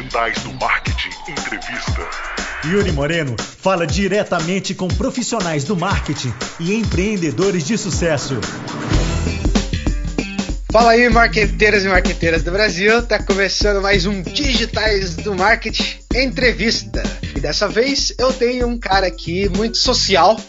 Digitais 0.00 0.42
do 0.42 0.52
Marketing 0.54 1.10
Entrevista. 1.28 2.08
Yuri 2.64 2.90
Moreno 2.90 3.36
fala 3.38 3.86
diretamente 3.86 4.74
com 4.74 4.88
profissionais 4.88 5.62
do 5.64 5.76
marketing 5.76 6.32
e 6.58 6.74
empreendedores 6.74 7.66
de 7.66 7.76
sucesso. 7.76 8.40
Fala 10.72 10.92
aí, 10.92 11.06
marqueteiras 11.10 11.84
e 11.84 11.88
marqueteiras 11.88 12.42
do 12.42 12.50
Brasil. 12.50 13.02
Tá 13.02 13.22
começando 13.22 13.82
mais 13.82 14.06
um 14.06 14.22
Digitais 14.22 15.16
do 15.16 15.34
Marketing 15.34 15.98
Entrevista. 16.14 17.02
E 17.36 17.40
dessa 17.40 17.68
vez 17.68 18.14
eu 18.18 18.32
tenho 18.32 18.68
um 18.68 18.78
cara 18.78 19.06
aqui 19.06 19.50
muito 19.50 19.76
social 19.76 20.40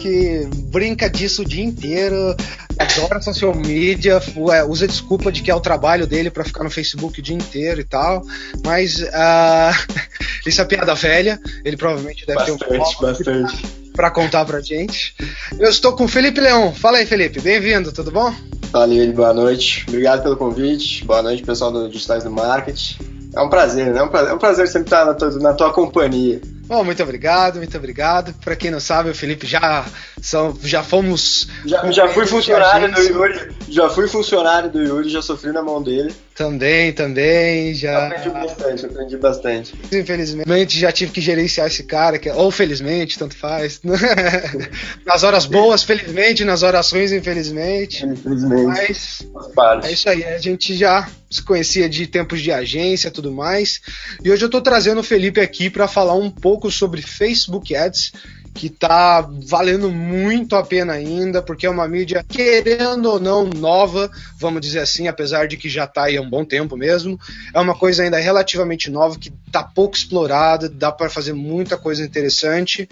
que 0.00 0.48
brinca 0.70 1.10
disso 1.10 1.42
o 1.42 1.44
dia 1.44 1.64
inteiro, 1.64 2.36
adora 2.80 3.20
social 3.20 3.54
media, 3.54 4.20
usa 4.68 4.86
desculpa 4.86 5.30
de 5.30 5.42
que 5.42 5.50
é 5.50 5.54
o 5.54 5.60
trabalho 5.60 6.06
dele 6.06 6.30
para 6.30 6.44
ficar 6.44 6.64
no 6.64 6.70
Facebook 6.70 7.20
o 7.20 7.22
dia 7.22 7.36
inteiro 7.36 7.80
e 7.80 7.84
tal. 7.84 8.22
Mas 8.64 9.00
uh, 9.00 9.96
isso 10.46 10.60
é 10.60 10.64
piada 10.64 10.94
velha. 10.94 11.38
Ele 11.64 11.76
provavelmente 11.76 12.26
deve 12.26 12.38
bastante, 12.38 12.68
ter 12.68 12.76
um 12.76 13.42
bastante 13.42 13.80
para 13.92 14.10
contar 14.10 14.44
pra 14.44 14.60
gente. 14.60 15.14
Eu 15.58 15.68
estou 15.68 15.92
com 15.94 16.04
o 16.04 16.08
Felipe 16.08 16.40
Leão. 16.40 16.74
Fala 16.74 16.98
aí, 16.98 17.06
Felipe. 17.06 17.40
Bem-vindo, 17.40 17.92
tudo 17.92 18.10
bom? 18.10 18.34
Fala 18.72 18.92
aí, 18.92 19.12
boa 19.12 19.34
noite. 19.34 19.84
Obrigado 19.88 20.22
pelo 20.22 20.36
convite. 20.36 21.04
Boa 21.04 21.22
noite, 21.22 21.42
pessoal 21.42 21.70
do 21.70 21.88
Digitais 21.88 22.24
do 22.24 22.30
Marketing. 22.30 23.19
É 23.34 23.40
um 23.40 23.48
prazer, 23.48 23.92
né? 23.92 24.00
É 24.00 24.02
um 24.02 24.08
prazer, 24.08 24.30
é 24.30 24.34
um 24.34 24.38
prazer 24.38 24.68
sempre 24.68 24.86
estar 24.86 25.04
na 25.04 25.14
tua, 25.14 25.30
na 25.38 25.54
tua 25.54 25.72
companhia. 25.72 26.40
Bom, 26.70 26.84
muito 26.84 27.02
obrigado, 27.02 27.56
muito 27.56 27.76
obrigado. 27.76 28.32
Para 28.44 28.54
quem 28.54 28.70
não 28.70 28.78
sabe, 28.78 29.10
o 29.10 29.14
Felipe 29.14 29.44
já 29.44 29.84
são, 30.22 30.56
já 30.62 30.84
fomos. 30.84 31.48
Já, 31.66 31.90
já 31.90 32.08
fui 32.08 32.24
funcionário 32.26 32.92
do 32.92 33.00
Yuri, 33.00 33.50
já 33.68 33.88
fui 33.88 34.06
funcionário 34.06 34.70
do 34.70 34.80
Yuri, 34.80 35.08
já 35.08 35.20
sofri 35.20 35.50
na 35.50 35.62
mão 35.62 35.82
dele. 35.82 36.14
Também, 36.32 36.92
também, 36.92 37.74
já. 37.74 38.06
Aprendi 38.06 38.30
bastante, 38.30 38.86
aprendi 38.86 39.16
bastante. 39.16 39.74
Infelizmente 39.92 40.78
já 40.78 40.92
tive 40.92 41.10
que 41.10 41.20
gerenciar 41.20 41.66
esse 41.66 41.82
cara, 41.82 42.20
que, 42.20 42.28
é, 42.28 42.34
ou 42.34 42.52
felizmente, 42.52 43.18
tanto 43.18 43.36
faz. 43.36 43.80
nas 45.04 45.24
horas 45.24 45.46
boas, 45.46 45.82
felizmente, 45.82 46.44
nas 46.44 46.62
horas 46.62 46.92
ruins, 46.92 47.10
infelizmente. 47.10 48.06
Infelizmente. 48.06 49.28
Mas 49.56 49.84
é 49.84 49.92
isso 49.92 50.08
aí, 50.08 50.24
a 50.24 50.38
gente 50.38 50.76
já 50.76 51.08
se 51.30 51.42
conhecia 51.42 51.88
de 51.88 52.06
tempos 52.06 52.40
de 52.40 52.50
agência 52.50 53.10
tudo 53.10 53.30
mais. 53.30 53.80
E 54.22 54.30
hoje 54.30 54.44
eu 54.44 54.50
tô 54.50 54.60
trazendo 54.60 55.00
o 55.00 55.04
Felipe 55.04 55.40
aqui 55.40 55.70
para 55.70 55.86
falar 55.86 56.14
um 56.14 56.30
pouco 56.30 56.70
sobre 56.70 57.00
Facebook 57.00 57.74
Ads, 57.74 58.12
que 58.54 58.66
está 58.66 59.20
valendo 59.20 59.90
muito 59.90 60.56
a 60.56 60.62
pena 60.62 60.92
ainda, 60.94 61.40
porque 61.40 61.66
é 61.66 61.70
uma 61.70 61.86
mídia, 61.86 62.24
querendo 62.28 63.06
ou 63.06 63.20
não, 63.20 63.44
nova, 63.44 64.10
vamos 64.38 64.60
dizer 64.60 64.80
assim, 64.80 65.08
apesar 65.08 65.46
de 65.46 65.56
que 65.56 65.68
já 65.68 65.84
está 65.84 66.04
aí 66.04 66.16
há 66.16 66.20
um 66.20 66.28
bom 66.28 66.44
tempo 66.44 66.76
mesmo. 66.76 67.18
É 67.54 67.60
uma 67.60 67.74
coisa 67.74 68.02
ainda 68.02 68.18
relativamente 68.18 68.90
nova, 68.90 69.18
que 69.18 69.32
está 69.46 69.62
pouco 69.62 69.96
explorada, 69.96 70.68
dá 70.68 70.90
para 70.90 71.08
fazer 71.08 71.32
muita 71.32 71.76
coisa 71.76 72.04
interessante. 72.04 72.88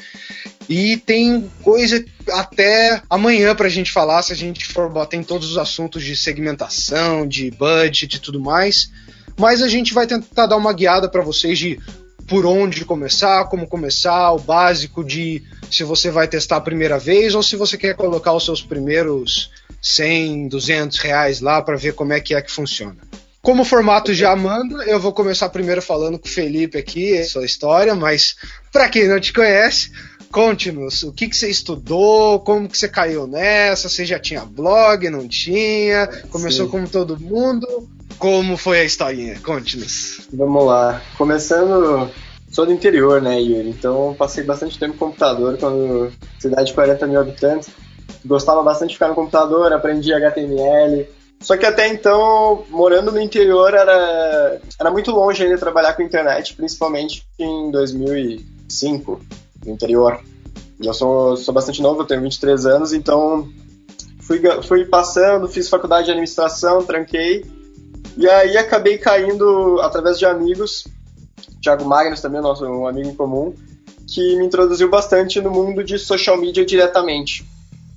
E 0.69 0.97
tem 0.99 1.51
coisa 1.63 2.05
até 2.31 3.03
amanhã 3.11 3.55
para 3.55 3.67
a 3.67 3.71
gente 3.71 3.91
falar, 3.91 4.23
se 4.23 4.33
a 4.33 4.37
gente 4.37 4.65
for 4.67 4.89
botar 4.91 5.17
em 5.17 5.23
todos 5.23 5.51
os 5.51 5.59
assuntos 5.59 6.05
de 6.05 6.17
segmentação, 6.17 7.27
de 7.27 7.51
budget 7.51 8.17
e 8.17 8.21
tudo 8.21 8.41
mais. 8.41 8.91
Mas 9.37 9.63
a 9.63 9.69
gente 9.69 9.95
vai 9.95 10.07
tentar 10.07 10.47
dar 10.47 10.57
uma 10.57 10.73
guiada 10.73 11.09
para 11.09 11.23
vocês 11.23 11.59
de 11.59 11.79
por 12.29 12.45
onde 12.45 12.85
começar, 12.85 13.47
como 13.47 13.67
começar, 13.67 14.33
o 14.33 14.39
básico 14.39 15.03
de 15.03 15.43
se 15.71 15.83
você 15.83 16.11
vai 16.11 16.29
testar 16.29 16.57
a 16.59 16.61
primeira 16.61 16.99
vez 16.99 17.35
ou 17.35 17.43
se 17.43 17.57
você 17.57 17.79
quer 17.79 17.97
colocar 17.97 18.35
os 18.35 18.45
seus 18.45 18.63
primeiros 18.63 19.51
100, 19.81 20.49
200 20.49 20.99
reais 20.99 21.41
lá 21.41 21.63
para 21.63 21.77
ver 21.77 21.95
como 21.95 22.13
é 22.13 22.21
que 22.21 22.35
é 22.35 22.43
que 22.43 22.53
funciona. 22.53 22.99
Como 23.41 23.63
o 23.63 23.65
formato 23.65 24.13
já 24.13 24.37
manda, 24.37 24.85
eu 24.85 25.01
vou 25.01 25.13
começar 25.13 25.49
primeiro 25.49 25.81
falando 25.81 26.19
com 26.19 26.29
o 26.29 26.31
Felipe 26.31 26.77
aqui, 26.77 27.25
sua 27.25 27.47
história, 27.47 27.95
mas 27.95 28.37
para 28.71 28.91
quem 28.91 29.09
não 29.09 29.19
te 29.19 29.33
conhece, 29.33 29.91
conte-nos 30.31 31.03
o 31.05 31.13
que, 31.13 31.29
que 31.29 31.37
você 31.37 31.49
estudou, 31.49 32.41
como 32.41 32.69
que 32.69 32.77
você 32.77 32.89
caiu 32.89 33.27
nessa, 33.27 33.89
você 33.89 34.05
já 34.05 34.19
tinha 34.19 34.45
blog, 34.45 35.09
não 35.09 35.27
tinha, 35.27 36.07
começou 36.31 36.67
Sim. 36.67 36.73
como 36.73 36.89
todo 36.89 37.19
mundo, 37.19 37.89
como 38.19 38.57
foi 38.57 38.81
a 38.81 38.85
historinha? 38.85 39.39
Conte-nos. 39.41 40.29
Vamos 40.33 40.65
lá. 40.67 41.01
Começando, 41.17 42.11
sou 42.51 42.67
do 42.67 42.73
interior, 42.73 43.23
né, 43.23 43.41
Yuri? 43.41 43.71
Então 43.71 44.15
passei 44.19 44.45
bastante 44.45 44.79
tempo 44.79 44.95
no 44.95 44.99
computador 44.99 45.57
quando 45.59 46.13
cidade 46.39 46.67
de 46.67 46.75
40 46.75 47.07
mil 47.07 47.21
habitantes. 47.21 47.71
Gostava 48.25 48.63
bastante 48.63 48.91
de 48.91 48.95
ficar 48.97 49.09
no 49.09 49.15
computador, 49.15 49.73
aprendi 49.73 50.13
HTML. 50.13 51.09
Só 51.41 51.57
que 51.57 51.65
até 51.65 51.87
então, 51.87 52.65
morando 52.69 53.13
no 53.13 53.21
interior, 53.21 53.73
era, 53.73 54.61
era 54.79 54.91
muito 54.91 55.13
longe 55.13 55.45
ainda 55.45 55.57
trabalhar 55.57 55.95
com 55.95 56.03
internet, 56.03 56.55
principalmente 56.55 57.25
em 57.39 57.71
2005, 57.71 59.21
no 59.65 59.73
interior. 59.73 60.21
E 60.81 60.87
eu 60.87 60.93
sou, 60.93 61.37
sou 61.37 61.55
bastante 61.55 61.81
novo, 61.81 62.01
eu 62.01 62.07
tenho 62.07 62.23
23 62.23 62.67
anos, 62.67 62.93
então 62.93 63.49
fui, 64.21 64.41
fui 64.65 64.85
passando, 64.85 65.47
fiz 65.47 65.69
faculdade 65.69 66.07
de 66.07 66.11
administração, 66.11 66.83
tranquei 66.83 67.45
e 68.19 68.29
aí 68.29 68.57
acabei 68.57 68.99
caindo 68.99 69.81
através 69.81 70.19
de 70.19 70.27
amigos, 70.27 70.89
Thiago 71.63 71.85
Magnus 71.85 72.21
também, 72.21 72.41
nosso 72.41 72.67
um 72.67 72.85
amigo 72.85 73.09
em 73.09 73.15
comum, 73.15 73.55
que 74.09 74.37
me 74.37 74.45
introduziu 74.45 74.91
bastante 74.91 75.41
no 75.41 75.53
mundo 75.53 75.85
de 75.85 75.97
social 76.01 76.37
media 76.37 76.67
diretamente. 76.67 77.47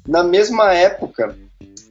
Na 0.08 0.24
mesma 0.24 0.72
época, 0.74 1.36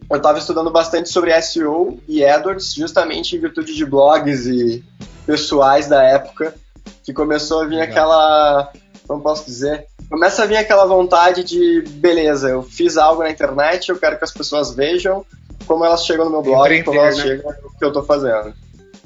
eu 0.09 0.17
estava 0.17 0.39
estudando 0.39 0.71
bastante 0.71 1.09
sobre 1.09 1.41
SEO 1.43 1.99
e 2.07 2.25
AdWords, 2.25 2.73
justamente 2.73 3.35
em 3.35 3.41
virtude 3.41 3.75
de 3.75 3.85
blogs 3.85 4.47
e 4.47 4.85
pessoais 5.27 5.89
da 5.89 6.01
época, 6.01 6.55
que 7.03 7.13
começou 7.13 7.63
a 7.63 7.65
vir 7.65 7.81
Legal. 7.81 7.89
aquela, 7.89 8.73
como 9.09 9.23
posso 9.23 9.45
dizer, 9.45 9.87
começa 10.09 10.45
a 10.45 10.47
vir 10.47 10.57
aquela 10.57 10.85
vontade 10.85 11.43
de, 11.43 11.83
beleza, 11.83 12.49
eu 12.49 12.63
fiz 12.63 12.97
algo 12.97 13.25
na 13.25 13.31
internet, 13.31 13.89
eu 13.89 13.99
quero 13.99 14.19
que 14.19 14.25
as 14.25 14.33
pessoas 14.33 14.73
vejam, 14.73 15.27
como 15.67 15.85
elas 15.85 16.05
chegam 16.05 16.25
no 16.27 16.31
meu 16.31 16.43
blog, 16.43 16.83
como 16.85 16.99
elas 16.99 17.19
né? 17.19 17.23
chegam 17.23 17.53
no 17.63 17.71
que 17.71 17.85
eu 17.85 17.93
tô 17.93 18.03
fazendo. 18.03 18.53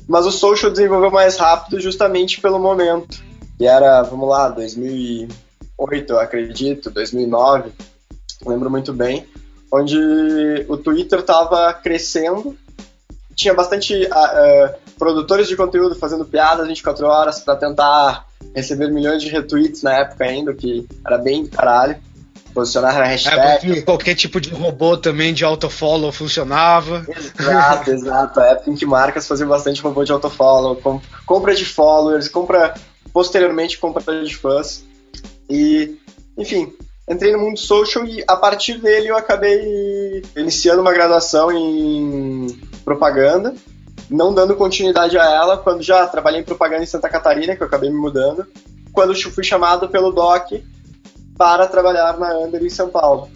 Mas 0.06 0.26
o 0.26 0.30
social 0.30 0.70
desenvolveu 0.70 1.10
mais 1.10 1.36
rápido 1.36 1.80
justamente 1.80 2.40
pelo 2.40 2.58
momento. 2.58 3.22
E 3.58 3.66
era, 3.66 4.02
vamos 4.02 4.28
lá, 4.28 4.48
2008, 4.48 6.12
eu 6.12 6.18
acredito, 6.18 6.90
2009, 6.90 7.72
lembro 8.44 8.70
muito 8.70 8.92
bem, 8.92 9.26
onde 9.72 9.96
o 10.68 10.76
Twitter 10.76 11.20
estava 11.20 11.72
crescendo, 11.72 12.56
tinha 13.34 13.54
bastante 13.54 13.94
uh, 13.94 14.08
uh, 14.08 14.74
produtores 14.98 15.48
de 15.48 15.56
conteúdo 15.56 15.94
fazendo 15.94 16.24
piadas 16.24 16.66
24 16.66 17.06
horas 17.06 17.40
para 17.40 17.56
tentar 17.56 18.26
receber 18.54 18.90
milhões 18.90 19.22
de 19.22 19.28
retweets 19.28 19.82
na 19.82 19.94
época 19.94 20.24
ainda, 20.24 20.54
que 20.54 20.86
era 21.04 21.18
bem 21.18 21.46
caralho 21.46 21.96
posicionar 22.54 22.96
a 22.96 23.04
hashtag. 23.04 23.78
É, 23.78 23.82
qualquer 23.82 24.14
tipo 24.14 24.40
de 24.40 24.50
robô 24.50 24.96
também 24.96 25.34
de 25.34 25.44
autofollow 25.44 26.12
funcionava. 26.12 27.04
Exato, 27.38 27.90
exato. 27.92 28.40
A 28.40 28.46
época 28.46 28.70
em 28.70 28.74
que 28.76 28.86
marcas 28.86 29.26
faziam 29.26 29.48
bastante 29.48 29.82
robô 29.82 30.04
de 30.04 30.12
autofollow, 30.12 30.76
com, 30.76 31.00
compra 31.26 31.54
de 31.54 31.64
followers, 31.64 32.28
compra 32.28 32.74
posteriormente 33.12 33.78
compra 33.78 34.24
de 34.24 34.36
fãs. 34.36 34.84
E, 35.48 35.96
enfim, 36.36 36.72
entrei 37.08 37.32
no 37.32 37.38
mundo 37.38 37.58
social 37.58 38.04
e 38.04 38.24
a 38.26 38.36
partir 38.36 38.78
dele 38.78 39.08
eu 39.08 39.16
acabei 39.16 40.22
iniciando 40.36 40.80
uma 40.80 40.92
graduação 40.92 41.52
em 41.52 42.60
propaganda, 42.84 43.54
não 44.10 44.34
dando 44.34 44.56
continuidade 44.56 45.16
a 45.16 45.24
ela, 45.24 45.56
quando 45.56 45.82
já 45.82 46.06
trabalhei 46.06 46.40
em 46.40 46.44
propaganda 46.44 46.82
em 46.82 46.86
Santa 46.86 47.08
Catarina, 47.08 47.54
que 47.54 47.62
eu 47.62 47.66
acabei 47.66 47.88
me 47.88 47.96
mudando, 47.96 48.46
quando 48.92 49.14
fui 49.14 49.44
chamado 49.44 49.88
pelo 49.88 50.12
DOC 50.12 50.64
para 51.36 51.66
trabalhar 51.66 52.18
na 52.18 52.38
Under 52.38 52.62
em 52.62 52.70
São 52.70 52.88
Paulo. 52.88 53.28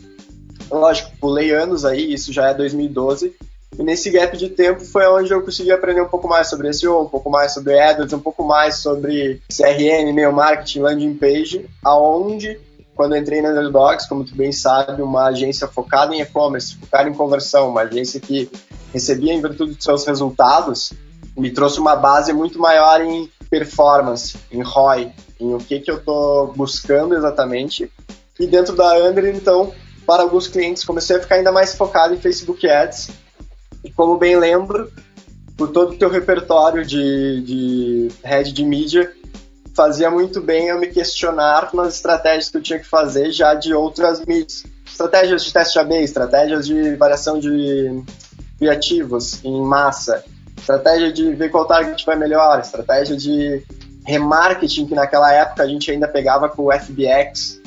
Lógico, 0.71 1.11
pulei 1.21 1.51
anos 1.51 1.85
aí, 1.85 2.13
isso 2.13 2.33
já 2.33 2.49
é 2.49 2.55
2012, 2.55 3.35
e 3.79 3.83
nesse 3.83 4.11
gap 4.11 4.37
de 4.37 4.49
tempo 4.49 4.85
foi 4.85 5.07
onde 5.07 5.33
eu 5.33 5.43
consegui 5.43 5.71
aprender 5.71 6.03
um 6.03 6.09
pouco 6.09 6.29
mais 6.29 6.49
sobre 6.49 6.73
SEO, 6.73 7.03
um 7.03 7.09
pouco 7.09 7.31
mais 7.31 7.55
sobre 7.55 7.79
AdWords, 7.79 8.13
um 8.13 8.21
pouco 8.21 8.45
mais 8.45 8.77
sobre 8.77 9.41
CRM, 9.49 10.09
e-mail 10.09 10.33
marketing, 10.33 10.81
landing 10.81 11.15
page, 11.15 11.69
aonde, 11.85 12.61
quando 12.95 13.17
entrei 13.17 13.41
na 13.41 13.51
Underdogs, 13.51 14.09
como 14.09 14.25
tu 14.25 14.35
bem 14.35 14.53
sabe, 14.53 15.01
uma 15.01 15.27
agência 15.27 15.69
focada 15.69 16.15
em 16.15 16.21
e-commerce, 16.21 16.77
focada 16.77 17.09
em 17.09 17.15
conversão, 17.15 17.71
uma 17.71 17.83
agência 17.83 18.21
que 18.21 18.51
recebia 18.93 19.33
em 19.33 19.41
virtude 19.41 19.75
dos 19.75 19.85
seus 19.85 20.05
resultados, 20.05 20.93
me 21.37 21.51
trouxe 21.51 21.79
uma 21.79 21.95
base 21.95 22.33
muito 22.33 22.59
maior 22.59 23.01
em 23.01 23.31
performance, 23.49 24.37
em 24.51 24.61
ROI, 24.61 25.13
em 25.41 25.55
o 25.55 25.59
que, 25.59 25.81
que 25.81 25.91
eu 25.91 25.99
estou 25.99 26.53
buscando 26.55 27.15
exatamente. 27.15 27.91
E 28.39 28.47
dentro 28.47 28.75
da 28.75 28.97
Under, 28.99 29.27
então, 29.27 29.73
para 30.07 30.23
alguns 30.23 30.49
clientes, 30.49 30.85
comecei 30.85 31.17
a 31.17 31.21
ficar 31.21 31.37
ainda 31.37 31.53
mais 31.53 31.75
focado 31.75 32.15
em 32.15 32.19
Facebook 32.19 32.69
Ads. 32.69 33.11
E 33.85 33.91
como 33.91 34.17
bem 34.17 34.39
lembro, 34.39 34.91
por 35.57 35.69
todo 35.69 35.93
o 35.93 35.99
teu 35.99 36.09
repertório 36.09 36.85
de, 36.85 37.43
de 37.43 38.09
head 38.25 38.53
de 38.53 38.65
mídia, 38.65 39.13
fazia 39.75 40.11
muito 40.11 40.41
bem 40.41 40.69
eu 40.69 40.79
me 40.81 40.89
questionar 40.89 41.71
nas 41.73 41.95
estratégias 41.95 42.49
que 42.49 42.57
eu 42.57 42.63
tinha 42.63 42.79
que 42.79 42.87
fazer 42.87 43.31
já 43.31 43.55
de 43.55 43.73
outras 43.73 44.25
mídias. 44.25 44.65
Estratégias 44.85 45.45
de 45.45 45.53
teste 45.53 45.79
AB, 45.79 46.03
estratégias 46.03 46.67
de 46.67 46.97
variação 46.97 47.39
de 47.39 48.03
criativos 48.59 49.45
em 49.45 49.61
massa, 49.61 50.25
estratégia 50.57 51.13
de 51.13 51.33
ver 51.35 51.51
qual 51.51 51.65
target 51.65 52.05
vai 52.05 52.17
melhor, 52.17 52.59
estratégia 52.61 53.17
de 53.17 53.63
remarketing, 54.09 54.87
que 54.87 54.95
naquela 54.95 55.33
época 55.33 55.63
a 55.63 55.67
gente 55.67 55.91
ainda 55.91 56.09
pegava 56.09 56.49
com 56.49 56.65
o 56.65 56.73
FBX, 56.73 57.61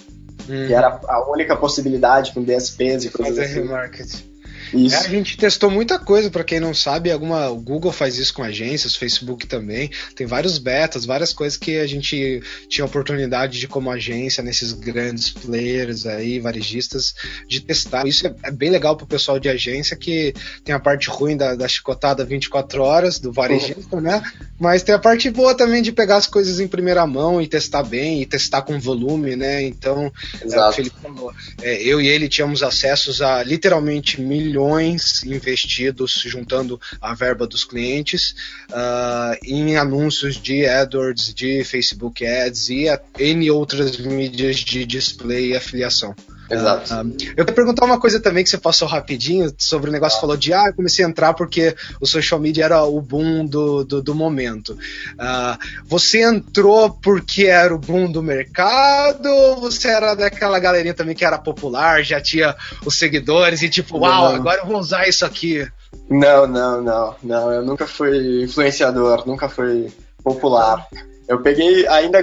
hum. 0.49 0.67
que 0.67 0.73
era 0.73 0.99
a 1.07 1.31
única 1.31 1.55
possibilidade 1.55 2.33
com 2.33 2.43
DSPs 2.43 3.05
e 3.05 3.09
coisas 3.09 3.37
Fazer 3.37 3.43
assim. 3.43 3.61
remarketing. 3.61 4.30
Isso. 4.73 4.95
É, 4.95 4.99
a 4.99 5.09
gente 5.09 5.37
testou 5.37 5.69
muita 5.69 5.99
coisa, 5.99 6.29
para 6.29 6.43
quem 6.43 6.59
não 6.59 6.73
sabe, 6.73 7.11
alguma 7.11 7.49
o 7.49 7.57
Google 7.57 7.91
faz 7.91 8.17
isso 8.17 8.33
com 8.33 8.43
agências, 8.43 8.95
o 8.95 8.99
Facebook 8.99 9.45
também. 9.47 9.89
Tem 10.15 10.25
vários 10.25 10.57
betas, 10.57 11.05
várias 11.05 11.33
coisas 11.33 11.57
que 11.57 11.77
a 11.77 11.87
gente 11.87 12.41
tinha 12.69 12.85
oportunidade 12.85 13.59
de 13.59 13.67
como 13.67 13.91
agência 13.91 14.43
nesses 14.43 14.71
grandes 14.71 15.29
players 15.29 16.05
aí, 16.05 16.39
varejistas, 16.39 17.13
de 17.47 17.59
testar. 17.59 18.07
Isso 18.07 18.27
é, 18.27 18.33
é 18.43 18.51
bem 18.51 18.69
legal 18.69 18.95
pro 18.95 19.05
pessoal 19.05 19.39
de 19.39 19.49
agência 19.49 19.95
que 19.95 20.33
tem 20.63 20.73
a 20.73 20.79
parte 20.79 21.09
ruim 21.09 21.35
da, 21.35 21.55
da 21.55 21.67
chicotada 21.67 22.23
24 22.23 22.81
horas 22.81 23.19
do 23.19 23.31
varejista, 23.31 23.95
uhum. 23.95 24.01
né? 24.01 24.21
Mas 24.59 24.83
tem 24.83 24.95
a 24.95 24.99
parte 24.99 25.29
boa 25.29 25.53
também 25.53 25.81
de 25.81 25.91
pegar 25.91 26.17
as 26.17 26.27
coisas 26.27 26.59
em 26.59 26.67
primeira 26.67 27.05
mão 27.05 27.41
e 27.41 27.47
testar 27.47 27.83
bem 27.83 28.21
e 28.21 28.25
testar 28.25 28.61
com 28.61 28.79
volume, 28.79 29.35
né? 29.35 29.61
Então, 29.63 30.11
é, 30.41 30.59
o 30.59 30.71
Felipe 30.71 30.95
falou, 31.01 31.33
é, 31.61 31.81
eu 31.81 31.99
e 31.99 32.07
ele 32.07 32.29
tínhamos 32.29 32.63
acessos 32.63 33.21
a 33.21 33.43
literalmente 33.43 34.21
milhões 34.21 34.60
milhões 34.61 35.23
investidos, 35.23 36.11
juntando 36.25 36.79
a 37.01 37.15
verba 37.15 37.47
dos 37.47 37.63
clientes, 37.63 38.35
uh, 38.69 39.35
em 39.43 39.75
anúncios 39.75 40.35
de 40.35 40.65
AdWords, 40.65 41.33
de 41.33 41.63
Facebook 41.63 42.25
Ads 42.25 42.69
e 42.69 42.85
N 43.17 43.49
outras 43.51 43.97
mídias 43.97 44.57
de 44.57 44.85
display 44.85 45.49
e 45.49 45.55
afiliação. 45.55 46.15
Exato. 46.51 46.93
Uh, 46.93 47.15
eu 47.35 47.45
queria 47.45 47.53
perguntar 47.53 47.85
uma 47.85 47.99
coisa 47.99 48.19
também 48.19 48.43
que 48.43 48.49
você 48.49 48.57
passou 48.57 48.87
rapidinho 48.87 49.53
sobre 49.57 49.89
o 49.89 49.93
negócio, 49.93 50.19
falou 50.19 50.35
de 50.35 50.53
ah, 50.53 50.65
eu 50.67 50.73
comecei 50.73 51.05
a 51.05 51.07
entrar 51.07 51.33
porque 51.33 51.75
o 51.99 52.05
social 52.05 52.39
media 52.39 52.65
era 52.65 52.83
o 52.83 53.01
boom 53.01 53.45
do, 53.45 53.83
do, 53.83 54.01
do 54.01 54.15
momento. 54.15 54.73
Uh, 55.13 55.57
você 55.85 56.21
entrou 56.21 56.89
porque 56.89 57.45
era 57.45 57.73
o 57.73 57.79
boom 57.79 58.11
do 58.11 58.21
mercado 58.21 59.27
ou 59.27 59.61
você 59.61 59.87
era 59.87 60.13
daquela 60.15 60.59
galerinha 60.59 60.93
também 60.93 61.15
que 61.15 61.25
era 61.25 61.37
popular, 61.37 62.03
já 62.03 62.19
tinha 62.19 62.55
os 62.85 62.97
seguidores 62.97 63.61
e 63.61 63.69
tipo, 63.69 63.97
uau, 63.97 64.29
não. 64.29 64.35
agora 64.35 64.61
eu 64.61 64.67
vou 64.67 64.77
usar 64.77 65.07
isso 65.07 65.25
aqui? 65.25 65.67
Não, 66.09 66.47
não, 66.47 66.81
não, 66.81 67.15
não. 67.23 67.51
Eu 67.51 67.65
nunca 67.65 67.87
fui 67.87 68.43
influenciador, 68.43 69.25
nunca 69.25 69.47
fui 69.47 69.91
popular. 70.23 70.87
Eu 71.31 71.41
peguei, 71.41 71.87
ainda 71.87 72.21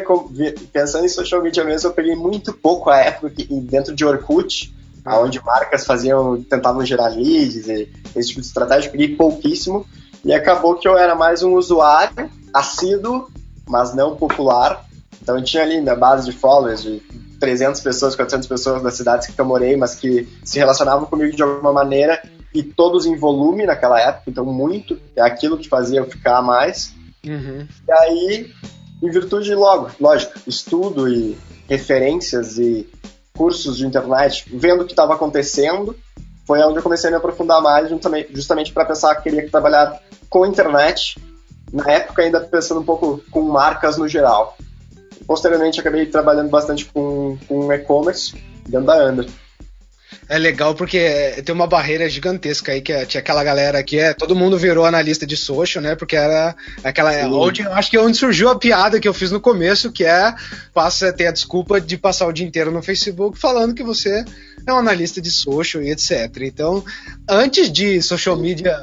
pensando 0.71 1.07
em 1.07 1.09
social 1.09 1.43
media 1.43 1.65
mesmo, 1.65 1.89
eu 1.89 1.95
peguei 1.95 2.15
muito 2.15 2.53
pouco 2.53 2.91
a 2.91 2.99
época 2.99 3.31
que, 3.31 3.47
dentro 3.63 3.95
de 3.95 4.05
Orkut, 4.05 4.71
ah. 5.03 5.19
onde 5.19 5.43
marcas 5.43 5.87
faziam, 5.87 6.43
tentavam 6.43 6.85
gerar 6.85 7.09
leads 7.09 7.69
e 7.69 7.91
esse 8.15 8.29
tipo 8.29 8.43
de 8.43 8.47
estratégia, 8.47 8.89
eu 8.89 8.93
peguei 8.93 9.17
pouquíssimo. 9.17 9.87
E 10.23 10.31
acabou 10.31 10.75
que 10.75 10.87
eu 10.87 10.99
era 10.99 11.15
mais 11.15 11.43
um 11.43 11.55
usuário 11.55 12.31
assíduo, 12.53 13.31
mas 13.67 13.95
não 13.95 14.15
popular. 14.15 14.85
Então 15.23 15.39
eu 15.39 15.43
tinha 15.43 15.63
ali 15.63 15.81
na 15.81 15.95
base 15.95 16.31
de 16.31 16.37
followers 16.37 16.83
de 16.83 17.01
300 17.41 17.81
pessoas, 17.81 18.15
400 18.15 18.47
pessoas 18.47 18.83
das 18.83 18.93
cidades 18.93 19.29
que 19.29 19.41
eu 19.41 19.45
morei, 19.47 19.75
mas 19.75 19.95
que 19.95 20.29
se 20.45 20.59
relacionavam 20.59 21.07
comigo 21.07 21.35
de 21.35 21.43
alguma 21.43 21.73
maneira 21.73 22.23
e 22.53 22.63
todos 22.63 23.07
em 23.07 23.17
volume 23.17 23.65
naquela 23.65 23.99
época, 23.99 24.25
então 24.29 24.45
muito, 24.45 25.01
é 25.17 25.23
aquilo 25.23 25.57
que 25.57 25.67
fazia 25.67 26.01
eu 26.01 26.11
ficar 26.11 26.43
mais. 26.43 26.95
Uhum. 27.25 27.67
E 27.87 27.93
aí 27.93 28.53
em 29.03 29.11
virtude, 29.11 29.55
logo, 29.55 29.91
lógico, 30.01 30.39
estudo 30.47 31.09
e 31.09 31.37
referências 31.69 32.59
e 32.59 32.89
cursos 33.37 33.77
de 33.77 33.87
internet, 33.87 34.45
vendo 34.53 34.83
o 34.83 34.85
que 34.85 34.93
estava 34.93 35.15
acontecendo, 35.15 35.97
foi 36.45 36.61
onde 36.61 36.79
eu 36.79 36.83
comecei 36.83 37.09
a 37.09 37.11
me 37.11 37.19
aprofundar 37.19 37.63
mais, 37.63 37.89
justamente 38.31 38.73
para 38.73 38.85
pensar 38.85 39.15
que 39.17 39.25
queria 39.25 39.49
trabalhar 39.49 40.01
com 40.29 40.47
internet, 40.47 41.23
na 41.73 41.91
época 41.93 42.23
ainda 42.23 42.41
pensando 42.41 42.81
um 42.81 42.85
pouco 42.85 43.23
com 43.31 43.43
marcas 43.43 43.97
no 43.97 44.09
geral. 44.09 44.57
Posteriormente, 45.27 45.79
acabei 45.79 46.07
trabalhando 46.07 46.49
bastante 46.49 46.87
com, 46.87 47.39
com 47.47 47.73
e-commerce 47.73 48.35
dentro 48.67 48.87
da 48.87 49.07
Under 49.07 49.29
é 50.29 50.39
legal 50.39 50.75
porque 50.75 51.43
tem 51.45 51.55
uma 51.55 51.67
barreira 51.67 52.09
gigantesca 52.09 52.73
aí, 52.73 52.81
que 52.81 52.93
é, 52.93 53.05
tinha 53.07 53.21
aquela 53.21 53.43
galera 53.43 53.83
que 53.83 53.99
é. 53.99 54.15
Todo 54.15 54.37
mundo 54.37 54.59
virou 54.59 54.85
analista 54.85 55.27
de 55.27 55.37
social, 55.37 55.83
né? 55.83 55.95
Porque 55.95 56.17
era 56.17 56.55
aquela. 56.85 57.13
Sim. 57.13 57.33
Onde, 57.33 57.63
acho 57.63 57.91
que 57.91 57.97
é 57.97 58.01
onde 58.01 58.17
surgiu 58.17 58.49
a 58.49 58.59
piada 58.59 59.01
que 59.01 59.09
eu 59.09 59.15
fiz 59.15 59.31
no 59.31 59.41
começo, 59.41 59.93
que 59.93 60.05
é 60.05 60.35
passa 60.75 61.13
ter 61.13 61.27
a 61.27 61.33
desculpa 61.33 61.81
de 61.81 61.97
passar 61.97 62.27
o 62.27 62.33
dia 62.33 62.47
inteiro 62.47 62.71
no 62.71 62.83
Facebook 62.83 63.39
falando 63.39 63.75
que 63.75 63.83
você 63.83 64.25
é 64.67 64.73
um 64.73 64.79
analista 64.79 65.21
de 65.21 65.31
social 65.31 65.83
e 65.83 65.91
etc. 65.91 66.31
Então, 66.43 66.85
antes 67.29 67.71
de 67.71 68.03
social 68.03 68.37
media 68.37 68.77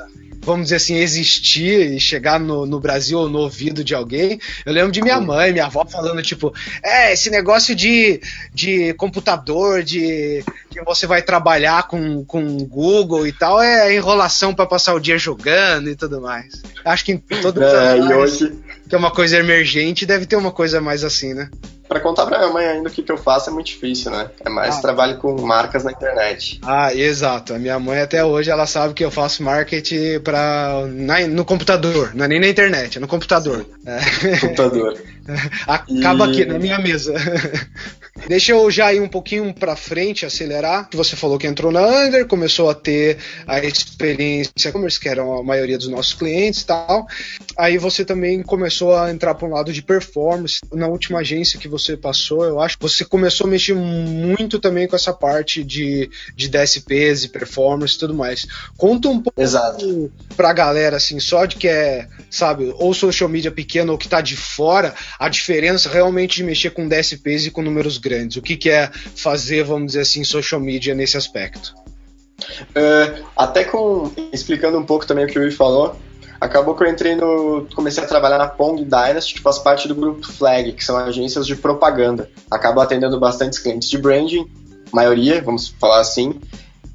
vamos 0.46 0.66
dizer 0.66 0.76
assim, 0.76 0.96
existir 0.98 1.94
e 1.94 2.00
chegar 2.00 2.40
no, 2.40 2.66
no 2.66 2.80
Brasil 2.80 3.20
ou 3.20 3.30
no 3.30 3.40
ouvido 3.40 3.84
de 3.84 3.96
alguém. 3.96 4.40
Eu 4.66 4.72
lembro 4.72 4.92
de 4.92 5.02
minha 5.02 5.20
mãe, 5.20 5.52
minha 5.52 5.66
avó 5.66 5.86
falando, 5.86 6.22
tipo, 6.22 6.54
é, 6.84 7.12
esse 7.12 7.30
negócio 7.30 7.76
de, 7.76 8.22
de 8.54 8.94
computador, 8.94 9.84
de 9.84 10.44
que 10.70 10.82
você 10.84 11.08
vai 11.08 11.22
trabalhar 11.22 11.88
com, 11.88 12.24
com 12.24 12.58
Google 12.66 13.26
e 13.26 13.34
tal, 13.34 13.62
é 13.62 13.94
enrolação 13.96 14.54
para 14.54 14.68
passar 14.68 14.94
o 14.94 15.00
dia 15.00 15.18
jogando 15.18 15.90
e 15.90 15.96
tudo 15.96 16.22
mais. 16.22 16.62
Acho 16.86 17.04
que 17.04 17.12
em 17.14 17.18
todo 17.18 17.64
é, 17.64 18.16
hoje... 18.16 18.54
que 18.88 18.94
é 18.94 18.98
uma 18.98 19.12
coisa 19.12 19.38
emergente, 19.38 20.06
deve 20.06 20.26
ter 20.26 20.36
uma 20.36 20.52
coisa 20.52 20.80
mais 20.80 21.04
assim, 21.04 21.34
né? 21.34 21.50
Para 21.88 22.00
contar 22.00 22.26
pra 22.26 22.40
minha 22.40 22.52
mãe 22.52 22.66
ainda 22.66 22.90
o 22.90 22.92
que, 22.92 23.04
que 23.04 23.12
eu 23.12 23.18
faço 23.18 23.50
é 23.50 23.54
muito 23.54 23.68
difícil, 23.68 24.12
né? 24.12 24.30
É 24.44 24.50
mais 24.50 24.78
ah, 24.78 24.82
trabalho 24.82 25.18
com 25.18 25.40
marcas 25.42 25.84
na 25.84 25.92
internet. 25.92 26.60
Ah, 26.64 26.94
exato. 26.94 27.54
A 27.54 27.60
minha 27.60 27.80
mãe 27.80 28.02
até 28.02 28.24
hoje 28.26 28.50
ela 28.50 28.66
sabe 28.66 28.94
que 28.94 29.06
eu 29.06 29.12
faço 29.12 29.44
marketing 29.44 30.20
pra, 30.22 30.86
na, 30.88 31.28
no 31.28 31.46
computador, 31.46 32.12
não 32.14 32.26
é 32.26 32.28
nem 32.28 32.40
na 32.40 32.48
internet, 32.48 32.98
é 32.98 33.02
no 33.02 33.08
computador. 33.08 33.66
É. 33.86 34.40
Computador. 34.40 34.98
Acaba 35.68 36.28
e... 36.28 36.32
aqui 36.32 36.46
na 36.46 36.60
minha 36.60 36.80
mesa. 36.80 37.14
Deixa 38.28 38.54
eu 38.54 38.72
já 38.72 38.94
ir 38.94 39.02
um 39.02 39.10
pouquinho 39.10 39.54
para 39.54 39.76
frente, 39.76 40.26
acelerar. 40.26 40.90
Você 40.94 41.16
falou 41.16 41.38
que 41.38 41.46
entrou 41.46 41.72
na 41.72 41.86
Under, 41.86 42.26
começou 42.26 42.70
a 42.70 42.74
ter 42.74 43.18
a 43.46 43.60
experiência 43.60 44.70
e-commerce, 44.70 45.00
que 45.00 45.10
era 45.10 45.22
a 45.22 45.44
maioria 45.44 45.78
dos 45.78 45.90
nossos 45.90 46.14
clientes 46.14 46.62
e 46.62 46.66
tal. 46.66 47.06
Aí 47.58 47.78
você 47.78 48.06
também 48.06 48.42
começou 48.42 48.96
a 48.96 49.12
entrar 49.12 49.36
para 49.36 49.48
um 49.48 49.52
lado 49.52 49.72
de 49.72 49.82
performance. 49.82 50.62
Na 50.74 50.88
última 50.88 51.20
agência 51.20 51.60
que 51.60 51.68
você 51.68 51.98
passou, 51.98 52.46
eu 52.46 52.60
acho 52.60 52.78
que 52.78 52.84
você 52.84 53.04
começou 53.04 53.48
a 53.48 53.50
mexer 53.50 53.76
muito 53.76 54.60
também 54.60 54.88
com 54.88 54.96
essa 54.96 55.14
parte 55.14 55.64
de, 55.64 56.10
de 56.36 56.48
DSPs 56.48 57.26
e 57.26 57.30
performance 57.30 57.96
e 57.96 58.00
tudo 58.00 58.16
mais. 58.16 58.48
Conta 58.78 59.10
um 59.10 59.22
pouco 59.22 59.42
Exato. 59.42 60.12
pra 60.38 60.54
galera, 60.54 60.98
assim, 60.98 61.20
só 61.20 61.46
de 61.46 61.58
que 61.58 61.68
é, 61.68 62.08
sabe, 62.30 62.74
ou 62.78 62.94
social 62.94 63.30
media 63.30 63.52
pequeno 63.52 63.92
ou 63.92 63.98
que 63.98 64.08
tá 64.08 64.22
de 64.22 64.38
fora, 64.38 64.96
a 65.20 65.30
diferença 65.30 65.90
realmente 65.90 66.38
de 66.38 66.44
mexer 66.44 66.72
com 66.72 66.88
DSPs 66.88 67.48
e 67.48 67.52
com 67.52 67.62
números 67.62 67.98
grandes? 68.06 68.38
O 68.38 68.42
que, 68.42 68.56
que 68.56 68.70
é 68.70 68.92
fazer, 69.16 69.64
vamos 69.64 69.88
dizer 69.88 70.02
assim, 70.02 70.24
social 70.24 70.62
media 70.62 70.94
nesse 70.94 71.18
aspecto? 71.18 71.74
Uh, 72.72 73.26
até 73.36 73.64
com 73.64 74.12
explicando 74.32 74.78
um 74.78 74.86
pouco 74.86 75.08
também 75.08 75.26
o 75.26 75.28
que 75.28 75.40
o 75.40 75.42
Will 75.42 75.52
falou, 75.52 75.96
acabou 76.40 76.76
que 76.76 76.84
eu 76.84 76.88
entrei 76.88 77.16
no. 77.16 77.68
comecei 77.74 78.04
a 78.04 78.08
trabalhar 78.08 78.38
na 78.38 78.48
Pong 78.48 78.84
Dynasty, 78.84 79.36
que 79.36 79.42
faz 79.42 79.58
parte 79.58 79.88
do 79.88 79.96
grupo 79.96 80.32
Flag, 80.32 80.74
que 80.74 80.84
são 80.84 80.98
agências 80.98 81.48
de 81.48 81.56
propaganda. 81.56 82.30
Acabo 82.52 82.80
atendendo 82.80 83.20
bastantes 83.20 83.58
clientes 83.58 83.90
de 83.90 83.98
branding, 83.98 84.46
maioria, 84.92 85.42
vamos 85.42 85.70
falar 85.80 86.02
assim. 86.02 86.40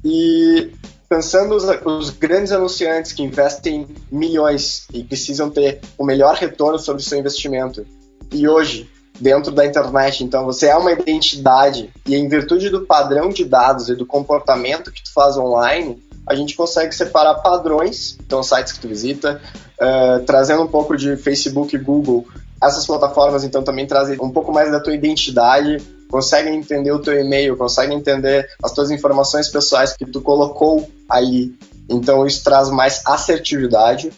E 0.05 0.71
pensando 1.09 1.55
os, 1.55 1.65
os 1.85 2.09
grandes 2.11 2.53
anunciantes 2.53 3.11
que 3.11 3.21
investem 3.21 3.85
milhões 4.09 4.87
e 4.93 5.03
precisam 5.03 5.49
ter 5.49 5.81
o 5.97 6.05
melhor 6.05 6.35
retorno 6.35 6.79
sobre 6.79 7.01
o 7.01 7.05
seu 7.05 7.19
investimento 7.19 7.85
e 8.31 8.47
hoje, 8.47 8.89
dentro 9.21 9.51
da 9.51 9.65
internet, 9.65 10.23
então 10.23 10.45
você 10.45 10.67
é 10.67 10.75
uma 10.75 10.91
identidade 10.91 11.89
e 12.05 12.15
em 12.15 12.27
virtude 12.27 12.69
do 12.69 12.81
padrão 12.81 13.29
de 13.29 13.45
dados 13.45 13.87
e 13.87 13.95
do 13.95 14.05
comportamento 14.05 14.91
que 14.91 15.03
tu 15.03 15.13
faz 15.13 15.37
online, 15.37 16.01
a 16.27 16.35
gente 16.35 16.55
consegue 16.55 16.93
separar 16.93 17.35
padrões, 17.35 18.17
então 18.19 18.41
sites 18.41 18.73
que 18.73 18.79
tu 18.79 18.87
visita, 18.87 19.41
uh, 19.79 20.23
trazendo 20.25 20.63
um 20.63 20.67
pouco 20.67 20.97
de 20.97 21.15
Facebook 21.17 21.75
e 21.75 21.79
Google. 21.79 22.27
Essas 22.61 22.85
plataformas 22.85 23.43
então 23.43 23.63
também 23.63 23.87
trazem 23.87 24.17
um 24.21 24.29
pouco 24.29 24.51
mais 24.51 24.71
da 24.71 24.79
tua 24.79 24.93
identidade, 24.93 25.77
conseguem 26.09 26.55
entender 26.55 26.91
o 26.91 26.99
teu 26.99 27.19
e-mail, 27.19 27.57
conseguem 27.57 27.97
entender 27.97 28.47
as 28.63 28.71
tuas 28.71 28.91
informações 28.91 29.49
pessoais 29.49 29.93
que 29.93 30.05
tu 30.05 30.21
colocou 30.21 30.89
aí. 31.09 31.53
Então 31.89 32.25
isso 32.25 32.43
traz 32.43 32.69
mais 32.69 33.01
assertividade. 33.05 34.11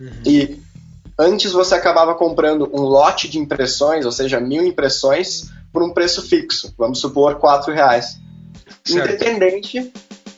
Uhum. 0.00 0.10
E 0.24 0.60
Antes 1.22 1.52
você 1.52 1.74
acabava 1.74 2.14
comprando 2.14 2.70
um 2.72 2.80
lote 2.80 3.28
de 3.28 3.38
impressões, 3.38 4.06
ou 4.06 4.10
seja, 4.10 4.40
mil 4.40 4.64
impressões, 4.64 5.50
por 5.70 5.82
um 5.82 5.92
preço 5.92 6.22
fixo, 6.22 6.72
vamos 6.78 6.98
supor 6.98 7.34
quatro 7.34 7.74
reais. 7.74 8.16
Certo. 8.82 9.12
Independente 9.12 9.92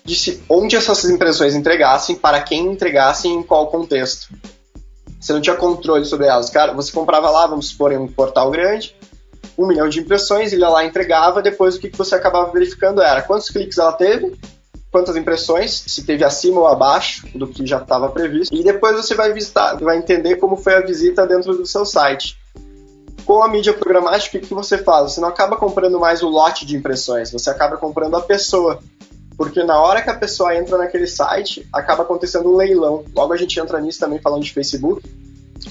de 0.04 0.16
se, 0.16 0.42
onde 0.48 0.74
essas 0.74 1.04
impressões 1.04 1.54
entregassem, 1.54 2.16
para 2.16 2.42
quem 2.42 2.66
entregassem, 2.66 3.32
em 3.32 3.44
qual 3.44 3.68
contexto. 3.68 4.34
Você 5.20 5.32
não 5.32 5.40
tinha 5.40 5.54
controle 5.54 6.04
sobre 6.04 6.26
elas. 6.26 6.50
Cara, 6.50 6.72
você 6.72 6.90
comprava 6.90 7.30
lá, 7.30 7.46
vamos 7.46 7.68
supor, 7.68 7.92
em 7.92 7.96
um 7.96 8.08
portal 8.08 8.50
grande, 8.50 8.96
um 9.56 9.68
milhão 9.68 9.88
de 9.88 10.00
impressões, 10.00 10.52
ele 10.52 10.62
ia 10.62 10.68
lá 10.68 10.84
entregava, 10.84 11.40
depois 11.40 11.76
o 11.76 11.78
que 11.78 11.96
você 11.96 12.16
acabava 12.16 12.50
verificando 12.50 13.00
era 13.00 13.22
quantos 13.22 13.48
cliques 13.50 13.78
ela 13.78 13.92
teve, 13.92 14.36
quantas 14.92 15.16
impressões, 15.16 15.84
se 15.86 16.04
teve 16.04 16.22
acima 16.22 16.60
ou 16.60 16.68
abaixo 16.68 17.26
do 17.34 17.48
que 17.48 17.66
já 17.66 17.78
estava 17.78 18.10
previsto, 18.10 18.54
e 18.54 18.62
depois 18.62 18.94
você 18.94 19.14
vai 19.14 19.32
visitar, 19.32 19.74
vai 19.76 19.96
entender 19.96 20.36
como 20.36 20.54
foi 20.54 20.74
a 20.74 20.82
visita 20.82 21.26
dentro 21.26 21.56
do 21.56 21.64
seu 21.64 21.86
site. 21.86 22.38
Com 23.24 23.42
a 23.42 23.48
mídia 23.48 23.72
programática, 23.72 24.36
o 24.36 24.40
que 24.40 24.52
você 24.52 24.76
faz? 24.76 25.12
Você 25.12 25.20
não 25.20 25.28
acaba 25.28 25.56
comprando 25.56 25.98
mais 25.98 26.22
o 26.22 26.28
lote 26.28 26.66
de 26.66 26.76
impressões, 26.76 27.32
você 27.32 27.48
acaba 27.48 27.78
comprando 27.78 28.16
a 28.16 28.20
pessoa. 28.20 28.80
Porque 29.36 29.62
na 29.62 29.80
hora 29.80 30.02
que 30.02 30.10
a 30.10 30.14
pessoa 30.14 30.54
entra 30.54 30.76
naquele 30.76 31.06
site, 31.06 31.66
acaba 31.72 32.02
acontecendo 32.02 32.52
um 32.52 32.56
leilão. 32.56 33.04
Logo 33.14 33.32
a 33.32 33.36
gente 33.36 33.58
entra 33.58 33.80
nisso 33.80 33.98
também 33.98 34.20
falando 34.20 34.42
de 34.42 34.52
Facebook. 34.52 35.02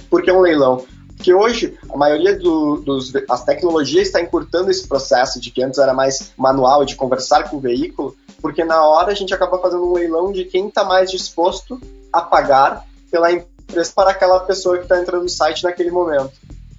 Por 0.10 0.24
que 0.24 0.32
um 0.32 0.40
leilão? 0.40 0.84
Porque 1.22 1.36
hoje 1.36 1.78
a 1.88 1.96
maioria 1.96 2.36
do, 2.36 2.78
dos 2.78 3.14
as 3.30 3.46
tecnologias 3.46 4.08
está 4.08 4.20
encurtando 4.20 4.72
esse 4.72 4.88
processo 4.88 5.40
de 5.40 5.52
que 5.52 5.62
antes 5.62 5.78
era 5.78 5.94
mais 5.94 6.32
manual 6.36 6.84
de 6.84 6.96
conversar 6.96 7.48
com 7.48 7.58
o 7.58 7.60
veículo, 7.60 8.18
porque 8.42 8.64
na 8.64 8.84
hora 8.84 9.12
a 9.12 9.14
gente 9.14 9.32
acaba 9.32 9.60
fazendo 9.60 9.86
um 9.86 9.94
leilão 9.94 10.32
de 10.32 10.46
quem 10.46 10.68
está 10.68 10.84
mais 10.84 11.12
disposto 11.12 11.80
a 12.12 12.24
pagar 12.24 12.88
pela 13.12 13.32
empresa 13.32 13.92
para 13.96 14.10
aquela 14.10 14.40
pessoa 14.40 14.78
que 14.78 14.84
está 14.84 15.00
entrando 15.00 15.22
no 15.22 15.30
site 15.30 15.64
naquele 15.64 15.92
momento. 15.92 16.32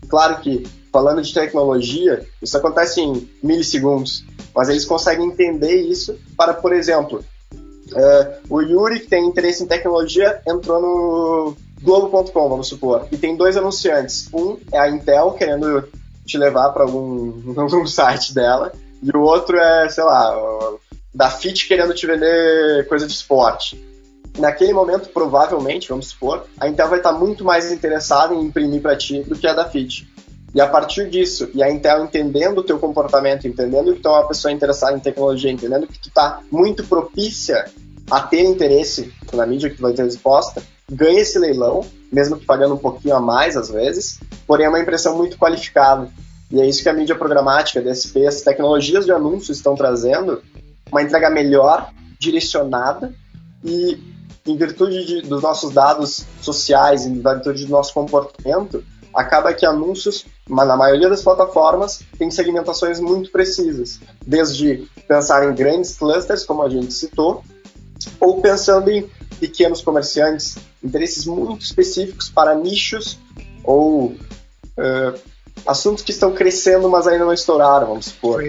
Claro 0.09 0.41
que 0.41 0.67
falando 0.93 1.23
de 1.23 1.33
tecnologia, 1.33 2.27
isso 2.43 2.57
acontece 2.57 3.01
em 3.01 3.31
milissegundos, 3.41 4.25
mas 4.53 4.69
eles 4.69 4.85
conseguem 4.85 5.29
entender 5.29 5.83
isso 5.83 6.19
para, 6.37 6.53
por 6.53 6.73
exemplo, 6.73 7.25
uh, 7.55 8.43
o 8.51 8.61
Yuri, 8.61 8.99
que 8.99 9.07
tem 9.07 9.25
interesse 9.25 9.63
em 9.63 9.69
tecnologia, 9.69 10.43
entrou 10.45 10.83
no 10.83 11.57
Globo.com, 11.83 12.49
vamos 12.49 12.69
supor, 12.69 13.09
e 13.11 13.17
tem 13.17 13.37
dois 13.37 13.57
anunciantes. 13.57 14.29
Um 14.33 14.57
é 14.73 14.79
a 14.79 14.89
Intel 14.89 15.33
querendo 15.33 15.89
te 16.25 16.39
levar 16.39 16.71
para 16.71 16.85
algum, 16.85 17.33
algum 17.61 17.87
site 17.87 18.35
dela, 18.35 18.73
e 19.03 19.11
o 19.17 19.21
outro 19.21 19.59
é, 19.59 19.89
sei 19.89 20.05
lá, 20.05 20.35
da 21.15 21.31
Fit 21.31 21.67
querendo 21.67 21.93
te 21.93 22.07
vender 22.07 22.87
coisa 22.89 23.07
de 23.07 23.13
esporte. 23.13 23.83
Naquele 24.39 24.73
momento, 24.73 25.11
provavelmente, 25.11 25.89
vamos 25.89 26.09
supor, 26.09 26.47
a 26.59 26.69
Intel 26.69 26.89
vai 26.89 26.99
estar 26.99 27.13
muito 27.13 27.45
mais 27.45 27.71
interessada 27.71 28.35
em 28.35 28.41
imprimir 28.41 28.81
para 28.81 28.97
ti 28.97 29.23
do 29.23 29.37
que 29.37 29.47
a 29.47 29.53
da 29.53 29.69
Fit. 29.69 30.11
E 30.55 30.61
a 30.61 30.67
partir 30.67 31.09
disso, 31.09 31.51
e 31.55 31.63
a 31.63 31.71
Intel 31.71 32.05
entendendo 32.05 32.59
o 32.59 32.63
teu 32.63 32.79
comportamento, 32.79 33.47
entendendo 33.47 33.95
que 33.95 34.01
tu 34.01 34.09
é 34.09 34.13
uma 34.13 34.29
pessoa 34.29 34.53
interessada 34.53 34.97
em 34.97 35.01
tecnologia, 35.01 35.51
entendendo 35.51 35.87
que 35.87 35.99
tu 35.99 36.09
está 36.09 36.41
muito 36.51 36.85
propícia 36.85 37.65
a 38.11 38.21
ter 38.21 38.43
interesse 38.43 39.13
na 39.33 39.47
mídia 39.47 39.71
que 39.71 39.77
tu 39.77 39.83
vai 39.83 39.93
ter 39.93 40.07
exposta, 40.07 40.63
ganha 40.93 41.21
esse 41.21 41.39
leilão, 41.39 41.85
mesmo 42.13 42.37
que 42.37 42.45
pagando 42.45 42.75
um 42.75 42.79
pouquinho 42.79 43.17
a 43.17 43.21
mais 43.21 43.57
às 43.57 43.71
vezes, 43.71 44.21
porém 44.47 44.67
é 44.67 44.69
uma 44.69 44.81
impressão 44.81 45.17
muito 45.17 45.39
qualificada. 45.39 46.09
E 46.51 46.61
é 46.61 46.67
isso 46.67 46.83
que 46.83 46.89
a 46.89 46.93
mídia 46.93 47.17
programática, 47.17 47.81
DSP, 47.81 48.27
as 48.27 48.43
tecnologias 48.43 49.07
de 49.07 49.13
anúncio 49.13 49.53
estão 49.53 49.75
trazendo, 49.75 50.43
uma 50.91 51.03
entrega 51.03 51.31
melhor, 51.31 51.91
direcionada 52.21 53.13
e 53.65 53.99
em 54.47 54.57
virtude 54.57 55.05
de, 55.07 55.23
dos 55.23 55.43
nossos 55.43 55.73
dados 55.73 56.25
sociais, 56.41 57.07
em 57.07 57.21
virtude 57.21 57.65
do 57.65 57.71
nosso 57.71 57.95
comportamento, 57.95 58.85
acaba 59.15 59.53
que 59.53 59.65
anúncios, 59.65 60.27
na 60.49 60.77
maioria 60.77 61.09
das 61.09 61.23
plataformas, 61.23 62.03
tem 62.19 62.31
segmentações 62.31 62.99
muito 62.99 63.31
precisas, 63.31 64.01
desde 64.27 64.89
pensar 65.07 65.49
em 65.49 65.55
grandes 65.55 65.97
clusters, 65.97 66.45
como 66.45 66.63
a 66.63 66.69
gente 66.69 66.93
citou, 66.93 67.43
ou 68.19 68.41
pensando 68.41 68.91
em 68.91 69.09
pequenos 69.39 69.83
comerciantes, 69.83 70.57
interesses 70.83 71.27
muito 71.27 71.63
específicos 71.63 72.29
para 72.29 72.55
nichos 72.55 73.19
ou 73.65 74.07
uh, 74.07 75.21
assuntos 75.67 76.03
que 76.03 76.11
estão 76.11 76.33
crescendo, 76.33 76.89
mas 76.89 77.07
ainda 77.07 77.25
não 77.25 77.33
estouraram, 77.33 77.89
vamos 77.89 78.07
supor. 78.07 78.43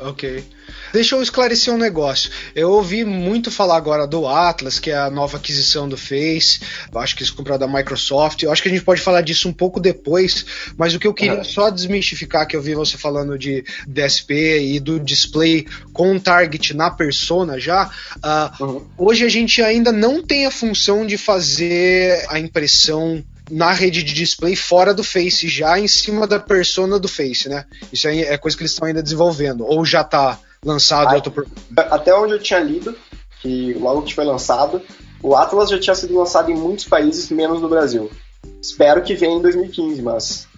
Ok. 0.00 0.44
Deixa 0.92 1.14
eu 1.14 1.22
esclarecer 1.22 1.72
um 1.72 1.78
negócio. 1.78 2.30
Eu 2.54 2.70
ouvi 2.70 3.04
muito 3.04 3.50
falar 3.50 3.76
agora 3.76 4.06
do 4.06 4.26
Atlas, 4.26 4.78
que 4.78 4.90
é 4.90 4.96
a 4.96 5.10
nova 5.10 5.36
aquisição 5.36 5.88
do 5.88 5.96
Face. 5.96 6.60
Eu 6.92 6.98
acho 7.00 7.14
que 7.14 7.22
eles 7.22 7.30
compraram 7.30 7.60
da 7.60 7.68
Microsoft. 7.68 8.42
Eu 8.42 8.50
acho 8.50 8.62
que 8.62 8.68
a 8.68 8.70
gente 8.70 8.84
pode 8.84 9.00
falar 9.00 9.20
disso 9.20 9.48
um 9.48 9.52
pouco 9.52 9.80
depois, 9.80 10.46
mas 10.76 10.94
o 10.94 10.98
que 10.98 11.06
eu 11.06 11.14
queria 11.14 11.38
uhum. 11.38 11.44
só 11.44 11.70
desmistificar, 11.70 12.46
que 12.46 12.56
eu 12.56 12.62
vi 12.62 12.74
você 12.74 12.96
falando 12.96 13.38
de 13.38 13.64
DSP 13.86 14.60
e 14.60 14.80
do 14.80 14.98
display 14.98 15.66
com 15.92 16.18
target 16.18 16.74
na 16.74 16.90
persona 16.90 17.58
já. 17.58 17.90
Uh, 18.16 18.64
uhum. 18.64 18.86
Hoje 18.96 19.24
a 19.24 19.28
gente 19.28 19.62
ainda 19.62 19.92
não 19.92 20.22
tem 20.22 20.46
a 20.46 20.50
função 20.50 21.06
de 21.06 21.18
fazer 21.18 22.24
a 22.28 22.38
impressão 22.38 23.22
na 23.50 23.72
rede 23.72 24.02
de 24.02 24.12
display 24.12 24.54
fora 24.54 24.92
do 24.92 25.04
Face, 25.04 25.48
já 25.48 25.78
em 25.78 25.88
cima 25.88 26.26
da 26.26 26.38
persona 26.38 26.98
do 26.98 27.08
Face, 27.08 27.48
né? 27.48 27.64
Isso 27.92 28.08
aí 28.08 28.22
é 28.22 28.36
coisa 28.36 28.56
que 28.56 28.62
eles 28.62 28.72
estão 28.72 28.86
ainda 28.86 29.02
desenvolvendo, 29.02 29.64
ou 29.64 29.84
já 29.84 30.02
está 30.02 30.38
lançado. 30.64 31.14
Aí, 31.14 31.22
tô... 31.22 31.32
Até 31.76 32.14
onde 32.14 32.34
eu 32.34 32.38
tinha 32.38 32.60
lido, 32.60 32.96
que 33.40 33.74
logo 33.74 34.02
que 34.02 34.14
foi 34.14 34.24
lançado, 34.24 34.82
o 35.22 35.34
Atlas 35.34 35.70
já 35.70 35.78
tinha 35.78 35.94
sido 35.94 36.16
lançado 36.16 36.50
em 36.50 36.56
muitos 36.56 36.84
países, 36.84 37.30
menos 37.30 37.60
no 37.60 37.68
Brasil. 37.68 38.10
Espero 38.60 39.02
que 39.02 39.14
venha 39.14 39.36
em 39.36 39.42
2015, 39.42 40.02
mas 40.02 40.48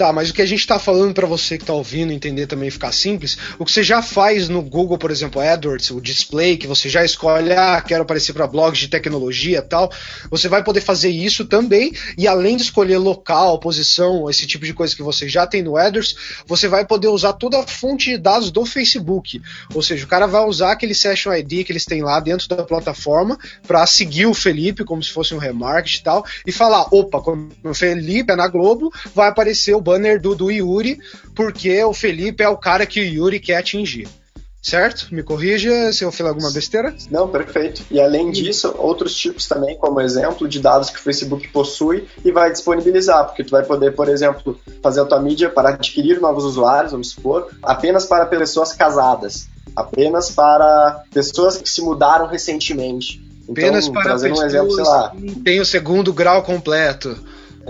Tá, 0.00 0.14
mas 0.14 0.30
o 0.30 0.32
que 0.32 0.40
a 0.40 0.46
gente 0.46 0.60
está 0.60 0.78
falando 0.78 1.12
para 1.12 1.26
você 1.26 1.58
que 1.58 1.62
está 1.62 1.74
ouvindo 1.74 2.10
entender 2.10 2.46
também 2.46 2.70
ficar 2.70 2.90
simples, 2.90 3.36
o 3.58 3.66
que 3.66 3.70
você 3.70 3.82
já 3.82 4.00
faz 4.00 4.48
no 4.48 4.62
Google, 4.62 4.96
por 4.96 5.10
exemplo, 5.10 5.42
AdWords, 5.42 5.90
o 5.90 6.00
display, 6.00 6.56
que 6.56 6.66
você 6.66 6.88
já 6.88 7.04
escolhe, 7.04 7.52
ah, 7.52 7.78
quero 7.86 8.00
aparecer 8.00 8.32
para 8.32 8.46
blogs 8.46 8.80
de 8.80 8.88
tecnologia 8.88 9.60
tal, 9.60 9.92
você 10.30 10.48
vai 10.48 10.64
poder 10.64 10.80
fazer 10.80 11.10
isso 11.10 11.44
também, 11.44 11.92
e 12.16 12.26
além 12.26 12.56
de 12.56 12.62
escolher 12.62 12.96
local, 12.96 13.60
posição, 13.60 14.30
esse 14.30 14.46
tipo 14.46 14.64
de 14.64 14.72
coisa 14.72 14.96
que 14.96 15.02
você 15.02 15.28
já 15.28 15.46
tem 15.46 15.62
no 15.62 15.76
AdWords, 15.76 16.16
você 16.46 16.66
vai 16.66 16.86
poder 16.86 17.08
usar 17.08 17.34
toda 17.34 17.60
a 17.60 17.66
fonte 17.66 18.08
de 18.08 18.16
dados 18.16 18.50
do 18.50 18.64
Facebook. 18.64 19.38
Ou 19.74 19.82
seja, 19.82 20.06
o 20.06 20.08
cara 20.08 20.26
vai 20.26 20.46
usar 20.46 20.72
aquele 20.72 20.94
Session 20.94 21.34
ID 21.34 21.62
que 21.66 21.72
eles 21.72 21.84
têm 21.84 22.00
lá 22.00 22.20
dentro 22.20 22.48
da 22.48 22.62
plataforma 22.62 23.38
para 23.66 23.86
seguir 23.86 24.24
o 24.24 24.32
Felipe 24.32 24.82
como 24.82 25.02
se 25.02 25.12
fosse 25.12 25.34
um 25.34 25.38
remarket 25.38 25.96
e 25.96 26.02
tal, 26.02 26.24
e 26.46 26.50
falar, 26.50 26.86
opa, 26.90 27.20
quando 27.20 27.50
o 27.62 27.74
Felipe 27.74 28.32
é 28.32 28.36
na 28.36 28.48
Globo, 28.48 28.90
vai 29.14 29.28
aparecer 29.28 29.74
o 29.74 29.89
banner 29.90 30.20
do, 30.20 30.34
do 30.34 30.50
Yuri, 30.50 30.98
porque 31.34 31.82
o 31.82 31.92
Felipe 31.92 32.42
é 32.42 32.48
o 32.48 32.56
cara 32.56 32.86
que 32.86 33.00
o 33.00 33.04
Yuri 33.04 33.40
quer 33.40 33.56
atingir. 33.56 34.08
Certo? 34.62 35.08
Me 35.10 35.22
corrija 35.22 35.90
se 35.90 36.04
eu 36.04 36.12
fiz 36.12 36.26
alguma 36.26 36.50
besteira. 36.50 36.94
Não, 37.10 37.26
perfeito. 37.26 37.82
E 37.90 37.98
além 37.98 38.30
disso, 38.30 38.74
outros 38.76 39.14
tipos 39.14 39.48
também, 39.48 39.78
como 39.78 40.02
exemplo 40.02 40.46
de 40.46 40.60
dados 40.60 40.90
que 40.90 40.98
o 40.98 41.02
Facebook 41.02 41.48
possui 41.48 42.06
e 42.22 42.30
vai 42.30 42.52
disponibilizar, 42.52 43.24
porque 43.24 43.42
tu 43.42 43.52
vai 43.52 43.64
poder, 43.64 43.94
por 43.94 44.06
exemplo, 44.06 44.60
fazer 44.82 45.00
a 45.00 45.06
tua 45.06 45.18
mídia 45.18 45.48
para 45.48 45.70
adquirir 45.70 46.20
novos 46.20 46.44
usuários, 46.44 46.92
vamos 46.92 47.08
supor, 47.08 47.48
apenas 47.62 48.04
para 48.04 48.26
pessoas 48.26 48.74
casadas, 48.74 49.48
apenas 49.74 50.30
para 50.30 51.04
pessoas 51.10 51.56
que 51.56 51.68
se 51.68 51.80
mudaram 51.80 52.26
recentemente. 52.26 53.18
Então, 53.48 53.64
apenas 53.64 53.88
para 53.88 54.12
pessoas 54.12 54.38
um 54.38 54.44
exemplo, 54.44 54.72
sei 54.72 54.84
lá, 54.84 55.10
que 55.10 55.40
têm 55.40 55.60
o 55.60 55.64
segundo 55.64 56.12
grau 56.12 56.42
completo. 56.42 57.16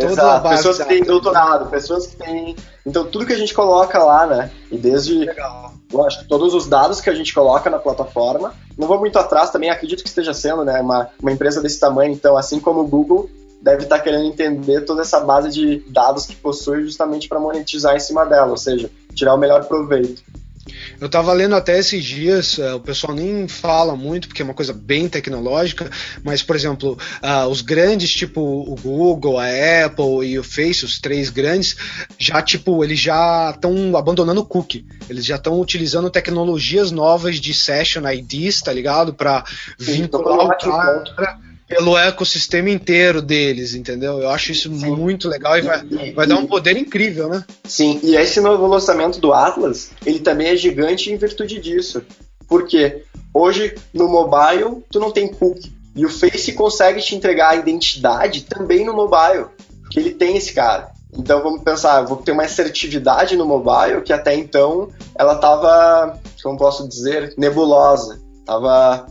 Exato, 0.05 0.49
pessoas 0.49 0.79
que 0.79 0.85
têm 0.85 1.03
doutorado, 1.03 1.71
pessoas 1.71 2.07
que 2.07 2.17
têm. 2.17 2.57
Então, 2.87 3.05
tudo 3.05 3.27
que 3.27 3.33
a 3.33 3.39
gente 3.39 3.55
coloca 3.55 4.03
lá, 4.03 4.27
né? 4.27 4.51
E 4.71 4.79
desde. 4.79 5.19
Legal. 5.19 5.75
Lógico, 5.93 6.25
todos 6.29 6.55
os 6.55 6.67
dados 6.67 7.01
que 7.01 7.11
a 7.11 7.15
gente 7.15 7.35
coloca 7.35 7.69
na 7.69 7.79
plataforma. 7.79 8.55
Não 8.79 8.87
vou 8.87 8.99
muito 8.99 9.19
atrás 9.19 9.51
também, 9.51 9.71
acredito 9.71 10.03
que 10.03 10.09
esteja 10.09 10.33
sendo, 10.33 10.65
né? 10.65 10.81
Uma, 10.81 11.09
uma 11.21 11.33
empresa 11.33 11.61
desse 11.61 11.81
tamanho, 11.81 12.13
então, 12.13 12.37
assim 12.37 12.61
como 12.61 12.81
o 12.81 12.87
Google, 12.87 13.29
deve 13.61 13.83
estar 13.83 13.99
querendo 13.99 14.25
entender 14.25 14.83
toda 14.83 15.03
essa 15.03 15.21
base 15.21 15.51
de 15.51 15.85
dados 15.89 16.27
que 16.27 16.37
possui 16.37 16.83
justamente 16.83 17.29
para 17.29 17.41
monetizar 17.41 17.95
em 17.95 18.01
cima 18.01 18.25
dela, 18.25 18.51
ou 18.51 18.57
seja, 18.57 18.91
tirar 19.15 19.35
o 19.35 19.39
melhor 19.39 19.65
proveito. 19.65 20.23
Eu 21.01 21.07
estava 21.07 21.33
lendo 21.33 21.55
até 21.55 21.79
esses 21.79 22.05
dias, 22.05 22.59
uh, 22.59 22.77
o 22.77 22.81
pessoal 22.81 23.15
nem 23.15 23.49
fala 23.49 23.97
muito, 23.97 24.29
porque 24.29 24.43
é 24.43 24.45
uma 24.45 24.55
coisa 24.55 24.73
bem 24.73 25.09
tecnológica, 25.09 25.91
mas, 26.23 26.43
por 26.43 26.57
exemplo, 26.57 26.99
uh, 27.23 27.49
os 27.49 27.61
grandes, 27.61 28.11
tipo 28.11 28.41
o 28.41 28.75
Google, 28.77 29.39
a 29.39 29.47
Apple 29.87 30.27
e 30.27 30.39
o 30.39 30.45
Face, 30.45 30.85
os 30.85 30.99
três 30.99 31.31
grandes, 31.31 31.77
já, 32.19 32.43
tipo, 32.43 32.83
eles 32.85 32.99
já 32.99 33.53
estão 33.55 33.97
abandonando 33.97 34.41
o 34.41 34.47
cookie. 34.47 34.87
Eles 35.09 35.25
já 35.25 35.37
estão 35.37 35.61
utilizando 35.61 36.11
tecnologias 36.11 36.91
novas 36.91 37.37
de 37.37 37.53
Session 37.53 38.09
IDs, 38.09 38.61
tá 38.63 38.73
ligado? 38.73 39.15
Para 39.15 39.45
vincular 39.79 40.47
o 40.47 40.59
cara 41.17 41.50
pelo 41.71 41.97
ecossistema 41.97 42.69
inteiro 42.69 43.23
deles, 43.23 43.77
entendeu? 43.77 44.19
Eu 44.19 44.29
acho 44.29 44.51
isso 44.51 44.69
Sim. 44.77 44.91
muito 44.91 45.29
legal 45.29 45.57
e 45.57 45.63
vai, 45.63 45.87
e, 45.89 46.11
vai 46.11 46.27
dar 46.27 46.37
um 46.37 46.47
poder 46.47 46.77
incrível, 46.77 47.29
né? 47.29 47.45
Sim, 47.63 48.01
e 48.03 48.17
esse 48.17 48.41
novo 48.41 48.67
lançamento 48.67 49.21
do 49.21 49.33
Atlas, 49.33 49.93
ele 50.05 50.19
também 50.19 50.49
é 50.49 50.57
gigante 50.57 51.13
em 51.13 51.17
virtude 51.17 51.61
disso. 51.61 52.03
Porque 52.49 53.05
hoje 53.33 53.77
no 53.95 54.09
mobile 54.09 54.83
tu 54.91 54.99
não 54.99 55.13
tem 55.13 55.29
cookie 55.29 55.73
e 55.95 56.05
o 56.05 56.11
Face 56.11 56.53
consegue 56.55 57.01
te 57.01 57.15
entregar 57.15 57.51
a 57.51 57.57
identidade 57.57 58.43
também 58.43 58.85
no 58.85 58.93
mobile, 58.93 59.47
que 59.93 60.01
ele 60.01 60.11
tem 60.11 60.37
esse 60.37 60.53
cara. 60.53 60.91
Então 61.13 61.41
vamos 61.41 61.63
pensar, 61.63 62.03
vou 62.03 62.17
ter 62.17 62.33
uma 62.33 62.43
assertividade 62.43 63.37
no 63.37 63.47
mobile 63.47 64.03
que 64.03 64.13
até 64.13 64.35
então 64.35 64.89
ela 65.17 65.35
estava, 65.35 66.19
como 66.43 66.59
posso 66.59 66.89
dizer, 66.89 67.33
nebulosa. 67.39 68.21
Tava, 68.45 69.07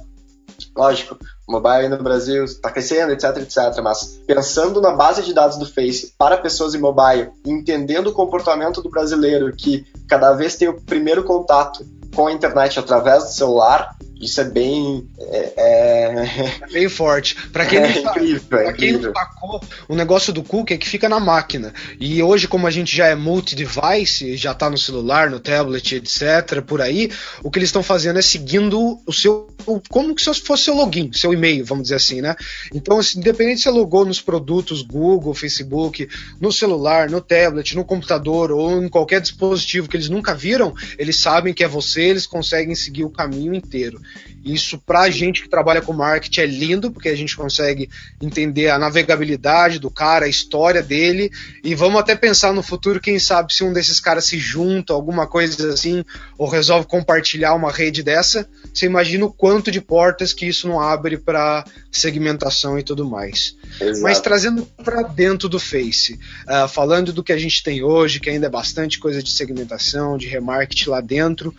lógico, 0.75 1.17
mobile 1.49 1.89
no 1.89 2.01
Brasil 2.01 2.45
está 2.45 2.69
crescendo, 2.71 3.11
etc, 3.11 3.37
etc. 3.37 3.81
Mas 3.83 4.19
pensando 4.25 4.79
na 4.79 4.91
base 4.91 5.23
de 5.23 5.33
dados 5.33 5.57
do 5.57 5.65
Face 5.65 6.13
para 6.17 6.37
pessoas 6.37 6.75
em 6.75 6.79
mobile, 6.79 7.31
entendendo 7.45 8.07
o 8.07 8.13
comportamento 8.13 8.81
do 8.81 8.89
brasileiro 8.89 9.51
que 9.55 9.85
cada 10.07 10.33
vez 10.33 10.55
tem 10.55 10.67
o 10.67 10.79
primeiro 10.79 11.23
contato 11.23 11.85
com 12.15 12.27
a 12.27 12.31
internet 12.31 12.79
através 12.79 13.23
do 13.23 13.29
celular, 13.31 13.95
Isso 14.19 14.41
é 14.41 14.43
bem. 14.43 15.07
É, 15.17 15.53
é... 15.57 16.59
é 16.61 16.67
bem 16.71 16.89
forte. 16.89 17.35
Para 17.51 17.65
quem, 17.65 17.79
é 17.79 18.01
não, 18.01 18.11
incrível, 18.11 18.41
pra 18.49 18.63
é 18.63 18.73
quem 18.73 18.93
não 18.93 19.13
sacou, 19.13 19.61
o 19.87 19.95
negócio 19.95 20.33
do 20.33 20.43
cookie 20.43 20.73
é 20.73 20.77
que 20.77 20.89
fica 20.89 21.07
na 21.07 21.19
máquina. 21.19 21.73
E 21.99 22.21
hoje, 22.21 22.47
como 22.47 22.67
a 22.67 22.71
gente 22.71 22.95
já 22.95 23.07
é 23.07 23.15
multi-device, 23.15 24.35
já 24.35 24.53
tá 24.53 24.69
no 24.69 24.77
celular, 24.77 25.29
no 25.29 25.39
tablet, 25.39 25.95
etc., 25.95 26.61
por 26.65 26.81
aí, 26.81 27.09
o 27.41 27.49
que 27.49 27.59
eles 27.59 27.69
estão 27.69 27.81
fazendo 27.81 28.19
é 28.19 28.21
seguindo 28.21 28.99
o 29.05 29.13
seu. 29.13 29.47
Como 29.89 30.17
se 30.17 30.33
fosse 30.41 30.63
seu 30.63 30.75
login, 30.75 31.11
seu 31.13 31.33
e-mail, 31.33 31.63
vamos 31.63 31.83
dizer 31.83 31.95
assim, 31.95 32.21
né? 32.21 32.35
Então, 32.73 32.99
assim, 32.99 33.19
independente 33.19 33.59
se 33.59 33.63
você 33.63 33.69
logou 33.69 34.03
nos 34.03 34.19
produtos 34.19 34.81
Google, 34.81 35.33
Facebook, 35.33 36.07
no 36.41 36.51
celular, 36.51 37.09
no 37.09 37.21
tablet, 37.21 37.75
no 37.75 37.85
computador 37.85 38.51
ou 38.51 38.83
em 38.83 38.89
qualquer 38.89 39.21
dispositivo 39.21 39.87
que 39.87 39.95
eles 39.95 40.09
nunca 40.09 40.33
viram, 40.33 40.73
eles 40.97 41.17
sabem 41.17 41.53
que 41.53 41.63
é 41.63 41.67
você, 41.67 42.01
eles 42.01 42.25
conseguem 42.25 42.75
seguir 42.75 43.05
o 43.05 43.09
caminho 43.09 43.53
inteiro. 43.53 44.01
Isso, 44.43 44.77
para 44.77 45.01
a 45.01 45.09
gente 45.09 45.43
que 45.43 45.49
trabalha 45.49 45.81
com 45.81 45.91
marketing, 45.93 46.41
é 46.41 46.45
lindo, 46.45 46.91
porque 46.91 47.09
a 47.09 47.15
gente 47.15 47.35
consegue 47.35 47.89
entender 48.21 48.69
a 48.69 48.79
navegabilidade 48.79 49.79
do 49.79 49.91
cara, 49.91 50.25
a 50.25 50.29
história 50.29 50.81
dele, 50.81 51.29
e 51.63 51.75
vamos 51.75 51.99
até 51.99 52.15
pensar 52.15 52.53
no 52.53 52.63
futuro, 52.63 53.01
quem 53.01 53.19
sabe, 53.19 53.53
se 53.53 53.63
um 53.63 53.73
desses 53.73 53.99
caras 53.99 54.25
se 54.25 54.39
junta, 54.39 54.93
alguma 54.93 55.27
coisa 55.27 55.73
assim, 55.73 56.03
ou 56.37 56.47
resolve 56.47 56.87
compartilhar 56.87 57.53
uma 57.53 57.71
rede 57.71 58.01
dessa, 58.01 58.47
você 58.73 58.85
imagina 58.85 59.25
o 59.25 59.31
quanto 59.31 59.71
de 59.71 59.81
portas 59.81 60.33
que 60.33 60.45
isso 60.45 60.67
não 60.67 60.79
abre 60.79 61.17
para 61.17 61.65
segmentação 61.91 62.79
e 62.79 62.83
tudo 62.83 63.05
mais. 63.05 63.55
Exato. 63.79 64.01
Mas 64.01 64.19
trazendo 64.19 64.65
para 64.83 65.01
dentro 65.01 65.49
do 65.49 65.59
Face, 65.59 66.19
uh, 66.47 66.67
falando 66.67 67.11
do 67.11 67.23
que 67.23 67.33
a 67.33 67.37
gente 67.37 67.61
tem 67.61 67.83
hoje, 67.83 68.19
que 68.19 68.29
ainda 68.29 68.47
é 68.47 68.49
bastante 68.49 68.99
coisa 68.99 69.21
de 69.21 69.31
segmentação, 69.31 70.17
de 70.17 70.27
remarketing 70.27 70.89
lá 70.89 71.01
dentro, 71.01 71.53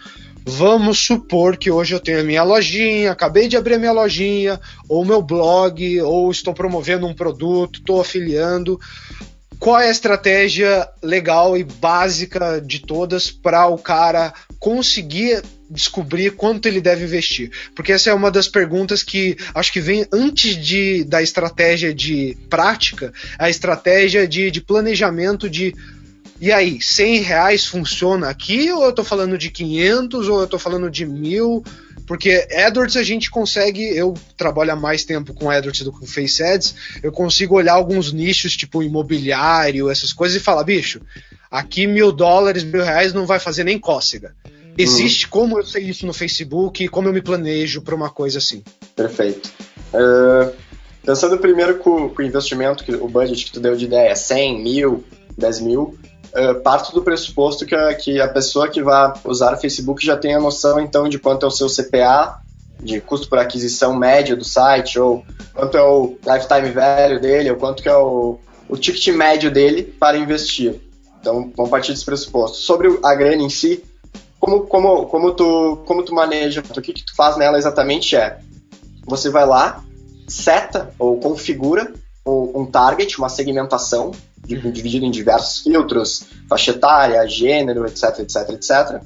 Vamos 0.46 0.98
supor 0.98 1.56
que 1.56 1.70
hoje 1.70 1.94
eu 1.94 2.00
tenho 2.00 2.20
a 2.20 2.24
minha 2.24 2.42
lojinha, 2.42 3.12
acabei 3.12 3.46
de 3.46 3.56
abrir 3.56 3.74
a 3.74 3.78
minha 3.78 3.92
lojinha, 3.92 4.60
ou 4.88 5.04
meu 5.04 5.22
blog, 5.22 6.00
ou 6.00 6.30
estou 6.30 6.54
promovendo 6.54 7.06
um 7.06 7.14
produto, 7.14 7.80
estou 7.80 8.00
afiliando. 8.00 8.80
Qual 9.58 9.78
é 9.78 9.88
a 9.88 9.90
estratégia 9.90 10.88
legal 11.02 11.56
e 11.56 11.62
básica 11.62 12.60
de 12.60 12.78
todas 12.78 13.30
para 13.30 13.66
o 13.66 13.76
cara 13.76 14.32
conseguir 14.58 15.42
descobrir 15.68 16.30
quanto 16.30 16.66
ele 16.66 16.80
deve 16.80 17.04
investir? 17.04 17.50
Porque 17.76 17.92
essa 17.92 18.08
é 18.08 18.14
uma 18.14 18.30
das 18.30 18.48
perguntas 18.48 19.02
que 19.02 19.36
acho 19.54 19.70
que 19.70 19.80
vem 19.80 20.06
antes 20.10 20.56
de, 20.56 21.04
da 21.04 21.22
estratégia 21.22 21.92
de 21.92 22.38
prática, 22.48 23.12
a 23.38 23.50
estratégia 23.50 24.26
de, 24.26 24.50
de 24.50 24.62
planejamento 24.62 25.48
de 25.48 25.74
e 26.40 26.50
aí, 26.50 26.80
100 26.80 27.20
reais 27.20 27.66
funciona 27.66 28.30
aqui 28.30 28.72
ou 28.72 28.84
eu 28.84 28.92
tô 28.94 29.04
falando 29.04 29.36
de 29.36 29.50
500 29.50 30.28
ou 30.28 30.40
eu 30.40 30.46
tô 30.46 30.58
falando 30.58 30.90
de 30.90 31.04
mil? 31.04 31.62
Porque 32.06 32.48
AdWords 32.52 32.96
a 32.96 33.02
gente 33.02 33.30
consegue, 33.30 33.82
eu 33.82 34.14
trabalho 34.36 34.72
há 34.72 34.76
mais 34.76 35.04
tempo 35.04 35.34
com 35.34 35.50
AdWords 35.50 35.82
do 35.82 35.92
que 35.92 36.00
com 36.00 36.06
Face 36.06 36.42
Ads, 36.42 36.74
eu 37.02 37.12
consigo 37.12 37.56
olhar 37.56 37.74
alguns 37.74 38.10
nichos, 38.10 38.56
tipo 38.56 38.82
imobiliário, 38.82 39.90
essas 39.90 40.12
coisas, 40.12 40.40
e 40.40 40.42
falar, 40.42 40.64
bicho, 40.64 41.00
aqui 41.50 41.86
mil 41.86 42.10
dólares, 42.10 42.64
mil 42.64 42.82
reais 42.82 43.12
não 43.12 43.26
vai 43.26 43.38
fazer 43.38 43.62
nem 43.62 43.78
cócega. 43.78 44.34
Existe 44.78 45.26
uhum. 45.26 45.30
como 45.30 45.58
eu 45.58 45.66
sei 45.66 45.84
isso 45.84 46.06
no 46.06 46.14
Facebook, 46.14 46.88
como 46.88 47.08
eu 47.08 47.12
me 47.12 47.20
planejo 47.20 47.82
para 47.82 47.94
uma 47.94 48.08
coisa 48.08 48.38
assim. 48.38 48.64
Perfeito. 48.96 49.50
Uh, 49.92 50.54
pensando 51.04 51.36
primeiro 51.36 51.78
com, 51.78 52.08
com, 52.08 52.22
o 52.22 52.24
investimento, 52.24 52.82
que 52.82 52.94
o 52.94 53.08
budget 53.08 53.44
que 53.44 53.52
tu 53.52 53.60
deu 53.60 53.76
de 53.76 53.84
ideia, 53.84 54.16
100 54.16 54.62
mil, 54.62 55.04
10 55.36 55.60
mil, 55.60 55.98
uh, 56.34 56.60
parto 56.62 56.92
do 56.92 57.02
pressuposto 57.02 57.66
que 57.66 57.74
a, 57.74 57.94
que 57.94 58.20
a 58.20 58.28
pessoa 58.28 58.68
que 58.68 58.82
vai 58.82 59.12
usar 59.24 59.54
o 59.54 59.56
Facebook 59.56 60.04
já 60.04 60.16
tem 60.16 60.34
a 60.34 60.40
noção, 60.40 60.80
então, 60.80 61.08
de 61.08 61.18
quanto 61.18 61.44
é 61.44 61.48
o 61.48 61.50
seu 61.50 61.68
CPA, 61.68 62.40
de 62.82 63.00
custo 63.00 63.28
por 63.28 63.38
aquisição 63.38 63.94
média 63.94 64.34
do 64.34 64.44
site, 64.44 64.98
ou 64.98 65.24
quanto 65.54 65.76
é 65.76 65.82
o 65.82 66.16
lifetime 66.24 66.70
value 66.70 67.20
dele, 67.20 67.50
ou 67.50 67.56
quanto 67.56 67.82
que 67.82 67.88
é 67.88 67.96
o, 67.96 68.38
o 68.68 68.76
ticket 68.76 69.08
médio 69.14 69.50
dele 69.50 69.82
para 69.82 70.16
investir. 70.16 70.80
Então, 71.20 71.52
vamos 71.54 71.70
partir 71.70 71.92
desse 71.92 72.04
pressuposto. 72.04 72.56
Sobre 72.56 72.98
a 73.04 73.14
grana 73.14 73.42
em 73.42 73.50
si, 73.50 73.84
como, 74.38 74.62
como, 74.62 75.06
como, 75.06 75.32
tu, 75.32 75.78
como 75.84 76.02
tu 76.02 76.14
maneja, 76.14 76.62
o 76.62 76.80
que, 76.80 76.94
que 76.94 77.04
tu 77.04 77.14
faz 77.14 77.36
nela 77.36 77.58
exatamente 77.58 78.16
é, 78.16 78.38
você 79.04 79.28
vai 79.28 79.46
lá, 79.46 79.84
seta 80.26 80.90
ou 80.98 81.18
configura 81.18 81.92
um 82.24 82.64
target, 82.64 83.18
uma 83.18 83.28
segmentação, 83.28 84.12
dividido 84.56 85.04
em 85.04 85.10
diversos 85.10 85.60
filtros, 85.60 86.24
faixa 86.48 86.72
etária, 86.72 87.26
gênero, 87.26 87.86
etc, 87.86 88.20
etc, 88.20 88.50
etc. 88.50 89.02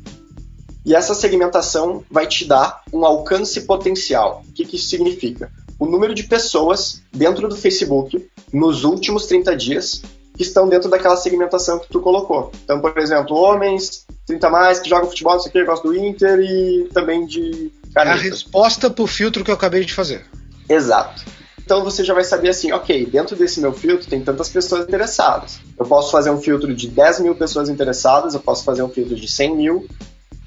E 0.85 0.95
essa 0.95 1.15
segmentação 1.15 2.05
vai 2.11 2.27
te 2.27 2.45
dar 2.45 2.83
um 2.93 3.05
alcance 3.05 3.63
potencial. 3.63 4.43
O 4.49 4.53
que, 4.53 4.65
que 4.65 4.77
isso 4.77 4.89
significa? 4.89 5.51
O 5.79 5.87
número 5.87 6.15
de 6.15 6.25
pessoas 6.25 7.03
dentro 7.13 7.49
do 7.49 7.57
Facebook 7.57 8.29
nos 8.53 8.85
últimos 8.85 9.27
30 9.27 9.57
dias 9.57 10.03
que 10.37 10.43
estão 10.43 10.69
dentro 10.69 10.91
daquela 10.91 11.17
segmentação 11.17 11.79
que 11.79 11.89
tu 11.89 12.01
colocou. 12.01 12.53
Então, 12.65 12.81
por 12.81 12.99
exemplo, 12.99 13.37
homens, 13.37 14.05
30 14.27 14.51
mais, 14.51 14.81
que 14.81 14.89
jogam 14.89 15.09
futebol, 15.09 15.35
não 15.35 15.41
sei 15.41 15.51
o 15.51 15.53
que, 15.53 15.65
gostam 15.65 15.93
do 15.93 15.97
Inter 15.97 16.41
e 16.41 16.89
também 16.93 17.25
de 17.27 17.73
É 17.97 18.01
a 18.01 18.15
resposta 18.15 18.91
pro 18.91 19.07
filtro 19.07 19.45
que 19.45 19.51
eu 19.51 19.55
acabei 19.55 19.85
de 19.85 19.95
fazer. 19.95 20.27
Exato. 20.69 21.25
Então 21.65 21.83
você 21.83 22.05
já 22.05 22.13
vai 22.13 22.25
saber 22.25 22.51
assim, 22.51 22.73
ok, 22.73 23.07
dentro 23.07 23.35
desse 23.35 23.59
meu 23.61 23.73
filtro 23.73 24.09
tem 24.09 24.21
tantas 24.21 24.51
pessoas 24.51 24.85
interessadas. 24.87 25.61
Eu 25.79 25.87
posso 25.87 26.11
fazer 26.11 26.31
um 26.31 26.41
filtro 26.41 26.75
de 26.75 26.89
10 26.89 27.21
mil 27.21 27.35
pessoas 27.35 27.69
interessadas, 27.71 28.35
eu 28.35 28.41
posso 28.41 28.65
fazer 28.65 28.83
um 28.83 28.89
filtro 28.89 29.15
de 29.15 29.27
100 29.27 29.57
mil. 29.57 29.87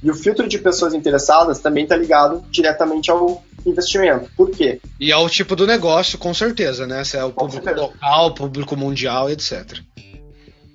E 0.04 0.12
o 0.12 0.14
filtro 0.14 0.48
de 0.48 0.60
pessoas 0.60 0.94
interessadas 0.94 1.60
também 1.60 1.84
está 1.84 1.96
ligado 1.96 2.44
diretamente 2.52 3.10
ao 3.10 3.44
investimento. 3.66 4.30
Por 4.38 4.52
quê? 4.52 4.80
E 5.00 5.12
ao 5.12 5.28
tipo 5.28 5.56
do 5.56 5.66
negócio, 5.66 6.20
com 6.20 6.34
certeza, 6.36 6.86
né? 6.86 7.04
Se 7.04 7.18
é 7.18 7.24
o 7.24 7.32
público 7.32 7.68
local, 7.68 8.34
público 8.36 8.78
mundial, 8.78 9.28
etc. 9.28 9.80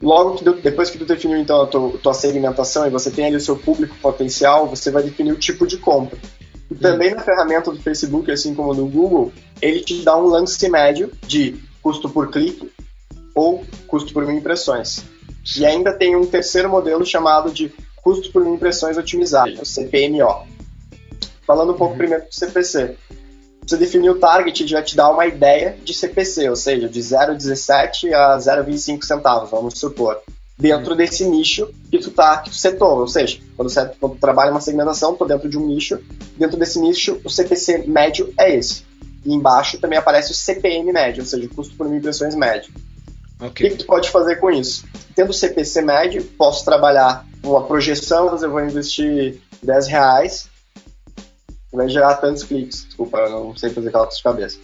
Logo 0.03 0.35
que 0.35 0.45
depois 0.61 0.91
que 0.91 0.99
tu 0.99 1.05
definiu 1.05 1.39
então 1.39 1.63
a 1.63 1.67
tua, 1.69 1.97
tua 1.99 2.15
segmentação 2.15 2.85
e 2.85 2.91
você 2.91 3.13
tem 3.13 3.27
ali 3.27 3.37
o 3.37 3.41
seu 3.41 3.57
público 3.57 3.95
potencial, 4.03 4.67
você 4.67 4.91
vai 4.91 5.05
definir 5.05 5.33
o 5.33 5.39
tipo 5.39 5.65
de 5.65 5.79
compra. 5.79 6.19
E 6.71 6.75
também 6.75 7.15
na 7.15 7.21
ferramenta 7.21 7.71
do 7.71 7.81
Facebook, 7.81 8.31
assim 8.31 8.55
como 8.55 8.75
no 8.75 8.87
Google, 8.89 9.33
ele 9.61 9.81
te 9.81 10.03
dá 10.03 10.17
um 10.17 10.27
lance 10.27 10.69
médio 10.69 11.11
de 11.27 11.57
custo 11.83 12.09
por 12.09 12.31
clique 12.31 12.71
ou 13.35 13.65
custo 13.87 14.13
por 14.13 14.27
mil 14.27 14.37
impressões. 14.37 15.05
E 15.57 15.67
ainda 15.67 15.93
tem 15.93 16.17
um 16.17 16.27
terceiro 16.27 16.69
modelo 16.69 17.05
chamado 17.05 17.51
de 17.51 17.73
custo 18.03 18.31
por 18.33 18.43
mil 18.43 18.55
impressões 18.55 18.97
otimizado, 18.97 19.61
o 19.61 19.67
CPMO. 19.67 20.47
Falando 21.47 21.73
um 21.73 21.77
pouco 21.77 21.93
uhum. 21.93 21.99
primeiro 21.99 22.25
do 22.25 22.35
CPC. 22.35 22.97
Você 23.67 23.77
definir 23.77 24.11
o 24.11 24.19
target 24.19 24.67
já 24.67 24.83
te 24.83 24.97
dá 24.97 25.09
uma 25.09 25.27
ideia 25.27 25.77
de 25.85 25.95
CPC, 25.95 26.49
ou 26.49 26.57
seja, 26.57 26.89
de 26.89 27.01
0,17 27.01 28.13
a 28.13 28.37
0,25 28.37 29.05
centavos, 29.05 29.51
vamos 29.51 29.79
supor 29.79 30.21
dentro 30.63 30.95
desse 30.95 31.25
nicho 31.25 31.69
que 31.91 31.99
tu 31.99 32.13
tá, 32.13 32.39
que 32.39 32.51
tu 32.51 32.57
setou. 32.57 33.01
Ou 33.01 33.09
seja, 33.09 33.41
quando 33.57 33.69
você 33.69 33.85
quando 34.01 34.15
trabalha 34.15 34.53
uma 34.53 34.61
segmentação, 34.61 35.17
tô 35.17 35.25
dentro 35.25 35.49
de 35.49 35.59
um 35.59 35.67
nicho, 35.67 35.99
dentro 36.37 36.57
desse 36.57 36.79
nicho 36.79 37.21
o 37.25 37.29
CPC 37.29 37.85
médio 37.89 38.33
é 38.39 38.55
esse. 38.55 38.85
E 39.25 39.35
embaixo 39.35 39.79
também 39.79 39.99
aparece 39.99 40.31
o 40.31 40.35
CPM 40.35 40.93
médio, 40.93 41.23
ou 41.23 41.27
seja, 41.27 41.47
o 41.47 41.49
custo 41.49 41.75
por 41.75 41.89
mil 41.89 41.99
impressões 41.99 42.37
médio. 42.37 42.73
Okay. 43.41 43.49
O 43.49 43.51
que, 43.51 43.71
que 43.71 43.77
tu 43.83 43.87
pode 43.87 44.09
fazer 44.09 44.37
com 44.37 44.53
isso? 44.53 44.85
Tendo 45.17 45.31
o 45.31 45.35
CPC 45.35 45.83
médio, 45.83 46.25
posso 46.39 46.65
trabalhar 46.65 47.27
uma 47.43 47.65
projeção, 47.65 48.37
eu 48.41 48.51
vou 48.51 48.65
investir 48.65 49.41
10 49.65 49.89
reais, 49.89 50.49
vai 51.73 51.89
gerar 51.89 52.15
tantos 52.15 52.45
cliques. 52.45 52.85
Desculpa, 52.87 53.19
eu 53.19 53.31
não 53.31 53.57
sei 53.57 53.71
fazer 53.71 53.91
cálculos 53.91 54.17
de 54.17 54.23
cabeça. 54.23 54.59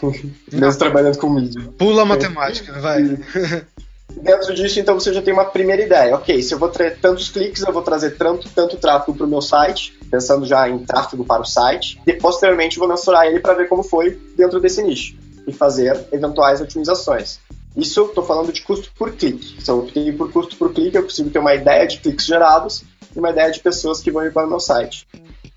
Mesmo 0.52 0.78
trabalhando 0.78 1.18
com 1.18 1.28
mídia. 1.30 1.60
Pula 1.76 2.02
a 2.02 2.04
matemática, 2.04 2.80
vai. 2.80 3.02
Dentro 4.20 4.54
disso, 4.54 4.78
então, 4.78 4.98
você 4.98 5.12
já 5.12 5.22
tem 5.22 5.32
uma 5.32 5.44
primeira 5.44 5.82
ideia. 5.82 6.14
Ok, 6.14 6.42
se 6.42 6.54
eu 6.54 6.58
vou 6.58 6.68
ter 6.68 6.98
tantos 6.98 7.28
cliques, 7.28 7.62
eu 7.62 7.72
vou 7.72 7.82
trazer 7.82 8.16
tanto, 8.16 8.48
tanto 8.50 8.76
tráfego 8.76 9.16
para 9.16 9.26
o 9.26 9.28
meu 9.28 9.42
site, 9.42 9.98
pensando 10.10 10.46
já 10.46 10.68
em 10.68 10.78
tráfego 10.78 11.24
para 11.24 11.42
o 11.42 11.44
site, 11.44 12.00
e 12.06 12.12
posteriormente 12.12 12.78
vou 12.78 12.88
mensurar 12.88 13.26
ele 13.26 13.40
para 13.40 13.54
ver 13.54 13.68
como 13.68 13.82
foi 13.82 14.20
dentro 14.36 14.60
desse 14.60 14.82
nicho 14.82 15.16
e 15.46 15.52
fazer 15.52 16.06
eventuais 16.12 16.60
otimizações. 16.60 17.40
Isso 17.76 18.04
estou 18.04 18.24
falando 18.24 18.52
de 18.52 18.62
custo 18.62 18.92
por 18.96 19.12
clique. 19.12 19.62
Se 19.62 19.70
eu 19.70 19.80
optei 19.80 20.12
por 20.12 20.30
custo 20.30 20.56
por 20.56 20.72
clique, 20.72 20.96
eu 20.96 21.02
consigo 21.02 21.30
ter 21.30 21.38
uma 21.38 21.54
ideia 21.54 21.86
de 21.86 21.98
cliques 21.98 22.26
gerados 22.26 22.84
e 23.14 23.18
uma 23.18 23.30
ideia 23.30 23.50
de 23.50 23.60
pessoas 23.60 24.00
que 24.00 24.10
vão 24.10 24.24
ir 24.24 24.32
para 24.32 24.46
o 24.46 24.48
meu 24.50 24.60
site. 24.60 25.06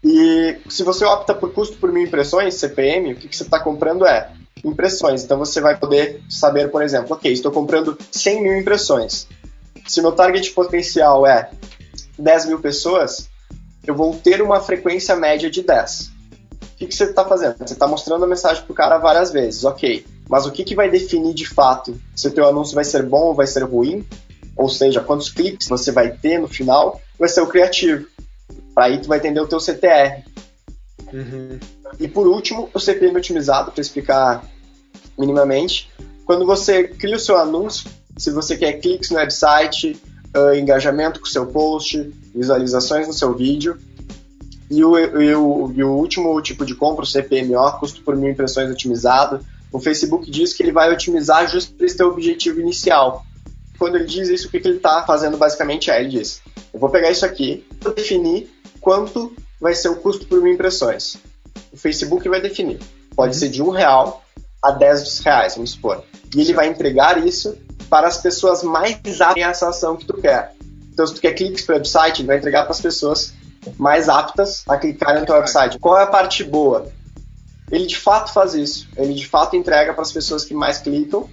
E 0.04 0.58
se 0.70 0.84
você 0.84 1.04
opta 1.04 1.34
por 1.34 1.52
custo 1.52 1.78
por 1.78 1.92
mil 1.92 2.04
impressões, 2.04 2.56
CPM, 2.56 3.14
o 3.14 3.16
que, 3.16 3.28
que 3.28 3.36
você 3.36 3.44
está 3.44 3.60
comprando 3.60 4.06
é 4.06 4.30
impressões. 4.64 5.24
Então 5.24 5.38
você 5.38 5.60
vai 5.60 5.78
poder 5.78 6.22
saber, 6.30 6.70
por 6.72 6.82
exemplo, 6.82 7.16
ok, 7.16 7.32
estou 7.32 7.52
comprando 7.52 7.98
100 8.12 8.44
mil 8.44 8.58
impressões. 8.58 9.28
Se 9.88 10.02
meu 10.02 10.12
target 10.12 10.52
potencial 10.52 11.28
é 11.28 11.50
10 12.18 12.46
mil 12.48 12.60
pessoas, 12.60 13.30
eu 13.86 13.96
vou 13.96 14.16
ter 14.16 14.42
uma 14.42 14.60
frequência 14.60 15.16
média 15.16 15.50
de 15.50 15.62
10. 15.62 16.12
O 16.76 16.78
que, 16.78 16.88
que 16.88 16.96
você 16.96 17.06
está 17.06 17.24
fazendo? 17.24 17.58
Você 17.58 17.74
está 17.74 17.88
mostrando 17.88 18.26
a 18.26 18.28
mensagem 18.28 18.64
para 18.64 18.72
o 18.72 18.76
cara 18.76 18.98
várias 18.98 19.32
vezes, 19.32 19.64
ok. 19.64 20.06
Mas 20.28 20.46
o 20.46 20.52
que, 20.52 20.64
que 20.64 20.76
vai 20.76 20.90
definir 20.90 21.34
de 21.34 21.48
fato 21.48 22.00
se 22.16 22.28
o 22.28 22.32
teu 22.32 22.48
anúncio 22.48 22.76
vai 22.76 22.84
ser 22.84 23.04
bom 23.04 23.28
ou 23.28 23.34
vai 23.34 23.48
ser 23.48 23.64
ruim? 23.64 24.06
Ou 24.58 24.70
seja, 24.70 25.02
quantos 25.02 25.30
cliques 25.30 25.68
você 25.68 25.92
vai 25.92 26.12
ter 26.12 26.40
no 26.40 26.48
final? 26.48 27.00
Vai 27.20 27.30
ser 27.30 27.42
o 27.42 27.48
criativo. 27.48 28.08
Para 28.74 28.86
aí 28.86 29.00
tu 29.00 29.08
vai 29.08 29.20
entender 29.20 29.40
o 29.40 29.48
teu 29.48 29.60
CTR. 29.60 30.24
Uhum. 31.14 31.60
E 32.00 32.08
por 32.08 32.28
último, 32.28 32.70
o 32.74 32.80
CPM 32.80 33.18
otimizado, 33.18 33.72
para 33.72 33.82
explicar 33.82 34.46
minimamente. 35.18 35.92
Quando 36.26 36.46
você 36.46 36.86
cria 36.86 37.16
o 37.16 37.20
seu 37.20 37.38
anúncio, 37.38 37.90
se 38.18 38.32
você 38.32 38.58
quer 38.58 38.74
cliques 38.74 39.10
no 39.12 39.18
website, 39.18 40.02
uh, 40.36 40.56
engajamento 40.56 41.20
com 41.20 41.26
o 41.26 41.30
seu 41.30 41.46
post, 41.48 42.12
visualizações 42.34 43.08
no 43.08 43.14
seu 43.14 43.34
vídeo, 43.34 43.78
e 44.70 44.84
o, 44.84 44.98
e 44.98 45.36
o, 45.36 45.72
e 45.76 45.84
o 45.84 45.92
último 45.92 46.42
tipo 46.42 46.66
de 46.66 46.74
compra, 46.76 47.04
o 47.04 47.08
CPMO, 47.08 47.80
custo 47.80 48.02
por 48.02 48.16
mil 48.16 48.32
impressões 48.32 48.70
otimizado, 48.72 49.46
o 49.72 49.80
Facebook 49.80 50.30
diz 50.30 50.54
que 50.54 50.64
ele 50.64 50.72
vai 50.72 50.92
otimizar 50.92 51.48
justo 51.48 51.74
para 51.74 51.86
esse 51.86 51.98
teu 51.98 52.08
objetivo 52.08 52.60
inicial. 52.60 53.26
Quando 53.78 53.96
ele 53.96 54.06
diz 54.06 54.30
isso, 54.30 54.48
o 54.48 54.52
que, 54.52 54.60
que 54.60 54.68
ele 54.68 54.78
está 54.78 55.04
fazendo 55.06 55.38
basicamente 55.38 55.92
é, 55.92 56.00
ele 56.00 56.10
diz, 56.10 56.42
eu 56.74 56.80
vou 56.80 56.90
pegar 56.90 57.12
isso 57.12 57.26
aqui, 57.26 57.66
vou 57.82 57.94
definir 57.94 58.50
quanto 58.80 59.34
vai 59.60 59.74
ser 59.74 59.90
o 59.90 59.98
custo 59.98 60.26
por 60.26 60.42
mil 60.42 60.54
impressões. 60.54 61.18
O 61.76 61.78
Facebook 61.78 62.28
vai 62.30 62.42
definir. 62.42 62.80
Pode 63.16 63.34
uhum. 63.34 63.40
ser 63.40 63.50
de 63.50 63.62
um 63.62 63.70
real 63.70 64.24
a 64.64 64.72
10 64.72 65.20
reais, 65.20 65.56
vamos 65.56 65.72
supor. 65.72 66.04
E 66.34 66.42
ele 66.42 66.54
vai 66.54 66.68
entregar 66.68 67.26
isso 67.26 67.58
para 67.90 68.08
as 68.08 68.18
pessoas 68.18 68.64
mais 68.64 68.96
aptas 69.22 69.22
a 69.22 69.34
essa 69.50 69.70
ação 69.70 69.98
que 69.98 70.06
tu 70.06 70.14
quer. 70.18 70.54
Então, 70.94 71.06
se 71.06 71.14
tu 71.14 71.22
quer 71.22 71.34
cliques 71.34 71.64
para 71.66 71.74
o 71.74 71.78
website, 71.78 72.22
ele 72.22 72.28
vai 72.28 72.38
entregar 72.38 72.64
para 72.64 72.72
as 72.72 72.80
pessoas 72.80 73.34
mais 73.78 74.08
aptas 74.08 74.64
a 74.68 74.78
clicar 74.78 75.20
no 75.20 75.26
teu 75.26 75.36
website. 75.36 75.78
Qual 75.78 75.98
é 76.00 76.04
a 76.04 76.08
parte 76.08 76.44
boa? 76.44 76.88
Ele 77.70 77.86
de 77.86 77.98
fato 77.98 78.32
faz 78.32 78.54
isso. 78.54 78.88
Ele 78.96 79.14
de 79.14 79.28
fato 79.28 79.56
entrega 79.56 79.94
para 79.94 80.04
as 80.04 80.12
pessoas 80.12 80.46
que 80.46 80.54
mais 80.54 80.78
clicam 80.78 81.30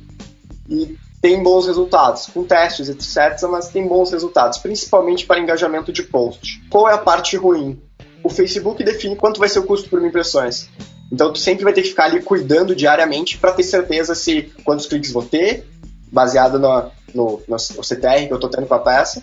e 0.68 0.96
tem 1.20 1.40
bons 1.40 1.68
resultados, 1.68 2.26
com 2.26 2.42
testes, 2.42 2.88
etc., 2.88 3.48
mas 3.48 3.68
tem 3.68 3.86
bons 3.86 4.10
resultados, 4.10 4.58
principalmente 4.58 5.24
para 5.24 5.38
engajamento 5.38 5.92
de 5.92 6.02
post. 6.02 6.60
Qual 6.68 6.88
é 6.88 6.94
a 6.94 6.98
parte 6.98 7.36
ruim? 7.36 7.80
O 8.22 8.30
Facebook 8.30 8.82
define 8.84 9.16
quanto 9.16 9.40
vai 9.40 9.48
ser 9.48 9.58
o 9.58 9.64
custo 9.64 9.88
por 9.88 10.04
impressões. 10.04 10.68
Então 11.10 11.32
tu 11.32 11.38
sempre 11.38 11.64
vai 11.64 11.72
ter 11.72 11.82
que 11.82 11.88
ficar 11.88 12.04
ali 12.04 12.22
cuidando 12.22 12.74
diariamente 12.74 13.36
para 13.36 13.52
ter 13.52 13.62
certeza 13.62 14.14
se 14.14 14.52
quantos 14.64 14.86
cliques 14.86 15.12
vou 15.12 15.22
ter, 15.22 15.66
baseado 16.10 16.58
no, 16.58 16.90
no, 17.14 17.42
no 17.48 17.56
CTR 17.58 18.26
que 18.26 18.32
eu 18.32 18.36
estou 18.36 18.50
tendo 18.50 18.66
com 18.66 18.74
a 18.74 18.78
peça, 18.78 19.22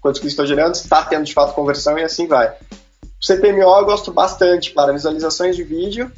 quantos 0.00 0.20
cliques 0.20 0.32
estou 0.32 0.46
gerando, 0.46 0.74
se 0.74 0.84
está 0.84 1.02
tendo 1.04 1.24
de 1.24 1.32
fato 1.32 1.54
conversão 1.54 1.98
e 1.98 2.02
assim 2.02 2.26
vai. 2.26 2.48
O 3.02 3.24
CPMO 3.24 3.62
eu 3.62 3.84
gosto 3.84 4.12
bastante 4.12 4.72
para 4.72 4.92
visualizações 4.92 5.56
de 5.56 5.62
vídeo, 5.62 6.10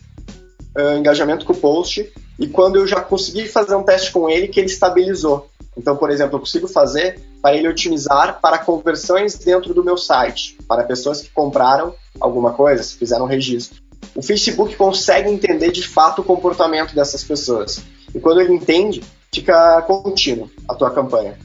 uh, 0.76 0.96
engajamento 0.98 1.44
com 1.44 1.52
o 1.52 1.56
post, 1.56 2.12
e 2.38 2.46
quando 2.46 2.76
eu 2.76 2.86
já 2.86 3.00
consegui 3.00 3.46
fazer 3.46 3.74
um 3.76 3.82
teste 3.82 4.10
com 4.10 4.28
ele 4.28 4.48
que 4.48 4.58
ele 4.58 4.66
estabilizou. 4.66 5.48
Então, 5.76 5.96
por 5.96 6.10
exemplo, 6.10 6.36
eu 6.36 6.40
consigo 6.40 6.66
fazer 6.66 7.20
para 7.42 7.54
ele 7.54 7.68
otimizar 7.68 8.40
para 8.40 8.58
conversões 8.58 9.36
dentro 9.36 9.74
do 9.74 9.84
meu 9.84 9.96
site, 9.96 10.56
para 10.66 10.84
pessoas 10.84 11.20
que 11.20 11.30
compraram 11.30 11.94
alguma 12.20 12.52
coisa, 12.52 12.82
se 12.82 12.96
fizeram 12.96 13.26
registro 13.26 13.86
o 14.14 14.22
Facebook 14.22 14.74
consegue 14.76 15.28
entender 15.28 15.70
de 15.70 15.86
fato 15.86 16.22
o 16.22 16.24
comportamento 16.24 16.94
dessas 16.94 17.22
pessoas. 17.22 17.82
E 18.14 18.18
quando 18.18 18.40
ele 18.40 18.54
entende, 18.54 19.02
fica 19.32 19.82
contínuo 19.82 20.50
a 20.68 20.74
tua 20.74 20.90
campanha. 20.90 21.38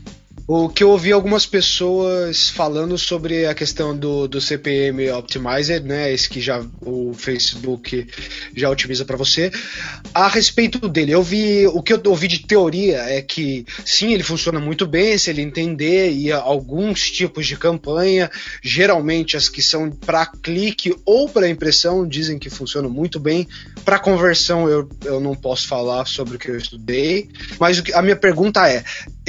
O 0.53 0.67
que 0.67 0.83
eu 0.83 0.89
ouvi 0.89 1.13
algumas 1.13 1.45
pessoas 1.45 2.49
falando 2.49 2.97
sobre 2.97 3.45
a 3.45 3.53
questão 3.53 3.95
do, 3.95 4.27
do 4.27 4.41
CPM 4.41 5.09
Optimizer, 5.11 5.81
né? 5.81 6.11
Esse 6.11 6.29
que 6.29 6.41
já 6.41 6.61
o 6.81 7.13
Facebook 7.13 8.05
já 8.53 8.69
otimiza 8.69 9.05
para 9.05 9.15
você. 9.15 9.49
A 10.13 10.27
respeito 10.27 10.89
dele, 10.89 11.13
eu 11.13 11.23
vi 11.23 11.65
o 11.67 11.81
que 11.81 11.93
eu 11.93 12.01
ouvi 12.07 12.27
de 12.27 12.39
teoria 12.39 12.97
é 12.97 13.21
que 13.21 13.65
sim, 13.85 14.11
ele 14.11 14.23
funciona 14.23 14.59
muito 14.59 14.85
bem 14.85 15.17
se 15.17 15.29
ele 15.29 15.41
entender 15.41 16.11
e 16.11 16.33
alguns 16.33 17.09
tipos 17.09 17.47
de 17.47 17.55
campanha, 17.55 18.29
geralmente 18.61 19.37
as 19.37 19.47
que 19.47 19.61
são 19.61 19.89
para 19.89 20.25
clique 20.25 20.93
ou 21.05 21.29
para 21.29 21.47
impressão, 21.47 22.05
dizem 22.05 22.37
que 22.37 22.49
funcionam 22.49 22.89
muito 22.89 23.21
bem. 23.21 23.47
Para 23.85 23.99
conversão 23.99 24.67
eu, 24.67 24.89
eu 25.05 25.21
não 25.21 25.33
posso 25.33 25.65
falar 25.65 26.05
sobre 26.07 26.35
o 26.35 26.39
que 26.39 26.51
eu 26.51 26.57
estudei, 26.57 27.29
mas 27.57 27.81
a 27.93 28.01
minha 28.01 28.17
pergunta 28.17 28.67
é, 28.67 28.83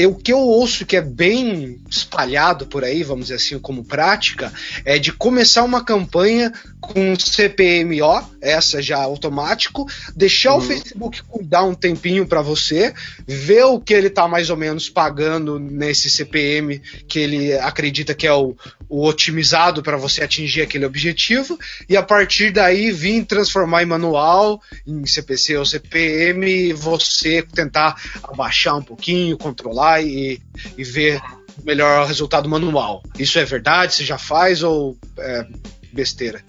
o 0.05 0.17
que 0.17 0.33
eu 0.33 0.41
ouço 0.41 0.85
que 0.85 0.97
é 0.97 1.12
bem 1.13 1.81
espalhado 1.91 2.67
por 2.67 2.85
aí, 2.85 3.03
vamos 3.03 3.27
dizer 3.27 3.37
assim, 3.37 3.59
como 3.59 3.85
prática, 3.85 4.53
é 4.85 4.99
de 4.99 5.13
começar 5.13 5.63
uma 5.63 5.85
campanha 5.85 6.53
com 6.81 7.15
CPMO, 7.15 8.29
essa 8.41 8.83
já 8.83 8.99
automático, 8.99 9.87
deixar 10.17 10.53
uhum. 10.53 10.59
o 10.59 10.63
Facebook 10.63 11.23
dar 11.43 11.65
um 11.65 11.75
tempinho 11.75 12.27
para 12.27 12.43
você, 12.43 12.95
ver 13.27 13.65
o 13.65 13.79
que 13.79 13.95
ele 13.95 14.11
tá 14.11 14.27
mais 14.27 14.51
ou 14.51 14.57
menos 14.57 14.89
pagando 14.89 15.59
nesse 15.59 16.11
CPM 16.11 16.81
que 17.07 17.19
ele 17.19 17.53
acredita 17.59 18.15
que 18.15 18.27
é 18.27 18.33
o, 18.33 18.57
o 18.93 19.07
otimizado 19.07 19.83
para 19.83 19.97
você 19.97 20.23
atingir 20.23 20.61
aquele 20.61 20.85
objetivo, 20.85 21.59
e 21.89 21.97
a 21.97 22.03
partir 22.03 22.51
daí 22.51 22.91
vir 22.91 23.25
transformar 23.25 23.83
em 23.83 23.87
manual, 23.87 24.61
em 24.87 25.07
CPC 25.07 25.57
ou 25.57 25.65
CPM, 25.65 26.47
e 26.47 26.73
você 26.75 27.41
tentar 27.41 27.97
abaixar 28.23 28.77
um 28.77 28.83
pouquinho, 28.83 29.39
controlar 29.39 30.03
e, 30.03 30.43
e 30.77 30.85
ver 30.85 31.23
melhor 31.65 32.07
resultado 32.07 32.51
manual. 32.51 33.03
Isso 33.19 33.39
é 33.39 33.47
verdade? 33.47 33.95
Você 33.95 34.05
já 34.05 34.19
faz 34.19 34.63
ou 34.63 34.95
é 35.19 35.47
besteira? 35.91 36.45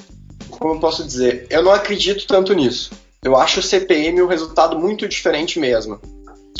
Como 0.49 0.73
eu 0.73 0.79
posso 0.81 1.05
dizer? 1.05 1.47
Eu 1.49 1.63
não 1.63 1.71
acredito 1.71 2.27
tanto 2.27 2.53
nisso. 2.53 2.91
Eu 3.23 3.37
acho 3.37 3.61
o 3.61 3.63
CPM 3.63 4.21
um 4.21 4.27
resultado 4.27 4.77
muito 4.77 5.07
diferente 5.07 5.57
mesmo. 5.61 5.97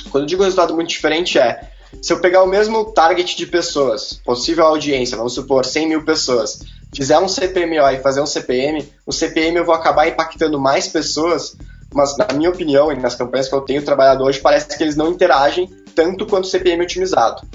Quando 0.10 0.24
eu 0.24 0.28
digo 0.28 0.43
resultado 0.43 0.74
muito 0.74 0.89
diferente 0.89 1.38
é 1.38 1.73
se 2.02 2.12
eu 2.12 2.20
pegar 2.20 2.44
o 2.44 2.48
mesmo 2.48 2.86
target 2.86 3.38
de 3.38 3.46
pessoas, 3.46 4.20
possível 4.26 4.66
audiência, 4.66 5.18
vamos 5.18 5.34
supor 5.34 5.66
100 5.66 5.88
mil 5.88 6.04
pessoas, 6.04 6.60
fizer 6.94 7.18
um 7.20 7.28
CPMO 7.28 7.90
e 7.92 8.02
fazer 8.02 8.22
um 8.22 8.26
CPM, 8.26 8.88
o 9.06 9.12
CPM 9.12 9.58
eu 9.58 9.66
vou 9.66 9.74
acabar 9.74 10.08
impactando 10.08 10.60
mais 10.60 10.88
pessoas, 10.88 11.56
mas 11.94 12.18
na 12.18 12.28
minha 12.34 12.50
opinião 12.50 12.92
e 12.92 13.00
nas 13.00 13.16
campanhas 13.16 13.48
que 13.48 13.56
eu 13.56 13.62
tenho 13.62 13.84
trabalhado 13.84 14.24
hoje, 14.24 14.40
parece 14.40 14.78
que 14.78 14.84
eles 14.84 14.96
não 14.96 15.12
interagem 15.12 15.70
tanto 15.96 16.26
quanto 16.26 16.46
o 16.46 16.48
CPM 16.48 16.84
otimizado. 16.84 17.48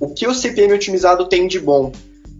O 0.00 0.12
que 0.12 0.26
o 0.26 0.34
CPM 0.34 0.72
otimizado 0.72 1.28
tem 1.28 1.46
de 1.46 1.60
bom? 1.60 1.92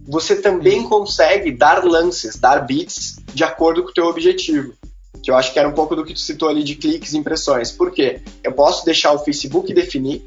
Você 0.06 0.36
também 0.36 0.82
consegue 0.82 1.52
dar 1.52 1.84
lances, 1.84 2.36
dar 2.36 2.66
bits 2.66 3.16
de 3.32 3.44
acordo 3.44 3.82
com 3.82 3.90
o 3.90 3.94
teu 3.94 4.06
objetivo. 4.06 4.74
Que 5.22 5.30
eu 5.30 5.36
acho 5.36 5.52
que 5.52 5.58
era 5.58 5.68
um 5.68 5.72
pouco 5.72 5.96
do 5.96 6.04
que 6.04 6.12
tu 6.12 6.20
citou 6.20 6.48
ali 6.48 6.62
de 6.62 6.74
cliques 6.74 7.14
e 7.14 7.18
impressões. 7.18 7.70
Por 7.70 7.90
quê? 7.90 8.20
Eu 8.42 8.52
posso 8.52 8.84
deixar 8.84 9.12
o 9.12 9.18
Facebook 9.18 9.72
definir, 9.72 10.22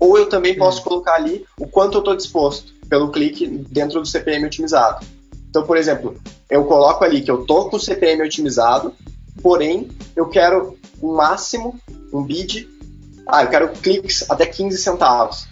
ou 0.00 0.18
eu 0.18 0.26
também 0.26 0.56
posso 0.56 0.82
colocar 0.82 1.14
ali 1.14 1.44
o 1.58 1.68
quanto 1.68 1.96
eu 1.96 2.00
estou 2.00 2.16
disposto 2.16 2.72
pelo 2.88 3.10
clique 3.12 3.46
dentro 3.46 4.00
do 4.00 4.06
CPM 4.06 4.46
otimizado. 4.46 5.06
Então, 5.48 5.64
por 5.64 5.76
exemplo, 5.76 6.16
eu 6.48 6.64
coloco 6.64 7.04
ali 7.04 7.20
que 7.20 7.30
eu 7.30 7.44
tô 7.44 7.68
com 7.68 7.76
o 7.76 7.80
CPM 7.80 8.22
otimizado, 8.22 8.92
porém 9.42 9.88
eu 10.16 10.26
quero 10.28 10.76
o 11.00 11.12
um 11.12 11.16
máximo, 11.16 11.78
um 12.12 12.22
bid 12.22 12.68
ah, 13.32 13.44
eu 13.44 13.48
quero 13.48 13.68
cliques 13.68 14.28
até 14.28 14.44
15 14.44 14.76
centavos. 14.78 15.48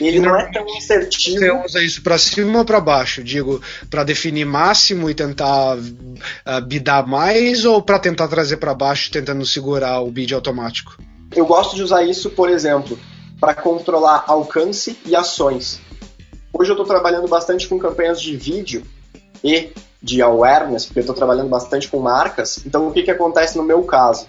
E 0.00 0.08
ele 0.08 0.18
não 0.18 0.34
é 0.36 0.50
tão 0.50 0.64
assertivo. 0.76 1.38
Você 1.38 1.50
usa 1.52 1.82
isso 1.82 2.02
para 2.02 2.18
cima 2.18 2.58
ou 2.58 2.64
para 2.64 2.80
baixo? 2.80 3.22
Digo, 3.22 3.62
para 3.88 4.02
definir 4.02 4.44
máximo 4.44 5.08
e 5.08 5.14
tentar 5.14 5.76
uh, 5.76 6.66
bidar 6.66 7.06
mais 7.06 7.64
ou 7.64 7.80
para 7.80 8.00
tentar 8.00 8.26
trazer 8.26 8.56
para 8.56 8.74
baixo 8.74 9.12
tentando 9.12 9.46
segurar 9.46 10.00
o 10.00 10.10
bid 10.10 10.34
automático? 10.34 10.98
Eu 11.36 11.46
gosto 11.46 11.76
de 11.76 11.82
usar 11.82 12.02
isso, 12.02 12.30
por 12.30 12.50
exemplo, 12.50 12.98
para 13.42 13.56
controlar 13.56 14.22
alcance 14.28 14.96
e 15.04 15.16
ações. 15.16 15.80
Hoje 16.52 16.70
eu 16.70 16.74
estou 16.74 16.86
trabalhando 16.86 17.26
bastante 17.26 17.66
com 17.66 17.76
campanhas 17.76 18.22
de 18.22 18.36
vídeo 18.36 18.84
e 19.42 19.72
de 20.00 20.22
awareness, 20.22 20.86
porque 20.86 21.00
eu 21.00 21.02
estou 21.02 21.16
trabalhando 21.16 21.48
bastante 21.48 21.88
com 21.88 21.98
marcas. 21.98 22.64
Então, 22.64 22.86
o 22.86 22.92
que, 22.92 23.02
que 23.02 23.10
acontece 23.10 23.58
no 23.58 23.64
meu 23.64 23.82
caso? 23.82 24.28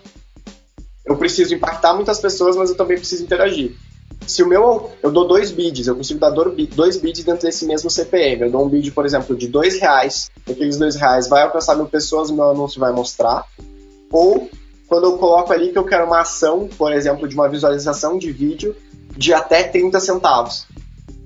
eu 1.05 1.15
preciso 1.15 1.53
impactar 1.53 1.93
muitas 1.93 2.19
pessoas, 2.19 2.55
mas 2.55 2.71
eu 2.71 2.75
também 2.75 2.97
preciso 2.97 3.23
interagir. 3.23 3.75
Se 4.25 4.41
o 4.41 4.47
meu, 4.47 4.89
eu 5.03 5.11
dou 5.11 5.27
dois 5.27 5.51
bids, 5.51 5.85
eu 5.85 5.95
consigo 5.95 6.19
dar 6.19 6.31
dois 6.31 6.97
bids 6.97 7.23
dentro 7.23 7.45
desse 7.45 7.67
mesmo 7.67 7.91
CPM. 7.91 8.43
Eu 8.43 8.51
dou 8.51 8.65
um 8.65 8.69
bid, 8.69 8.89
por 8.93 9.05
exemplo, 9.05 9.35
de 9.35 9.47
dois 9.47 9.79
reais, 9.79 10.31
aqueles 10.49 10.77
dois 10.77 10.95
reais 10.95 11.27
vai 11.27 11.43
alcançar 11.43 11.75
mil 11.75 11.85
pessoas, 11.85 12.31
meu 12.31 12.49
anúncio 12.49 12.79
vai 12.79 12.91
mostrar. 12.91 13.45
Ou 14.11 14.49
quando 14.87 15.03
eu 15.03 15.17
coloco 15.17 15.51
ali 15.51 15.71
que 15.71 15.77
eu 15.77 15.83
quero 15.83 16.05
uma 16.05 16.21
ação, 16.21 16.67
por 16.77 16.91
exemplo, 16.93 17.27
de 17.27 17.35
uma 17.35 17.49
visualização 17.49 18.17
de 18.17 18.31
vídeo 18.31 18.75
de 19.15 19.33
até 19.33 19.63
30 19.63 19.99
centavos. 19.99 20.67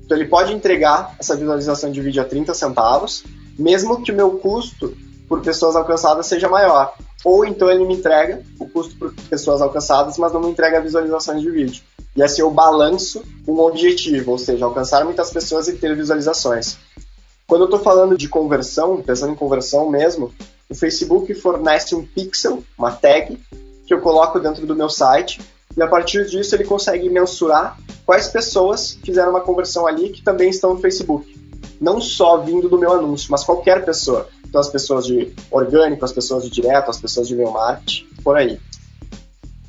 Então 0.05 0.17
ele 0.17 0.27
pode 0.27 0.53
entregar 0.53 1.15
essa 1.19 1.35
visualização 1.35 1.91
de 1.91 2.01
vídeo 2.01 2.21
a 2.21 2.25
30 2.25 2.53
centavos, 2.53 3.23
mesmo 3.57 4.01
que 4.01 4.11
o 4.11 4.15
meu 4.15 4.31
custo 4.31 4.95
por 5.27 5.41
pessoas 5.41 5.75
alcançadas 5.75 6.27
seja 6.27 6.47
maior. 6.47 6.93
Ou 7.25 7.45
então 7.45 7.69
ele 7.69 7.85
me 7.85 7.95
entrega 7.95 8.41
o 8.59 8.69
custo 8.69 8.95
por 8.95 9.13
pessoas 9.29 9.61
alcançadas, 9.61 10.17
mas 10.17 10.31
não 10.31 10.41
me 10.41 10.49
entrega 10.49 10.79
visualizações 10.79 11.41
de 11.41 11.51
vídeo. 11.51 11.83
E 12.15 12.23
assim 12.23 12.41
eu 12.41 12.49
balanço 12.49 13.23
um 13.47 13.59
objetivo, 13.59 14.31
ou 14.31 14.37
seja, 14.37 14.65
alcançar 14.65 15.03
muitas 15.03 15.29
pessoas 15.29 15.67
e 15.67 15.73
ter 15.73 15.95
visualizações. 15.95 16.77
Quando 17.45 17.61
eu 17.61 17.65
estou 17.65 17.79
falando 17.79 18.17
de 18.17 18.27
conversão, 18.27 19.01
pensando 19.01 19.33
em 19.33 19.35
conversão 19.35 19.89
mesmo, 19.89 20.33
o 20.69 20.75
Facebook 20.75 21.33
fornece 21.35 21.95
um 21.95 22.05
pixel, 22.05 22.63
uma 22.77 22.91
tag, 22.91 23.37
que 23.85 23.93
eu 23.93 24.01
coloco 24.01 24.39
dentro 24.39 24.65
do 24.65 24.75
meu 24.75 24.89
site, 24.89 25.39
e 25.75 25.81
a 25.81 25.87
partir 25.87 26.25
disso 26.27 26.55
ele 26.55 26.63
consegue 26.63 27.09
mensurar 27.09 27.77
quais 28.05 28.27
pessoas 28.27 28.97
fizeram 29.03 29.31
uma 29.31 29.41
conversão 29.41 29.85
ali 29.85 30.09
que 30.09 30.23
também 30.23 30.49
estão 30.49 30.73
no 30.73 30.79
Facebook. 30.79 31.35
Não 31.79 32.01
só 32.01 32.37
vindo 32.37 32.67
do 32.67 32.77
meu 32.77 32.93
anúncio, 32.93 33.29
mas 33.29 33.43
qualquer 33.43 33.85
pessoa. 33.85 34.27
Então 34.45 34.61
as 34.61 34.69
pessoas 34.69 35.05
de 35.05 35.33
orgânico, 35.51 36.03
as 36.03 36.11
pessoas 36.11 36.43
de 36.43 36.49
direto, 36.49 36.89
as 36.89 36.99
pessoas 36.99 37.27
de 37.27 37.33
e-mail 37.33 37.51
marketing, 37.51 38.07
por 38.23 38.37
aí. 38.37 38.59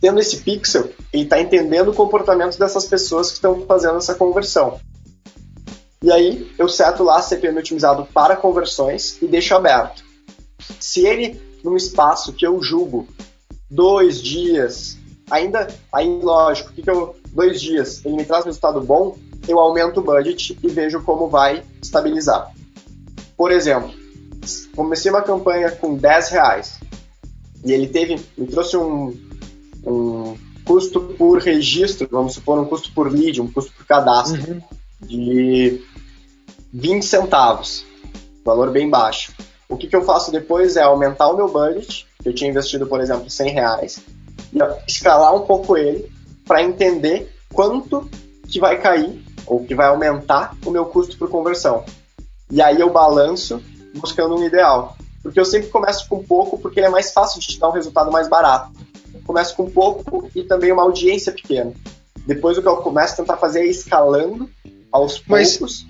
Tendo 0.00 0.20
esse 0.20 0.38
pixel, 0.38 0.90
ele 1.12 1.24
está 1.24 1.40
entendendo 1.40 1.90
o 1.90 1.94
comportamento 1.94 2.58
dessas 2.58 2.86
pessoas 2.86 3.28
que 3.28 3.34
estão 3.34 3.66
fazendo 3.66 3.96
essa 3.96 4.14
conversão. 4.14 4.78
E 6.02 6.12
aí 6.12 6.50
eu 6.56 6.68
seto 6.68 7.02
lá 7.02 7.20
CPM 7.20 7.58
otimizado 7.58 8.06
para 8.14 8.36
conversões 8.36 9.20
e 9.20 9.26
deixo 9.26 9.54
aberto. 9.54 10.04
Se 10.78 11.04
ele, 11.04 11.40
num 11.64 11.76
espaço 11.76 12.32
que 12.32 12.46
eu 12.46 12.62
julgo 12.62 13.08
dois 13.68 14.22
dias, 14.22 14.97
ainda, 15.30 15.68
aí 15.92 16.20
lógico, 16.22 16.72
que, 16.72 16.82
que 16.82 16.90
eu, 16.90 17.16
dois 17.32 17.60
dias, 17.60 18.04
ele 18.04 18.16
me 18.16 18.24
traz 18.24 18.44
resultado 18.44 18.80
bom, 18.80 19.16
eu 19.46 19.58
aumento 19.58 20.00
o 20.00 20.02
budget 20.02 20.58
e 20.62 20.68
vejo 20.68 21.02
como 21.02 21.28
vai 21.28 21.62
estabilizar. 21.82 22.52
Por 23.36 23.52
exemplo, 23.52 23.92
comecei 24.74 25.10
uma 25.10 25.22
campanha 25.22 25.70
com 25.70 25.96
10 25.96 26.28
reais 26.30 26.80
e 27.64 27.72
ele 27.72 27.86
teve, 27.86 28.20
me 28.36 28.46
trouxe 28.46 28.76
um, 28.76 29.16
um 29.86 30.36
custo 30.64 31.00
por 31.00 31.38
registro, 31.38 32.08
vamos 32.10 32.34
supor 32.34 32.58
um 32.58 32.64
custo 32.64 32.92
por 32.92 33.10
lead, 33.10 33.40
um 33.40 33.50
custo 33.50 33.72
por 33.72 33.86
cadastro 33.86 34.52
uhum. 34.52 34.60
de 35.02 35.82
20 36.72 37.04
centavos, 37.04 37.84
valor 38.44 38.70
bem 38.70 38.88
baixo. 38.88 39.32
O 39.68 39.76
que, 39.76 39.86
que 39.86 39.96
eu 39.96 40.02
faço 40.02 40.30
depois 40.30 40.76
é 40.76 40.82
aumentar 40.82 41.28
o 41.28 41.36
meu 41.36 41.48
budget, 41.48 42.06
que 42.22 42.28
eu 42.28 42.34
tinha 42.34 42.50
investido, 42.50 42.86
por 42.86 43.00
exemplo, 43.00 43.28
100 43.28 43.52
reais, 43.52 44.00
escalar 44.86 45.34
um 45.34 45.40
pouco 45.40 45.76
ele 45.76 46.10
para 46.46 46.62
entender 46.62 47.32
quanto 47.52 48.08
que 48.48 48.58
vai 48.58 48.80
cair 48.80 49.22
ou 49.46 49.64
que 49.64 49.74
vai 49.74 49.86
aumentar 49.86 50.54
o 50.64 50.70
meu 50.70 50.86
custo 50.86 51.16
por 51.16 51.30
conversão. 51.30 51.84
E 52.50 52.62
aí 52.62 52.80
eu 52.80 52.90
balanço 52.90 53.62
buscando 53.94 54.36
um 54.36 54.44
ideal. 54.44 54.96
Porque 55.22 55.38
eu 55.38 55.44
sempre 55.44 55.68
começo 55.68 56.08
com 56.08 56.22
pouco 56.22 56.58
porque 56.58 56.80
é 56.80 56.88
mais 56.88 57.12
fácil 57.12 57.40
de 57.40 57.48
te 57.48 57.58
dar 57.58 57.68
um 57.68 57.72
resultado 57.72 58.10
mais 58.10 58.28
barato. 58.28 58.72
Eu 59.12 59.20
começo 59.24 59.54
com 59.56 59.70
pouco 59.70 60.30
e 60.34 60.42
também 60.42 60.72
uma 60.72 60.82
audiência 60.82 61.32
pequena. 61.32 61.72
Depois 62.26 62.56
o 62.56 62.62
que 62.62 62.68
eu 62.68 62.76
começo 62.78 63.14
a 63.14 63.16
tentar 63.16 63.36
fazer 63.36 63.60
é 63.60 63.66
escalando 63.66 64.48
aos 64.92 65.22
Mas... 65.26 65.56
poucos 65.56 65.86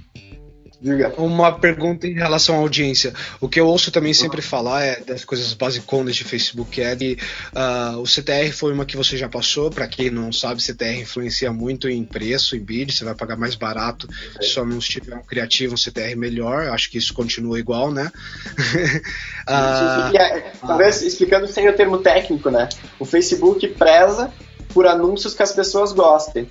Diga. 0.80 1.12
Uma 1.18 1.50
pergunta 1.58 2.06
em 2.06 2.14
relação 2.14 2.54
à 2.54 2.58
audiência. 2.58 3.12
O 3.40 3.48
que 3.48 3.58
eu 3.58 3.66
ouço 3.66 3.90
também 3.90 4.14
sempre 4.14 4.40
falar 4.40 4.84
é 4.84 5.00
das 5.00 5.24
coisas 5.24 5.52
basiconas 5.52 6.14
de 6.14 6.22
Facebook 6.22 6.80
é 6.80 6.94
que 6.94 7.18
uh, 7.52 7.98
o 7.98 8.04
CTR 8.04 8.52
foi 8.52 8.72
uma 8.72 8.86
que 8.86 8.96
você 8.96 9.16
já 9.16 9.28
passou. 9.28 9.70
Para 9.70 9.88
quem 9.88 10.08
não 10.08 10.32
sabe, 10.32 10.62
CTR 10.62 11.00
influencia 11.00 11.52
muito 11.52 11.88
em 11.88 12.04
preço, 12.04 12.54
em 12.54 12.60
bid. 12.60 12.94
Você 12.94 13.04
vai 13.04 13.14
pagar 13.14 13.36
mais 13.36 13.56
barato 13.56 14.08
é. 14.38 14.42
se 14.42 14.50
só 14.50 14.64
não 14.64 14.78
tiver 14.78 15.16
um 15.16 15.22
criativo, 15.22 15.74
um 15.74 15.76
CTR 15.76 16.14
melhor. 16.16 16.68
Acho 16.68 16.88
que 16.90 16.98
isso 16.98 17.12
continua 17.12 17.58
igual, 17.58 17.90
né? 17.90 18.12
uh, 19.48 20.16
é, 20.16 20.52
talvez 20.64 21.02
explicando 21.02 21.48
sem 21.48 21.68
o 21.68 21.72
termo 21.74 21.98
técnico, 21.98 22.50
né? 22.50 22.68
O 23.00 23.04
Facebook 23.04 23.66
preza 23.70 24.32
por 24.72 24.86
anúncios 24.86 25.34
que 25.34 25.42
as 25.42 25.52
pessoas 25.52 25.92
gostem. 25.92 26.48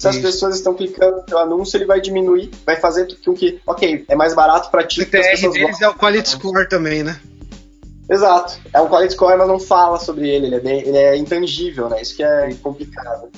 Se 0.00 0.08
as 0.08 0.16
pessoas 0.16 0.54
estão 0.56 0.72
clicando 0.72 1.22
no 1.28 1.36
anúncio, 1.36 1.76
ele 1.76 1.84
vai 1.84 2.00
diminuir, 2.00 2.50
vai 2.64 2.76
fazer 2.76 3.06
com 3.22 3.34
que, 3.34 3.60
ok, 3.66 4.06
é 4.08 4.16
mais 4.16 4.32
barato 4.32 4.70
para 4.70 4.82
ti. 4.82 5.02
O 5.02 5.04
TR 5.04 5.50
deles 5.52 5.82
é 5.82 5.88
o 5.90 5.94
Quality 5.94 6.30
Score 6.30 6.66
também, 6.66 7.02
né? 7.02 7.20
Exato. 8.08 8.58
É 8.72 8.80
um 8.80 8.88
Quality 8.88 9.12
Score, 9.12 9.36
mas 9.36 9.46
não 9.46 9.60
fala 9.60 10.00
sobre 10.00 10.26
ele, 10.26 10.46
ele 10.46 10.54
é, 10.54 10.60
bem, 10.60 10.80
ele 10.80 10.96
é 10.96 11.16
intangível, 11.18 11.90
né? 11.90 12.00
Isso 12.00 12.16
que 12.16 12.22
é 12.22 12.48
complicado. 12.62 13.28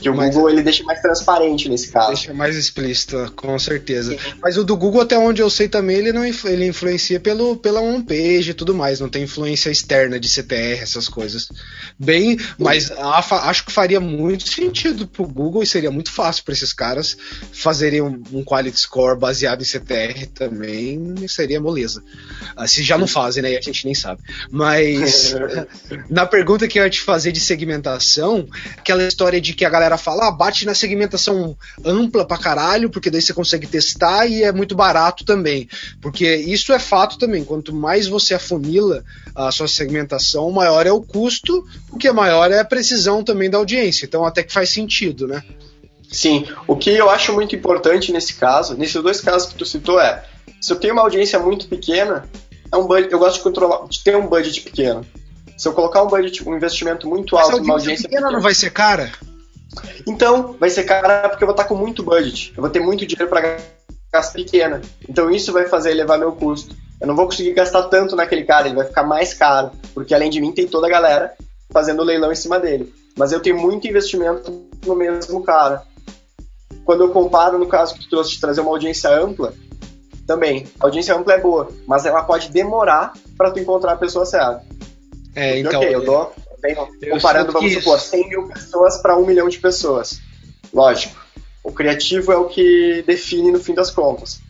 Que 0.00 0.08
o 0.08 0.16
Mas, 0.16 0.34
Google 0.34 0.50
ele 0.50 0.62
deixa 0.62 0.82
mais 0.84 1.00
transparente 1.00 1.68
nesse 1.68 1.90
caso. 1.90 2.08
Deixa 2.08 2.34
mais 2.34 2.56
explícito, 2.56 3.32
com 3.36 3.58
certeza. 3.58 4.12
Sim. 4.12 4.34
Mas 4.40 4.56
o 4.56 4.64
do 4.64 4.76
Google, 4.76 5.02
até 5.02 5.18
onde 5.18 5.42
eu 5.42 5.50
sei 5.50 5.68
também, 5.68 5.96
ele 5.96 6.12
não 6.12 6.24
ele 6.24 6.66
influencia 6.66 7.20
pelo, 7.20 7.56
pela 7.56 7.80
homepage 7.80 8.50
e 8.50 8.54
tudo 8.54 8.74
mais. 8.74 9.00
Não 9.00 9.08
tem 9.08 9.24
influência 9.24 9.70
externa 9.70 10.18
de 10.18 10.28
CTR, 10.28 10.82
essas 10.82 11.08
coisas. 11.08 11.48
Bem, 11.98 12.38
mas 12.58 12.90
a, 12.90 13.18
acho 13.48 13.64
que 13.64 13.72
faria 13.72 14.00
muito 14.00 14.48
sentido 14.48 15.06
pro 15.06 15.26
Google 15.26 15.62
e 15.62 15.66
seria 15.66 15.90
muito 15.90 16.10
fácil 16.10 16.44
para 16.44 16.54
esses 16.54 16.72
caras 16.72 17.16
fazerem 17.52 18.00
um, 18.00 18.22
um, 18.32 18.44
quality 18.44 18.78
score 18.78 19.18
baseado 19.18 19.62
em 19.62 19.64
CTR 19.64 20.26
também. 20.34 21.28
Seria 21.28 21.60
moleza. 21.60 22.02
Uh, 22.56 22.66
se 22.66 22.82
já 22.82 22.96
não 22.96 23.06
fazem, 23.06 23.42
né? 23.42 23.56
A 23.56 23.60
gente 23.60 23.84
nem 23.84 23.94
sabe. 23.94 24.22
Mas 24.50 25.34
na 26.08 26.26
pergunta 26.26 26.66
que 26.66 26.78
eu 26.78 26.84
ia 26.84 26.90
te 26.90 27.00
fazer 27.00 27.32
de 27.32 27.40
segmentação, 27.40 28.48
aquela 28.76 29.06
história 29.06 29.40
de 29.40 29.52
que 29.52 29.64
a 29.64 29.70
galera 29.70 29.89
galera 29.90 29.98
fala, 29.98 30.28
ah, 30.28 30.30
bate 30.30 30.64
na 30.64 30.74
segmentação 30.74 31.56
ampla 31.84 32.24
pra 32.24 32.38
caralho, 32.38 32.90
porque 32.90 33.10
daí 33.10 33.20
você 33.20 33.34
consegue 33.34 33.66
testar 33.66 34.26
e 34.26 34.42
é 34.42 34.52
muito 34.52 34.74
barato 34.74 35.24
também. 35.24 35.68
Porque 36.00 36.36
isso 36.36 36.72
é 36.72 36.78
fato 36.78 37.18
também. 37.18 37.44
Quanto 37.44 37.74
mais 37.74 38.06
você 38.06 38.34
afunila 38.34 39.04
a 39.34 39.50
sua 39.50 39.68
segmentação, 39.68 40.50
maior 40.50 40.86
é 40.86 40.92
o 40.92 41.02
custo, 41.02 41.64
porque 41.88 42.10
maior 42.12 42.50
é 42.50 42.60
a 42.60 42.64
precisão 42.64 43.24
também 43.24 43.50
da 43.50 43.58
audiência. 43.58 44.06
Então 44.06 44.24
até 44.24 44.42
que 44.42 44.52
faz 44.52 44.70
sentido, 44.70 45.26
né? 45.26 45.42
Sim. 46.10 46.46
O 46.66 46.76
que 46.76 46.90
eu 46.90 47.08
acho 47.10 47.32
muito 47.32 47.54
importante 47.54 48.12
nesse 48.12 48.34
caso, 48.34 48.76
nesses 48.76 49.00
dois 49.02 49.20
casos 49.20 49.48
que 49.48 49.54
tu 49.56 49.64
citou, 49.64 50.00
é 50.00 50.24
se 50.60 50.72
eu 50.72 50.76
tenho 50.76 50.92
uma 50.92 51.02
audiência 51.02 51.38
muito 51.38 51.68
pequena, 51.68 52.28
é 52.72 52.76
um 52.76 52.86
budget, 52.86 53.12
eu 53.12 53.18
gosto 53.18 53.36
de 53.36 53.42
controlar, 53.42 53.86
de 53.88 54.02
ter 54.02 54.16
um 54.16 54.26
budget 54.26 54.60
pequeno. 54.60 55.06
Se 55.56 55.68
eu 55.68 55.72
colocar 55.72 56.02
um 56.02 56.06
budget, 56.06 56.48
um 56.48 56.56
investimento 56.56 57.06
muito 57.06 57.36
alto 57.36 57.58
numa 57.58 57.74
audiência 57.74 58.04
pequena, 58.04 58.22
pequena, 58.22 58.32
não 58.32 58.42
vai 58.42 58.54
ser 58.54 58.70
cara? 58.70 59.12
Então, 60.06 60.56
vai 60.58 60.70
ser 60.70 60.84
cara 60.84 61.28
porque 61.28 61.44
eu 61.44 61.46
vou 61.46 61.54
estar 61.54 61.64
com 61.64 61.74
muito 61.74 62.02
budget. 62.02 62.52
Eu 62.56 62.62
vou 62.62 62.70
ter 62.70 62.80
muito 62.80 63.06
dinheiro 63.06 63.28
para 63.28 63.58
gastar 64.12 64.32
pequena. 64.32 64.80
Então, 65.08 65.30
isso 65.30 65.52
vai 65.52 65.68
fazer 65.68 65.90
elevar 65.90 66.18
meu 66.18 66.32
custo. 66.32 66.74
Eu 67.00 67.06
não 67.06 67.16
vou 67.16 67.26
conseguir 67.26 67.52
gastar 67.52 67.84
tanto 67.84 68.14
naquele 68.14 68.44
cara, 68.44 68.66
ele 68.66 68.76
vai 68.76 68.84
ficar 68.84 69.04
mais 69.04 69.32
caro, 69.32 69.70
porque 69.94 70.14
além 70.14 70.28
de 70.28 70.38
mim 70.40 70.52
tem 70.52 70.66
toda 70.66 70.86
a 70.86 70.90
galera 70.90 71.32
fazendo 71.70 72.02
leilão 72.02 72.30
em 72.30 72.36
cima 72.36 72.60
dele. 72.60 72.92
Mas 73.16 73.32
eu 73.32 73.40
tenho 73.40 73.58
muito 73.58 73.88
investimento 73.88 74.68
no 74.84 74.94
mesmo 74.94 75.42
cara. 75.42 75.82
Quando 76.84 77.04
eu 77.04 77.10
comparo, 77.10 77.58
no 77.58 77.66
caso 77.66 77.94
que 77.94 78.00
tu 78.00 78.10
trouxe 78.10 78.32
de 78.32 78.40
trazer 78.40 78.60
uma 78.60 78.70
audiência 78.70 79.10
ampla, 79.10 79.54
também, 80.26 80.66
a 80.78 80.84
audiência 80.84 81.14
ampla 81.14 81.34
é 81.34 81.40
boa, 81.40 81.68
mas 81.86 82.04
ela 82.04 82.22
pode 82.22 82.50
demorar 82.50 83.12
para 83.36 83.50
tu 83.50 83.58
encontrar 83.58 83.92
a 83.92 83.96
pessoa 83.96 84.26
certa. 84.26 84.62
É, 85.34 85.58
então. 85.58 85.80
Ok, 85.80 85.94
eu 85.94 86.04
dou 86.04 86.32
comparando, 87.10 87.52
vamos 87.52 87.72
supor, 87.74 87.98
100 87.98 88.28
mil 88.28 88.48
pessoas 88.48 88.98
para 88.98 89.16
um 89.16 89.26
milhão 89.26 89.48
de 89.48 89.58
pessoas. 89.58 90.20
Lógico, 90.72 91.18
o 91.62 91.72
criativo 91.72 92.32
é 92.32 92.36
o 92.36 92.46
que 92.46 93.02
define 93.06 93.50
no 93.50 93.58
fim 93.60 93.74
das 93.74 93.90
contas. 93.90 94.40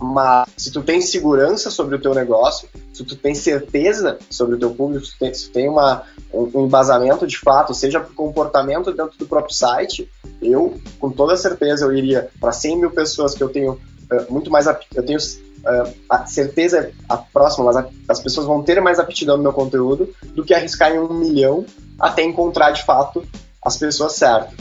Mas 0.00 0.48
se 0.56 0.72
tu 0.72 0.82
tem 0.82 1.00
segurança 1.00 1.70
sobre 1.70 1.94
o 1.94 2.00
teu 2.00 2.12
negócio, 2.14 2.68
se 2.92 3.04
tu 3.04 3.14
tem 3.16 3.34
certeza 3.34 4.18
sobre 4.28 4.56
o 4.56 4.58
teu 4.58 4.74
público, 4.74 5.06
se 5.06 5.12
tu 5.12 5.18
tem, 5.18 5.34
se 5.34 5.46
tu 5.46 5.52
tem 5.52 5.68
uma, 5.68 6.02
um, 6.32 6.66
embasamento 6.66 7.26
de 7.26 7.38
fato, 7.38 7.72
seja 7.72 8.00
por 8.00 8.14
comportamento 8.14 8.92
dentro 8.92 9.16
do 9.16 9.26
próprio 9.26 9.54
site, 9.54 10.10
eu, 10.42 10.78
com 10.98 11.10
toda 11.10 11.36
certeza, 11.36 11.84
eu 11.86 11.96
iria 11.96 12.28
para 12.40 12.50
100 12.50 12.78
mil 12.78 12.90
pessoas 12.90 13.34
que 13.34 13.42
eu 13.42 13.48
tenho 13.48 13.80
muito 14.28 14.50
mais... 14.50 14.66
Eu 14.66 15.04
tenho 15.04 15.18
uh, 15.18 15.94
a 16.08 16.26
certeza 16.26 16.92
a 17.08 17.16
próxima, 17.16 17.64
mas 17.64 17.86
as 18.08 18.20
pessoas 18.20 18.46
vão 18.46 18.62
ter 18.62 18.80
mais 18.80 18.98
aptidão 18.98 19.36
no 19.36 19.42
meu 19.42 19.52
conteúdo 19.52 20.14
do 20.34 20.44
que 20.44 20.54
arriscar 20.54 20.92
em 20.92 20.98
um 20.98 21.12
milhão 21.12 21.64
até 21.98 22.22
encontrar 22.22 22.70
de 22.72 22.84
fato 22.84 23.24
as 23.62 23.76
pessoas 23.76 24.12
certas. 24.12 24.54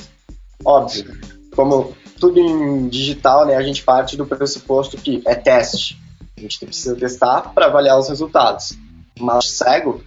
Óbvio, 0.63 1.19
como 1.55 1.93
tudo 2.19 2.39
em 2.39 2.87
digital, 2.87 3.45
né, 3.45 3.55
a 3.55 3.61
gente 3.61 3.83
parte 3.83 4.15
do 4.15 4.25
pressuposto 4.25 4.97
que 4.97 5.21
é 5.25 5.35
teste. 5.35 6.01
A 6.37 6.41
gente 6.41 6.65
precisa 6.65 6.95
testar 6.95 7.53
para 7.53 7.65
avaliar 7.65 7.99
os 7.99 8.07
resultados. 8.07 8.77
Mas 9.19 9.49
cego, 9.51 10.01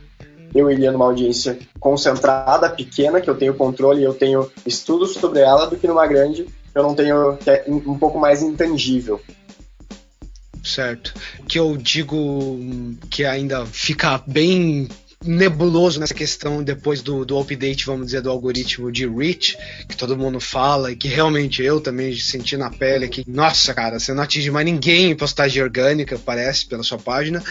eu 0.55 0.71
iria 0.71 0.91
numa 0.91 1.05
audiência 1.05 1.59
concentrada, 1.79 2.71
pequena, 2.71 3.21
que 3.21 3.29
eu 3.29 3.37
tenho 3.37 3.55
controle 3.55 4.01
e 4.01 4.05
eu 4.05 4.15
tenho 4.15 4.51
estudos 4.65 5.13
sobre 5.15 5.41
ela, 5.41 5.67
do 5.67 5.77
que 5.77 5.87
numa 5.87 6.07
grande, 6.07 6.47
eu 6.77 6.83
não 6.83 6.95
tenho, 6.95 7.39
que 7.39 7.49
é 7.49 7.65
um 7.67 7.99
pouco 7.99 8.19
mais 8.19 8.43
intangível. 8.43 9.19
Certo. 10.63 11.15
Que 11.49 11.59
eu 11.59 11.75
digo 11.77 12.59
que 13.11 13.25
ainda 13.25 13.65
fica 13.65 14.23
bem 14.27 14.87
nebuloso 15.25 15.99
nessa 15.99 16.15
questão 16.15 16.63
depois 16.63 17.03
do, 17.03 17.25
do 17.25 17.39
update, 17.39 17.87
vamos 17.87 18.07
dizer, 18.07 18.21
do 18.21 18.31
algoritmo 18.31 18.93
de 18.93 19.09
reach, 19.09 19.57
que 19.89 19.97
todo 19.97 20.17
mundo 20.17 20.41
fala 20.41 20.93
e 20.93 20.97
que 20.97 21.09
realmente 21.09 21.63
eu 21.63 21.81
também 21.81 22.15
senti 22.17 22.57
na 22.57 22.71
pele 22.71 23.09
que, 23.09 23.25
nossa, 23.27 23.75
cara, 23.75 23.99
você 23.99 24.13
não 24.13 24.23
atinge 24.23 24.51
mais 24.51 24.67
ninguém 24.67 25.11
em 25.11 25.17
postagem 25.17 25.63
orgânica, 25.63 26.19
parece, 26.19 26.67
pela 26.67 26.83
sua 26.83 26.99
página. 26.99 27.43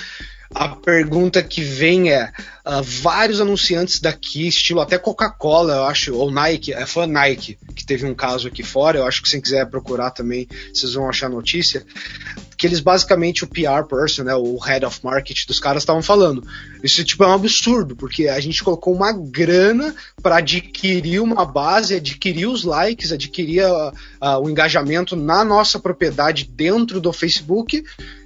A 0.54 0.69
pergunta 0.69 1.41
que 1.41 1.62
vem 1.62 2.12
é: 2.12 2.32
uh, 2.65 2.82
vários 2.84 3.41
anunciantes 3.41 3.99
daqui, 3.99 4.47
estilo 4.47 4.80
até 4.80 4.97
Coca-Cola, 4.97 5.73
eu 5.73 5.84
acho, 5.86 6.15
ou 6.15 6.32
Nike, 6.32 6.71
é, 6.71 6.86
foi 6.86 7.04
a 7.04 7.08
Nike 7.08 7.58
que 7.75 7.86
teve 7.86 8.06
um 8.06 8.13
caso 8.13 8.47
aqui 8.47 8.63
fora, 8.63 8.99
eu 8.99 9.06
acho 9.06 9.21
que 9.21 9.30
se 9.30 9.41
quiser 9.41 9.65
procurar 9.65 10.12
também, 10.12 10.47
vocês 10.73 10.93
vão 10.93 11.10
achar 11.10 11.30
notícia, 11.30 11.86
que 12.65 12.67
eles 12.67 12.80
basicamente, 12.80 13.43
o 13.43 13.47
PR 13.47 13.86
person, 13.88 14.23
né, 14.23 14.36
o 14.36 14.58
head 14.58 14.84
of 14.84 14.99
marketing 15.04 15.45
dos 15.47 15.60
caras 15.60 15.84
estavam 15.84 16.01
falando. 16.01 16.43
Isso 16.84 17.04
tipo, 17.04 17.23
é 17.23 17.28
um 17.28 17.34
absurdo, 17.34 17.95
porque 17.95 18.28
a 18.28 18.39
gente 18.39 18.63
colocou 18.63 18.93
uma 18.93 19.12
grana 19.12 19.93
para 20.21 20.38
adquirir 20.38 21.21
uma 21.21 21.45
base, 21.45 21.93
adquirir 21.93 22.47
os 22.47 22.63
likes, 22.63 23.12
adquirir 23.12 23.63
o 24.41 24.49
engajamento 24.49 25.15
na 25.15 25.45
nossa 25.45 25.80
propriedade 25.80 26.49
dentro 26.51 26.99
do 26.99 27.13
Facebook 27.13 27.84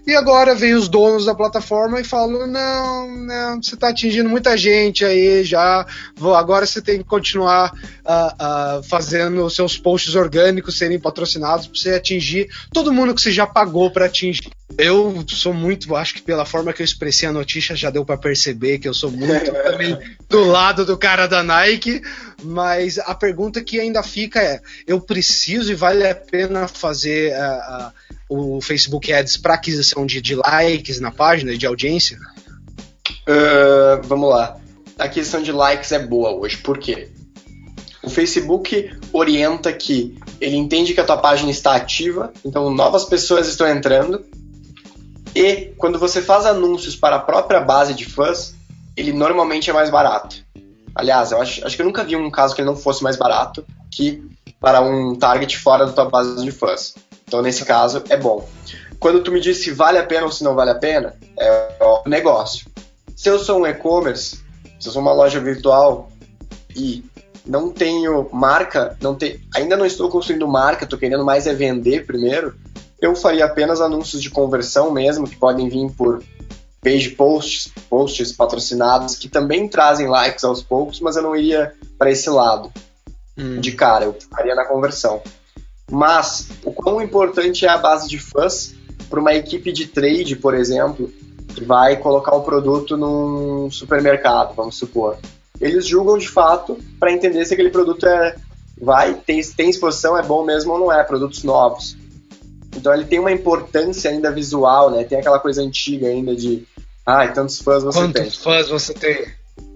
E 0.08 0.16
agora 0.16 0.56
vem 0.56 0.74
os 0.74 0.88
donos 0.88 1.26
da 1.26 1.36
plataforma 1.36 2.00
e 2.00 2.04
falam: 2.04 2.48
não, 2.48 3.16
não 3.16 3.62
você 3.62 3.76
está 3.76 3.90
atingindo 3.90 4.30
muita 4.30 4.58
gente 4.58 5.06
aí 5.06 5.44
já. 5.44 5.86
Vou, 6.16 6.34
agora 6.36 6.66
você 6.66 6.82
tem 6.82 6.98
que 6.98 7.04
continuar 7.04 7.72
uh, 7.74 8.80
uh, 8.80 8.84
fazendo 8.84 9.50
seus 9.50 9.78
posts 9.78 10.16
orgânicos 10.16 10.78
serem 10.78 11.00
patrocinados 11.00 11.68
para 11.68 11.80
você 11.80 11.94
atingir 11.94 12.50
todo 12.74 12.94
mundo 12.94 13.14
que 13.14 13.22
você 13.22 13.32
já 13.32 13.46
pagou 13.46 13.92
para 13.92 14.06
atingir. 14.06 14.50
Eu 14.78 15.24
sou 15.28 15.54
muito, 15.54 15.96
acho 15.96 16.14
que 16.14 16.22
pela 16.22 16.46
forma 16.46 16.72
que 16.72 16.82
eu 16.82 16.86
expressei 16.86 17.28
a 17.28 17.34
notícia 17.34 17.76
já 17.76 17.90
deu 17.90 18.06
para 18.06 18.18
perceber 18.18 18.80
que 18.80 18.88
eu 18.88 18.94
sou 18.94 19.12
muito 19.12 19.52
também 19.64 19.98
do 20.30 20.44
lado 20.44 20.86
do 20.86 20.98
cara 20.98 21.28
da 21.28 21.44
Nike. 21.44 22.02
Mas 22.42 22.98
a 22.98 23.14
pergunta 23.14 23.62
que 23.62 23.80
ainda 23.80 24.02
fica 24.02 24.42
é: 24.42 24.62
eu 24.88 25.02
preciso 25.02 25.72
e 25.72 25.76
vale 25.76 26.08
a 26.08 26.16
pena 26.16 26.68
fazer 26.68 27.34
uh, 27.34 27.92
o 28.30 28.62
Facebook 28.62 29.12
Ads 29.12 29.38
para 29.38 29.56
aquisição 29.56 30.06
de, 30.06 30.22
de, 30.22 30.36
likes 30.36 31.00
na 31.00 31.12
página, 31.12 31.58
de 31.58 31.66
audiência? 31.66 32.18
Uh, 33.28 34.02
vamos 34.04 34.30
lá. 34.30 34.58
A 34.98 35.10
questão 35.10 35.42
de 35.42 35.52
likes 35.52 35.92
é 35.92 36.00
boa 36.00 36.32
hoje, 36.32 36.58
por 36.58 36.78
quê? 36.78 37.10
O 38.04 38.10
Facebook 38.10 38.92
orienta 39.12 39.74
que 39.74 40.18
ele 40.40 40.56
entende 40.56 40.94
que 40.94 41.02
a 41.02 41.06
tua 41.06 41.18
página 41.18 41.52
está 41.52 41.76
ativa, 41.76 42.32
então 42.46 42.70
novas 42.70 43.06
pessoas 43.06 43.48
estão 43.48 43.68
entrando. 43.68 44.24
E 45.36 45.74
quando 45.78 46.00
você 46.00 46.22
faz 46.22 46.46
anúncios 46.46 46.96
para 46.96 47.18
a 47.18 47.20
própria 47.20 47.60
base 47.60 47.94
de 47.94 48.06
fãs, 48.06 48.56
ele 48.96 49.12
normalmente 49.12 49.70
é 49.70 49.74
mais 49.74 49.90
barato. 49.90 50.44
Aliás, 50.96 51.32
eu 51.32 51.42
acho, 51.42 51.66
acho 51.66 51.76
que 51.76 51.82
eu 51.82 51.86
nunca 51.86 52.04
vi 52.04 52.16
um 52.16 52.32
caso 52.32 52.56
que 52.56 52.62
ele 52.62 52.70
não 52.70 52.76
fosse 52.76 53.04
mais 53.04 53.16
barato 53.16 53.66
que 53.92 54.24
para 54.60 54.82
um 54.82 55.16
target 55.16 55.58
fora 55.58 55.86
da 55.86 55.94
tua 55.94 56.06
base 56.06 56.44
de 56.44 56.52
fãs. 56.52 56.96
Então, 57.30 57.44
nesse 57.44 57.64
caso, 57.64 58.04
é 58.10 58.18
bom. 58.18 58.50
Quando 59.00 59.22
tu 59.22 59.32
me 59.32 59.40
diz 59.40 59.64
se 59.64 59.70
vale 59.70 60.00
a 60.00 60.04
pena 60.06 60.26
ou 60.26 60.32
se 60.32 60.44
não 60.44 60.56
vale 60.56 60.72
a 60.72 60.76
pena, 60.76 61.14
é 61.40 61.78
o 61.80 62.10
negócio. 62.10 62.66
Se 63.16 63.30
eu 63.30 63.38
sou 63.38 63.62
um 63.62 63.68
e-commerce, 63.68 64.40
se 64.80 64.88
eu 64.88 64.92
sou 64.92 65.00
uma 65.02 65.14
loja 65.14 65.40
virtual 65.40 66.12
e 66.76 67.06
não 67.46 67.72
tenho 67.72 68.28
marca, 68.34 68.98
não 69.00 69.14
te, 69.14 69.40
ainda 69.56 69.78
não 69.78 69.86
estou 69.86 70.10
construindo 70.10 70.48
marca, 70.48 70.86
estou 70.86 70.98
querendo 70.98 71.24
mais 71.24 71.46
é 71.46 71.54
vender 71.54 72.08
primeiro, 72.08 72.56
eu 73.00 73.16
faria 73.16 73.46
apenas 73.46 73.80
anúncios 73.80 74.24
de 74.24 74.32
conversão 74.32 74.92
mesmo, 74.92 75.28
que 75.30 75.36
podem 75.36 75.70
vir 75.70 75.92
por 75.92 76.24
page 76.82 77.10
posts, 77.10 77.72
posts 77.88 78.32
patrocinados, 78.32 79.16
que 79.16 79.30
também 79.30 79.68
trazem 79.68 80.08
likes 80.08 80.44
aos 80.44 80.64
poucos, 80.64 81.00
mas 81.00 81.16
eu 81.16 81.22
não 81.22 81.36
iria 81.36 81.74
para 81.96 82.10
esse 82.10 82.30
lado 82.30 82.72
hum. 83.38 83.60
de 83.60 83.72
cara, 83.74 84.06
eu 84.06 84.14
ficaria 84.14 84.56
na 84.56 84.66
conversão. 84.66 85.22
Mas 85.90 86.50
o 86.64 86.72
quão 86.72 87.02
importante 87.02 87.66
é 87.66 87.70
a 87.70 87.78
base 87.78 88.08
de 88.08 88.20
fãs 88.20 88.76
para 89.10 89.20
uma 89.20 89.34
equipe 89.34 89.72
de 89.72 89.88
trade, 89.88 90.36
por 90.36 90.54
exemplo, 90.54 91.12
que 91.56 91.64
vai 91.64 91.98
colocar 91.98 92.36
um 92.36 92.42
produto 92.42 92.96
num 92.96 93.72
supermercado, 93.72 94.54
vamos 94.56 94.78
supor. 94.78 95.18
Eles 95.60 95.88
julgam 95.88 96.18
de 96.18 96.30
fato 96.30 96.78
para 97.00 97.12
entender 97.12 97.44
se 97.46 97.54
aquele 97.54 97.70
produto 97.70 98.06
é 98.06 98.36
vai 98.82 99.14
tem, 99.14 99.42
tem 99.42 99.70
exposição, 99.70 100.18
é 100.18 100.24
bom 100.24 100.46
mesmo 100.46 100.72
ou 100.72 100.80
não 100.80 100.92
é, 100.94 101.04
produtos 101.04 101.44
novos. 101.44 101.98
Então 102.76 102.94
ele 102.94 103.06
tem 103.06 103.20
uma 103.20 103.32
importância 103.32 104.10
ainda 104.10 104.32
visual, 104.32 104.92
né? 104.92 105.04
Tem 105.04 105.20
aquela 105.20 105.40
coisa 105.40 105.62
antiga 105.62 106.08
ainda 106.08 106.36
de 106.36 106.66
ai, 107.06 107.28
ah, 107.28 107.32
tantos 107.32 107.60
fãs 107.60 107.84
você 107.84 108.00
Quantos 108.00 108.14
tem. 108.14 108.24
Quantos 108.24 108.38
fãs 108.44 108.70
você 108.70 108.94
tem? 108.94 109.28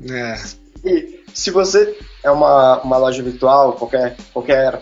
É. 0.10 0.42
E 0.86 1.24
se 1.34 1.50
você 1.52 1.98
é 2.24 2.32
uma, 2.32 2.82
uma 2.82 2.98
loja 2.98 3.22
virtual, 3.24 3.74
qualquer, 3.74 4.16
qualquer 4.32 4.80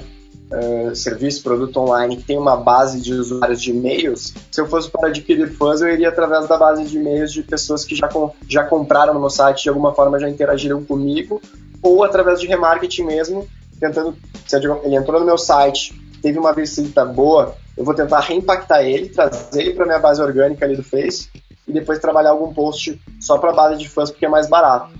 uh, 0.51 0.95
serviço, 0.95 1.43
produto 1.43 1.77
online 1.79 2.17
que 2.17 2.23
tem 2.23 2.37
uma 2.37 2.55
base 2.57 3.01
de 3.01 3.13
usuários 3.13 3.61
de 3.61 3.71
e-mails, 3.71 4.33
se 4.51 4.61
eu 4.61 4.67
fosse 4.67 4.89
para 4.89 5.07
adquirir 5.07 5.51
fãs, 5.53 5.81
eu 5.81 5.89
iria 5.89 6.09
através 6.09 6.47
da 6.47 6.57
base 6.57 6.85
de 6.85 6.97
e-mails 6.97 7.31
de 7.31 7.41
pessoas 7.43 7.85
que 7.85 7.95
já, 7.95 8.07
com, 8.07 8.31
já 8.47 8.63
compraram 8.63 9.13
no 9.13 9.19
meu 9.19 9.29
site, 9.29 9.63
de 9.63 9.69
alguma 9.69 9.93
forma 9.93 10.19
já 10.19 10.29
interagiram 10.29 10.83
comigo, 10.83 11.41
ou 11.81 12.03
através 12.03 12.39
de 12.39 12.47
remarketing 12.47 13.03
mesmo, 13.03 13.47
tentando, 13.79 14.15
se 14.45 14.55
ele 14.55 14.95
entrou 14.95 15.19
no 15.19 15.25
meu 15.25 15.37
site, 15.37 15.99
teve 16.21 16.37
uma 16.37 16.53
visita 16.53 17.03
boa, 17.05 17.55
eu 17.75 17.83
vou 17.83 17.93
tentar 17.93 18.19
reimpactar 18.19 18.83
ele, 18.85 19.09
trazer 19.09 19.61
ele 19.61 19.73
para 19.73 19.85
minha 19.85 19.99
base 19.99 20.21
orgânica 20.21 20.65
ali 20.65 20.75
do 20.75 20.83
Face, 20.83 21.29
e 21.67 21.71
depois 21.71 21.99
trabalhar 21.99 22.31
algum 22.31 22.53
post 22.53 22.99
só 23.19 23.37
para 23.37 23.53
base 23.53 23.77
de 23.77 23.89
fãs, 23.89 24.11
porque 24.11 24.25
é 24.25 24.29
mais 24.29 24.47
barato. 24.47 24.91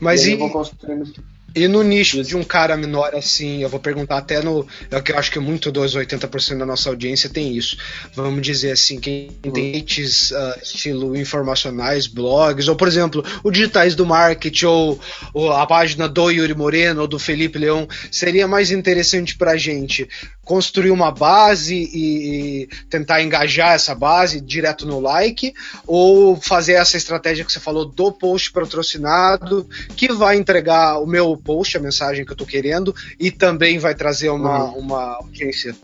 Mas 0.00 0.24
e, 0.24 0.30
e... 0.30 0.32
eu 0.32 0.38
vou 0.38 0.50
construindo 0.50 1.04
e 1.54 1.66
no 1.66 1.82
nicho 1.82 2.22
de 2.22 2.36
um 2.36 2.44
cara 2.44 2.76
menor 2.76 3.14
assim, 3.14 3.62
eu 3.62 3.68
vou 3.68 3.80
perguntar 3.80 4.18
até 4.18 4.42
no. 4.42 4.66
É 4.90 5.00
que 5.00 5.12
eu 5.12 5.18
acho 5.18 5.30
que 5.30 5.38
muito 5.38 5.72
dos 5.72 5.96
80% 5.96 6.58
da 6.58 6.66
nossa 6.66 6.88
audiência 6.88 7.30
tem 7.30 7.56
isso. 7.56 7.76
Vamos 8.14 8.42
dizer 8.42 8.72
assim, 8.72 9.00
quem 9.00 9.30
tem 9.52 9.76
hits 9.76 10.30
uh, 10.30 10.58
estilo 10.62 11.16
informacionais, 11.16 12.06
blogs, 12.06 12.68
ou 12.68 12.76
por 12.76 12.86
exemplo, 12.86 13.24
o 13.42 13.50
Digitais 13.50 13.94
do 13.94 14.04
Market, 14.04 14.62
ou, 14.64 15.00
ou, 15.32 15.52
a 15.52 15.66
página 15.66 16.08
do 16.08 16.30
Yuri 16.30 16.54
Moreno, 16.54 17.02
ou 17.02 17.08
do 17.08 17.18
Felipe 17.18 17.58
Leão, 17.58 17.88
seria 18.10 18.46
mais 18.46 18.70
interessante 18.70 19.36
pra 19.36 19.56
gente 19.56 20.08
construir 20.48 20.90
uma 20.90 21.10
base 21.10 21.74
e, 21.74 22.62
e 22.62 22.66
tentar 22.88 23.22
engajar 23.22 23.74
essa 23.74 23.94
base 23.94 24.40
direto 24.40 24.86
no 24.86 24.98
like, 24.98 25.52
ou 25.86 26.36
fazer 26.36 26.72
essa 26.72 26.96
estratégia 26.96 27.44
que 27.44 27.52
você 27.52 27.60
falou 27.60 27.84
do 27.84 28.10
post 28.10 28.50
patrocinado, 28.50 29.68
que 29.94 30.10
vai 30.10 30.38
entregar 30.38 31.02
o 31.02 31.06
meu 31.06 31.36
post, 31.36 31.76
a 31.76 31.80
mensagem 31.80 32.24
que 32.24 32.32
eu 32.32 32.36
tô 32.36 32.46
querendo, 32.46 32.94
e 33.20 33.30
também 33.30 33.78
vai 33.78 33.94
trazer 33.94 34.30
uma, 34.30 34.64
uhum. 34.64 34.78
uma 34.78 35.16
audiência. 35.16 35.76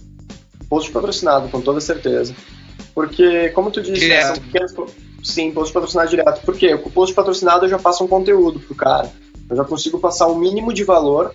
Post 0.66 0.90
patrocinado, 0.90 1.50
com 1.50 1.60
toda 1.60 1.78
certeza. 1.78 2.34
Porque, 2.94 3.50
como 3.50 3.70
tu 3.70 3.82
disse, 3.82 4.08
né, 4.08 4.22
são 4.22 4.36
pequenos. 4.36 4.72
Sim, 5.22 5.52
post 5.52 5.74
patrocinado 5.74 6.08
direto. 6.08 6.40
Por 6.40 6.56
quê? 6.56 6.74
Com 6.78 6.88
o 6.88 6.92
post 6.92 7.14
patrocinado 7.14 7.66
eu 7.66 7.68
já 7.68 7.78
passo 7.78 8.02
um 8.02 8.08
conteúdo 8.08 8.58
pro 8.60 8.74
cara. 8.74 9.12
Eu 9.50 9.56
já 9.56 9.64
consigo 9.64 9.98
passar 9.98 10.26
o 10.26 10.38
mínimo 10.38 10.72
de 10.72 10.84
valor 10.84 11.34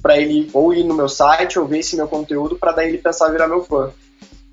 para 0.00 0.18
ele 0.18 0.50
ou 0.52 0.72
ir 0.72 0.84
no 0.84 0.94
meu 0.94 1.08
site 1.08 1.58
ou 1.58 1.66
ver 1.66 1.80
esse 1.80 1.96
meu 1.96 2.08
conteúdo 2.08 2.56
para 2.56 2.72
daí 2.72 2.88
ele 2.88 2.98
pensar 2.98 3.30
virar 3.30 3.48
meu 3.48 3.64
fã. 3.64 3.90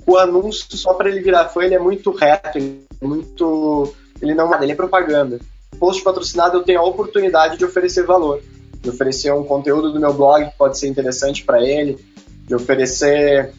O 0.05 0.17
anúncio 0.17 0.75
só 0.77 0.93
para 0.93 1.09
ele 1.09 1.21
virar 1.21 1.49
fã 1.49 1.63
ele 1.63 1.75
é 1.75 1.79
muito 1.79 2.11
reto, 2.11 2.57
ele 2.57 2.85
é 3.01 3.05
muito, 3.05 3.93
ele 4.21 4.33
não, 4.33 4.53
ele 4.61 4.71
é 4.71 4.75
propaganda. 4.75 5.39
Post 5.79 6.03
patrocinado 6.03 6.57
eu 6.57 6.63
tenho 6.63 6.79
a 6.79 6.85
oportunidade 6.85 7.57
de 7.57 7.65
oferecer 7.65 8.05
valor 8.05 8.41
de 8.83 8.89
oferecer 8.89 9.33
um 9.33 9.45
conteúdo 9.45 9.93
do 9.93 9.99
meu 9.99 10.13
blog 10.13 10.45
que 10.45 10.57
pode 10.57 10.77
ser 10.77 10.89
interessante 10.89 11.43
para 11.45 11.63
ele, 11.63 11.97
de 12.45 12.53
oferecer 12.53 13.53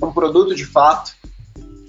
um 0.00 0.12
produto 0.12 0.54
de 0.54 0.66
fato. 0.66 1.16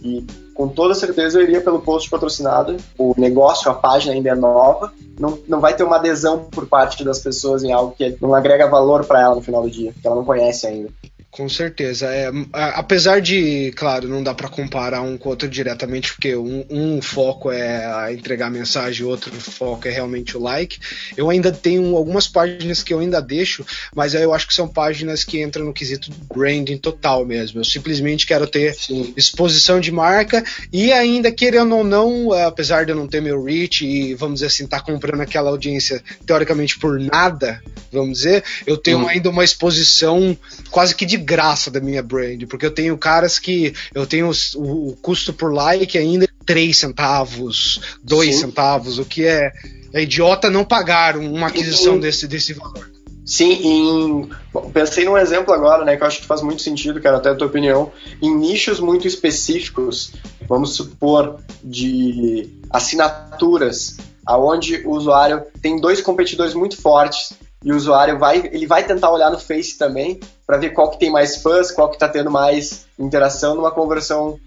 E 0.02 0.26
com 0.60 0.68
toda 0.68 0.94
certeza 0.94 1.40
eu 1.40 1.44
iria 1.44 1.62
pelo 1.62 1.80
post 1.80 2.10
patrocinado. 2.10 2.76
O 2.98 3.14
negócio, 3.18 3.72
a 3.72 3.74
página 3.74 4.12
ainda 4.12 4.32
é 4.32 4.36
nova, 4.36 4.92
não, 5.18 5.40
não 5.48 5.62
vai 5.62 5.74
ter 5.74 5.86
uma 5.86 5.96
adesão 5.96 6.50
por 6.52 6.68
parte 6.68 7.02
das 7.02 7.20
pessoas 7.20 7.64
em 7.64 7.72
algo 7.72 7.96
que 7.98 8.18
não 8.20 8.36
agrega 8.36 8.68
valor 8.68 9.06
para 9.06 9.22
ela 9.22 9.36
no 9.36 9.42
final 9.42 9.62
do 9.62 9.72
dia, 9.72 9.94
que 9.94 10.06
ela 10.06 10.18
não 10.18 10.26
conhece 10.26 10.68
ainda. 10.68 10.90
Com 11.32 11.48
certeza. 11.48 12.08
É, 12.08 12.32
apesar 12.54 13.22
de, 13.22 13.72
claro, 13.76 14.08
não 14.08 14.24
dá 14.24 14.34
para 14.34 14.50
comparar 14.50 15.02
um 15.02 15.16
com 15.16 15.30
o 15.30 15.32
outro 15.32 15.48
diretamente, 15.48 16.12
porque 16.12 16.36
um, 16.36 16.66
um, 16.70 17.02
foco 17.04 17.52
é 17.52 18.12
entregar 18.12 18.48
a 18.48 18.50
mensagem, 18.50 19.06
o 19.06 19.10
outro 19.10 19.32
foco 19.40 19.88
é 19.88 19.92
realmente 19.92 20.36
o 20.36 20.42
like. 20.42 20.80
Eu 21.16 21.30
ainda 21.30 21.52
tenho 21.52 21.96
algumas 21.96 22.28
páginas 22.28 22.82
que 22.82 22.92
eu 22.92 23.00
ainda 23.00 23.22
deixo, 23.22 23.64
mas 23.96 24.16
eu 24.16 24.34
acho 24.34 24.48
que 24.48 24.54
são 24.56 24.68
páginas 24.68 25.24
que 25.24 25.42
entram 25.42 25.66
no 25.66 25.74
quesito 25.74 26.12
branding 26.34 26.78
total 26.78 27.24
mesmo. 27.24 27.60
Eu 27.60 27.66
simplesmente 27.66 28.26
quero 28.26 28.48
ter 28.48 28.74
Sim. 28.74 29.14
exposição 29.16 29.80
de 29.80 29.92
marca 29.92 30.44
e 30.74 30.92
ainda, 30.92 31.32
querendo 31.32 31.76
ou 31.76 31.84
não, 31.84 32.34
apesar 32.34 32.86
de 32.86 32.92
eu 32.92 32.96
não 32.96 33.08
ter 33.08 33.22
meu 33.22 33.44
reach 33.44 33.86
e, 33.86 34.16
vamos 34.16 34.36
dizer 34.36 34.48
assim, 34.48 34.66
tá 34.66 34.82
comprando 34.82 35.22
aquela 35.22 35.52
audiência 35.52 36.04
teoricamente 36.26 36.80
por 36.80 37.00
nada, 37.00 37.62
vamos 37.92 38.18
dizer, 38.20 38.44
eu 38.66 38.78
tenho 38.78 39.00
hum. 39.00 39.08
ainda 39.08 39.30
uma 39.30 39.44
exposição 39.44 40.36
quase 40.72 40.96
que 40.96 41.06
de 41.06 41.19
graça 41.20 41.70
da 41.70 41.80
minha 41.80 42.02
brand, 42.02 42.44
porque 42.50 42.66
eu 42.66 42.72
tenho 42.72 42.98
caras 42.98 43.38
que 43.38 43.74
eu 43.94 44.06
tenho 44.08 44.32
o, 44.56 44.90
o 44.90 44.96
custo 45.02 45.34
por 45.34 45.54
like 45.54 45.98
ainda 45.98 46.28
3 46.46 46.76
centavos, 46.76 47.80
2 48.04 48.36
centavos, 48.36 48.98
o 48.98 49.06
que 49.06 49.26
é, 49.26 49.52
é 49.94 50.02
idiota 50.02 50.50
não 50.50 50.66
pagar 50.66 51.16
uma 51.16 51.48
aquisição 51.48 52.00
desse, 52.00 52.28
desse 52.28 52.54
valor. 52.54 52.90
Sim, 53.30 53.52
em, 53.52 54.30
pensei 54.74 55.06
num 55.06 55.16
exemplo 55.16 55.54
agora, 55.54 55.86
né, 55.86 55.96
que 55.96 56.02
eu 56.02 56.08
acho 56.08 56.22
que 56.22 56.26
faz 56.26 56.42
muito 56.42 56.64
sentido, 56.64 57.00
quero 57.00 57.18
até 57.18 57.30
a 57.30 57.36
tua 57.36 57.46
opinião. 57.46 57.92
Em 58.20 58.36
nichos 58.36 58.80
muito 58.80 59.08
específicos, 59.08 60.14
vamos 60.48 60.74
supor, 60.76 61.40
de 61.64 62.50
assinaturas, 62.72 63.98
aonde 64.26 64.78
o 64.84 64.90
usuário 64.90 65.44
tem 65.62 65.80
dois 65.80 66.02
competidores 66.02 66.56
muito 66.56 66.82
fortes 66.82 67.34
e 67.64 67.72
o 67.72 67.76
usuário 67.76 68.18
vai, 68.18 68.50
ele 68.52 68.66
vai 68.66 68.84
tentar 68.84 69.12
olhar 69.12 69.30
no 69.30 69.40
Face 69.40 69.78
também 69.78 70.20
para 70.50 70.58
ver 70.58 70.72
qual 70.72 70.90
que 70.90 70.98
tem 70.98 71.12
mais 71.12 71.44
fãs, 71.44 71.70
qual 71.70 71.90
que 71.90 71.96
está 71.96 72.10
tendo 72.10 72.32
mais 72.32 72.88
interação 72.98 73.54
numa 73.54 73.70
conversão 73.70 74.40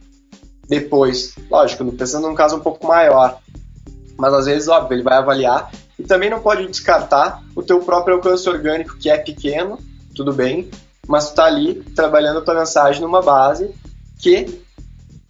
depois. 0.69 1.37
Lógico, 1.49 1.93
pensando 1.93 2.27
num 2.27 2.35
caso 2.35 2.57
um 2.57 2.61
pouco 2.61 2.85
maior. 2.89 3.39
Mas 4.19 4.35
às 4.35 4.47
vezes, 4.47 4.67
óbvio, 4.67 4.97
ele 4.97 5.05
vai 5.05 5.19
avaliar 5.19 5.71
e 5.97 6.03
também 6.03 6.29
não 6.29 6.41
pode 6.41 6.67
descartar 6.67 7.41
o 7.55 7.63
teu 7.63 7.79
próprio 7.79 8.17
alcance 8.17 8.49
orgânico, 8.49 8.99
que 8.99 9.09
é 9.09 9.17
pequeno, 9.17 9.79
tudo 10.13 10.33
bem, 10.33 10.69
mas 11.07 11.31
tu 11.31 11.37
tá 11.37 11.45
ali 11.45 11.75
trabalhando 11.95 12.41
a 12.41 12.43
tua 12.43 12.57
mensagem 12.57 13.01
numa 13.01 13.23
base 13.23 13.73
que 14.19 14.61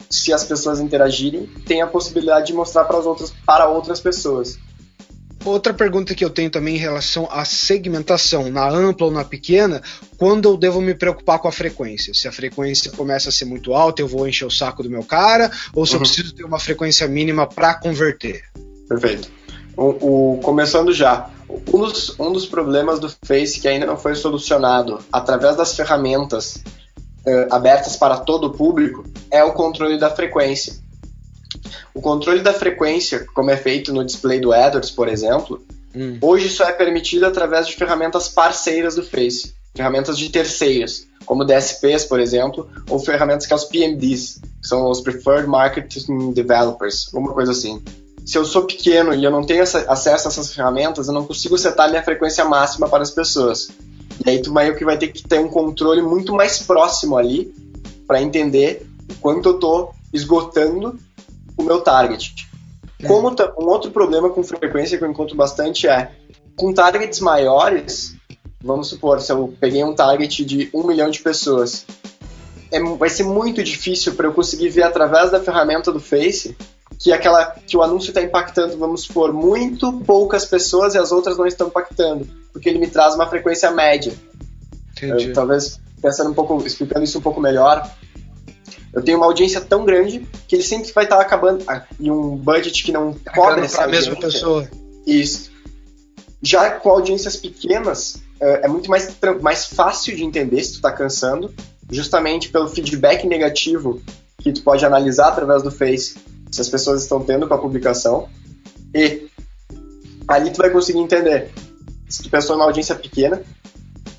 se 0.08 0.32
as 0.32 0.42
pessoas 0.42 0.80
interagirem, 0.80 1.48
tem 1.66 1.82
a 1.82 1.86
possibilidade 1.86 2.46
de 2.46 2.54
mostrar 2.54 2.84
para, 2.84 2.96
as 2.96 3.04
outras, 3.04 3.30
para 3.44 3.68
outras 3.68 4.00
pessoas. 4.00 4.58
Outra 5.44 5.74
pergunta 5.74 6.14
que 6.14 6.24
eu 6.24 6.30
tenho 6.30 6.50
também 6.50 6.76
em 6.76 6.78
relação 6.78 7.28
à 7.30 7.44
segmentação, 7.44 8.48
na 8.48 8.68
ampla 8.68 9.06
ou 9.06 9.12
na 9.12 9.24
pequena, 9.24 9.82
quando 10.16 10.48
eu 10.48 10.56
devo 10.56 10.80
me 10.80 10.94
preocupar 10.94 11.40
com 11.40 11.48
a 11.48 11.52
frequência? 11.52 12.14
Se 12.14 12.28
a 12.28 12.32
frequência 12.32 12.92
começa 12.92 13.28
a 13.28 13.32
ser 13.32 13.44
muito 13.44 13.74
alta, 13.74 14.00
eu 14.00 14.08
vou 14.08 14.28
encher 14.28 14.46
o 14.46 14.50
saco 14.50 14.82
do 14.82 14.90
meu 14.90 15.02
cara, 15.02 15.50
ou 15.74 15.84
se 15.84 15.92
uhum. 15.92 15.96
eu 15.96 16.00
preciso 16.02 16.34
ter 16.34 16.44
uma 16.44 16.60
frequência 16.60 17.08
mínima 17.08 17.46
para 17.46 17.74
converter? 17.74 18.44
Perfeito. 18.88 19.30
O, 19.76 20.34
o, 20.34 20.40
começando 20.40 20.92
já, 20.92 21.30
um 21.72 21.80
dos, 21.80 22.18
um 22.20 22.32
dos 22.32 22.46
problemas 22.46 23.00
do 23.00 23.10
Face 23.24 23.58
que 23.58 23.66
ainda 23.66 23.86
não 23.86 23.96
foi 23.96 24.14
solucionado 24.14 25.00
através 25.12 25.56
das 25.56 25.74
ferramentas 25.74 26.62
uh, 27.26 27.54
abertas 27.54 27.96
para 27.96 28.18
todo 28.18 28.48
o 28.48 28.50
público 28.50 29.04
é 29.30 29.42
o 29.42 29.52
controle 29.52 29.98
da 29.98 30.10
frequência. 30.10 30.74
O 31.94 32.00
controle 32.00 32.40
da 32.40 32.52
frequência, 32.52 33.26
como 33.34 33.50
é 33.50 33.56
feito 33.56 33.92
no 33.92 34.04
display 34.04 34.40
do 34.40 34.52
AdWords, 34.52 34.90
por 34.90 35.08
exemplo, 35.08 35.64
hum. 35.94 36.18
hoje 36.20 36.48
só 36.48 36.64
é 36.64 36.72
permitido 36.72 37.26
através 37.26 37.66
de 37.66 37.74
ferramentas 37.74 38.28
parceiras 38.28 38.94
do 38.94 39.02
Face, 39.02 39.54
ferramentas 39.74 40.18
de 40.18 40.28
terceiros, 40.30 41.06
como 41.24 41.44
DSPs, 41.44 42.04
por 42.04 42.20
exemplo, 42.20 42.68
ou 42.88 42.98
ferramentas 42.98 43.44
que 43.44 43.48
são 43.48 43.58
os 43.58 43.64
PMDs, 43.64 44.40
que 44.60 44.68
são 44.68 44.90
os 44.90 45.00
Preferred 45.00 45.48
Marketing 45.48 46.32
Developers, 46.32 47.10
alguma 47.12 47.32
coisa 47.32 47.52
assim. 47.52 47.82
Se 48.24 48.38
eu 48.38 48.44
sou 48.44 48.64
pequeno 48.64 49.14
e 49.14 49.24
eu 49.24 49.30
não 49.30 49.44
tenho 49.44 49.62
acesso 49.62 50.28
a 50.28 50.30
essas 50.30 50.54
ferramentas, 50.54 51.08
eu 51.08 51.14
não 51.14 51.26
consigo 51.26 51.58
setar 51.58 51.90
minha 51.90 52.02
frequência 52.02 52.44
máxima 52.44 52.88
para 52.88 53.02
as 53.02 53.10
pessoas. 53.10 53.68
E 54.24 54.30
aí 54.30 54.40
tu 54.40 54.52
vai 54.52 54.72
que 54.74 54.84
vai 54.84 54.96
ter 54.96 55.08
que 55.08 55.26
ter 55.26 55.40
um 55.40 55.48
controle 55.48 56.02
muito 56.02 56.32
mais 56.32 56.58
próximo 56.60 57.16
ali 57.16 57.52
para 58.06 58.22
entender 58.22 58.86
o 59.10 59.14
quanto 59.16 59.48
eu 59.48 59.54
estou 59.54 59.94
esgotando 60.12 60.98
o 61.62 61.66
meu 61.66 61.80
target. 61.80 62.48
É. 63.00 63.06
Como 63.06 63.28
um 63.30 63.68
outro 63.68 63.90
problema 63.90 64.30
com 64.30 64.42
frequência 64.42 64.98
que 64.98 65.04
eu 65.04 65.10
encontro 65.10 65.36
bastante 65.36 65.88
é 65.88 66.10
com 66.56 66.72
targets 66.72 67.20
maiores, 67.20 68.14
vamos 68.62 68.88
supor, 68.88 69.20
se 69.20 69.32
eu 69.32 69.54
peguei 69.58 69.82
um 69.82 69.94
target 69.94 70.44
de 70.44 70.70
um 70.72 70.86
milhão 70.86 71.10
de 71.10 71.20
pessoas, 71.20 71.84
é, 72.70 72.80
vai 72.80 73.08
ser 73.08 73.24
muito 73.24 73.62
difícil 73.62 74.14
para 74.14 74.26
eu 74.26 74.32
conseguir 74.32 74.68
ver 74.68 74.82
através 74.82 75.30
da 75.30 75.40
ferramenta 75.40 75.90
do 75.90 76.00
Face 76.00 76.56
que 76.98 77.12
aquela 77.12 77.56
que 77.66 77.76
o 77.76 77.82
anúncio 77.82 78.10
está 78.10 78.22
impactando, 78.22 78.78
vamos 78.78 79.02
supor, 79.02 79.32
muito 79.32 79.92
poucas 80.00 80.44
pessoas 80.44 80.94
e 80.94 80.98
as 80.98 81.10
outras 81.10 81.36
não 81.36 81.46
estão 81.46 81.66
impactando, 81.66 82.28
porque 82.52 82.68
ele 82.68 82.78
me 82.78 82.86
traz 82.86 83.14
uma 83.14 83.26
frequência 83.26 83.70
média. 83.72 84.12
Eu, 85.00 85.32
talvez 85.32 85.80
pensando 86.00 86.30
um 86.30 86.34
pouco, 86.34 86.64
explicando 86.64 87.04
isso 87.04 87.18
um 87.18 87.22
pouco 87.22 87.40
melhor, 87.40 87.90
eu 88.92 89.02
tenho 89.02 89.16
uma 89.16 89.26
audiência 89.26 89.60
tão 89.60 89.84
grande 89.84 90.26
que 90.46 90.54
ele 90.54 90.62
sempre 90.62 90.92
vai 90.92 91.04
estar 91.04 91.20
acabando 91.20 91.64
ah, 91.66 91.84
e 91.98 92.10
um 92.10 92.36
budget 92.36 92.84
que 92.84 92.92
não 92.92 93.14
cobre 93.34 93.64
essa 93.64 93.86
mesma 93.86 94.16
pessoa. 94.16 94.68
Isso. 95.06 95.50
Já 96.42 96.70
com 96.70 96.90
audiências 96.90 97.36
pequenas, 97.36 98.22
é, 98.40 98.66
é 98.66 98.68
muito 98.68 98.90
mais, 98.90 99.16
mais 99.40 99.66
fácil 99.66 100.14
de 100.14 100.24
entender 100.24 100.62
se 100.62 100.72
tu 100.72 100.76
está 100.76 100.92
cansando, 100.92 101.54
justamente 101.90 102.50
pelo 102.50 102.68
feedback 102.68 103.26
negativo 103.26 104.02
que 104.38 104.52
tu 104.52 104.62
pode 104.62 104.84
analisar 104.84 105.28
através 105.28 105.62
do 105.62 105.70
Face 105.70 106.16
se 106.50 106.60
as 106.60 106.68
pessoas 106.68 107.02
estão 107.02 107.24
tendo 107.24 107.48
com 107.48 107.54
a 107.54 107.58
publicação. 107.58 108.28
E 108.94 109.26
ali 110.28 110.50
tu 110.50 110.58
vai 110.58 110.70
conseguir 110.70 110.98
entender 110.98 111.50
se 112.08 112.22
tu 112.22 112.28
pensou 112.28 112.56
numa 112.56 112.66
audiência 112.66 112.94
pequena, 112.94 113.42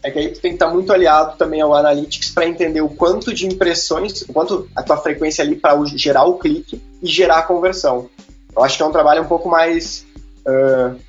é 0.04 0.12
que 0.12 0.20
aí 0.20 0.28
tu 0.30 0.42
tem 0.42 0.52
que 0.52 0.56
estar 0.56 0.70
muito 0.70 0.92
aliado 0.92 1.38
também 1.38 1.62
ao 1.62 1.74
Analytics 1.74 2.30
para 2.30 2.46
entender 2.46 2.82
o 2.82 2.90
quanto 2.90 3.34
de 3.34 3.48
impressões, 3.48 4.22
o 4.24 4.34
quanto 4.34 4.70
a 4.76 4.84
tua 4.84 4.98
frequência 4.98 5.44
ali 5.44 5.56
para 5.56 5.82
gerar 5.96 6.26
o 6.26 6.38
clique 6.38 6.82
e 7.02 7.08
gerar 7.08 7.40
a 7.40 7.44
conversão. 7.44 8.10
Eu 8.56 8.64
acho 8.64 8.76
que 8.76 8.84
é 8.84 8.86
um 8.86 8.92
trabalho 8.92 9.24
um 9.24 9.28
pouco 9.28 9.50
mais 9.50 10.06
uh, 10.46 11.00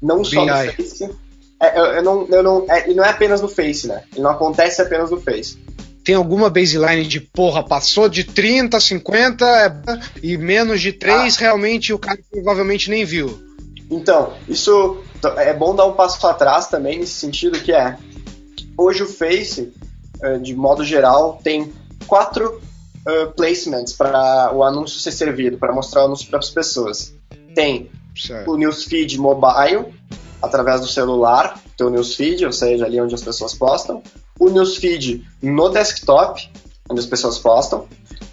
não 0.00 0.24
só 0.24 0.46
no 0.46 0.52
Face. 0.52 1.10
É, 1.60 1.78
eu, 1.78 1.84
eu, 1.84 2.02
não, 2.02 2.26
eu 2.28 2.42
não, 2.42 2.66
é, 2.70 2.84
ele 2.84 2.94
não 2.94 3.04
é 3.04 3.10
apenas 3.10 3.40
no 3.40 3.48
Face, 3.48 3.86
né? 3.86 4.02
Ele 4.12 4.22
não 4.22 4.30
acontece 4.30 4.80
apenas 4.80 5.10
no 5.10 5.20
Face. 5.20 5.58
Tem 6.02 6.14
alguma 6.14 6.48
baseline 6.48 7.04
de 7.04 7.20
porra, 7.20 7.62
passou 7.62 8.08
de 8.08 8.24
30, 8.24 8.80
50 8.80 9.44
é, 9.44 9.72
e 10.22 10.38
menos 10.38 10.80
de 10.80 10.92
3, 10.92 11.36
ah. 11.36 11.40
realmente 11.40 11.92
o 11.92 11.98
cara 11.98 12.18
provavelmente 12.30 12.88
nem 12.88 13.04
viu. 13.04 13.46
Então, 13.90 14.32
isso 14.48 15.02
é 15.36 15.52
bom 15.52 15.74
dar 15.74 15.86
um 15.86 15.92
passo 15.92 16.24
atrás 16.26 16.66
também 16.68 16.98
nesse 16.98 17.14
sentido 17.14 17.60
que 17.60 17.72
é 17.72 17.96
hoje 18.78 19.02
o 19.02 19.06
Face, 19.06 19.72
eh, 20.22 20.38
de 20.38 20.54
modo 20.54 20.84
geral, 20.84 21.40
tem 21.42 21.72
quatro 22.06 22.60
uh, 23.06 23.32
placements 23.36 23.92
para 23.92 24.50
o 24.54 24.62
anúncio 24.62 24.98
ser 24.98 25.12
servido, 25.12 25.58
para 25.58 25.72
mostrar 25.74 26.02
o 26.02 26.04
anúncio 26.06 26.30
para 26.30 26.38
as 26.38 26.48
pessoas. 26.48 27.12
Tem 27.54 27.90
certo. 28.16 28.50
o 28.50 28.56
newsfeed 28.56 29.18
mobile, 29.18 29.92
através 30.40 30.80
do 30.80 30.86
celular, 30.86 31.60
teu 31.76 31.90
newsfeed, 31.90 32.46
ou 32.46 32.52
seja, 32.52 32.86
ali 32.86 33.00
onde 33.00 33.14
as 33.14 33.22
pessoas 33.22 33.54
postam. 33.54 34.02
O 34.38 34.48
newsfeed 34.48 35.26
no 35.42 35.68
desktop, 35.68 36.48
onde 36.88 37.00
as 37.00 37.06
pessoas 37.06 37.38
postam. 37.38 37.86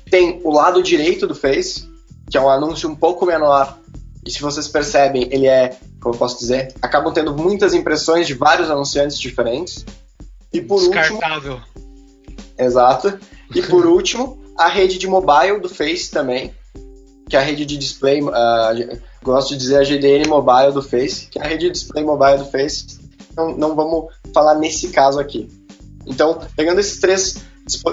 Tem 0.10 0.40
o 0.44 0.52
lado 0.52 0.82
direito 0.84 1.28
do 1.28 1.36
Face, 1.36 1.90
que 2.30 2.38
é 2.38 2.42
um 2.42 2.50
anúncio 2.50 2.90
um 2.90 2.96
pouco 2.96 3.26
menor. 3.26 3.78
E 4.26 4.32
se 4.32 4.42
vocês 4.42 4.68
percebem, 4.68 5.28
ele 5.32 5.48
é, 5.48 5.78
como 6.02 6.16
eu 6.16 6.20
posso 6.20 6.40
dizer, 6.40 6.74
acabam 6.82 7.14
tendo 7.14 7.36
muitas 7.36 7.74
impressões 7.74 8.26
de 8.26 8.34
vários 8.34 8.70
anunciantes 8.70 9.20
diferentes. 9.20 9.86
E 10.56 10.62
por 10.62 10.80
Descartável. 10.80 11.56
último. 11.56 11.86
Exato. 12.58 13.20
E 13.54 13.62
por 13.62 13.86
último, 13.88 14.38
a 14.58 14.70
rede 14.70 14.98
de 14.98 15.06
mobile 15.06 15.60
do 15.60 15.68
Face 15.68 16.10
também, 16.10 16.54
que 17.30 17.36
é 17.36 17.40
a 17.40 17.42
rede 17.42 17.66
de 17.66 17.78
display, 17.78 18.22
uh, 18.22 19.02
gosto 19.22 19.50
de 19.50 19.58
dizer 19.58 19.78
a 19.78 19.84
GDN 19.84 20.28
mobile 20.28 20.72
do 20.72 20.82
Face, 20.82 21.28
que 21.28 21.38
é 21.38 21.42
a 21.42 21.48
rede 21.48 21.66
de 21.66 21.72
display 21.72 22.06
mobile 22.06 22.38
do 22.38 22.46
Face. 22.46 23.00
Não, 23.36 23.58
não 23.58 23.76
vamos 23.76 24.06
falar 24.34 24.56
nesse 24.56 24.90
caso 24.90 25.20
aqui. 25.20 25.50
Então, 26.08 26.40
pegando 26.56 26.80
esses 26.80 27.02
três, 27.02 27.44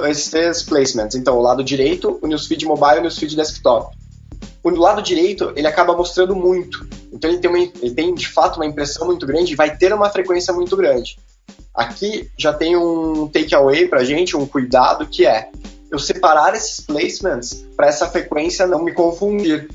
esses 0.09 0.31
três 0.31 0.63
placements, 0.63 1.17
então 1.17 1.37
o 1.37 1.43
lado 1.43 1.65
direito, 1.65 2.19
o 2.23 2.29
newsfeed 2.29 2.65
mobile 2.65 2.97
e 2.97 2.99
o 2.99 3.03
newsfeed 3.03 3.35
desktop. 3.35 3.97
O 4.63 4.71
lado 4.71 5.03
direito, 5.03 5.53
ele 5.57 5.67
acaba 5.67 5.97
mostrando 5.97 6.37
muito. 6.37 6.87
Então 7.13 7.29
ele 7.29 7.41
tem, 7.41 7.51
uma, 7.51 7.59
ele 7.59 7.91
tem 7.91 8.15
de 8.15 8.29
fato 8.29 8.57
uma 8.57 8.67
impressão 8.67 9.07
muito 9.07 9.27
grande 9.27 9.53
e 9.53 9.57
vai 9.57 9.77
ter 9.77 9.93
uma 9.93 10.09
frequência 10.11 10.55
muito 10.55 10.77
grande. 10.77 11.19
Aqui 11.75 12.31
já 12.37 12.53
tem 12.53 12.77
um 12.77 13.29
takeaway 13.29 13.89
para 13.89 14.05
gente, 14.05 14.37
um 14.37 14.47
cuidado 14.47 15.07
que 15.07 15.27
é 15.27 15.51
eu 15.91 15.99
separar 15.99 16.55
esses 16.55 16.81
placements 16.81 17.65
para 17.77 17.87
essa 17.87 18.07
frequência 18.09 18.67
não 18.67 18.83
me 18.83 18.93
confundir. 18.93 19.69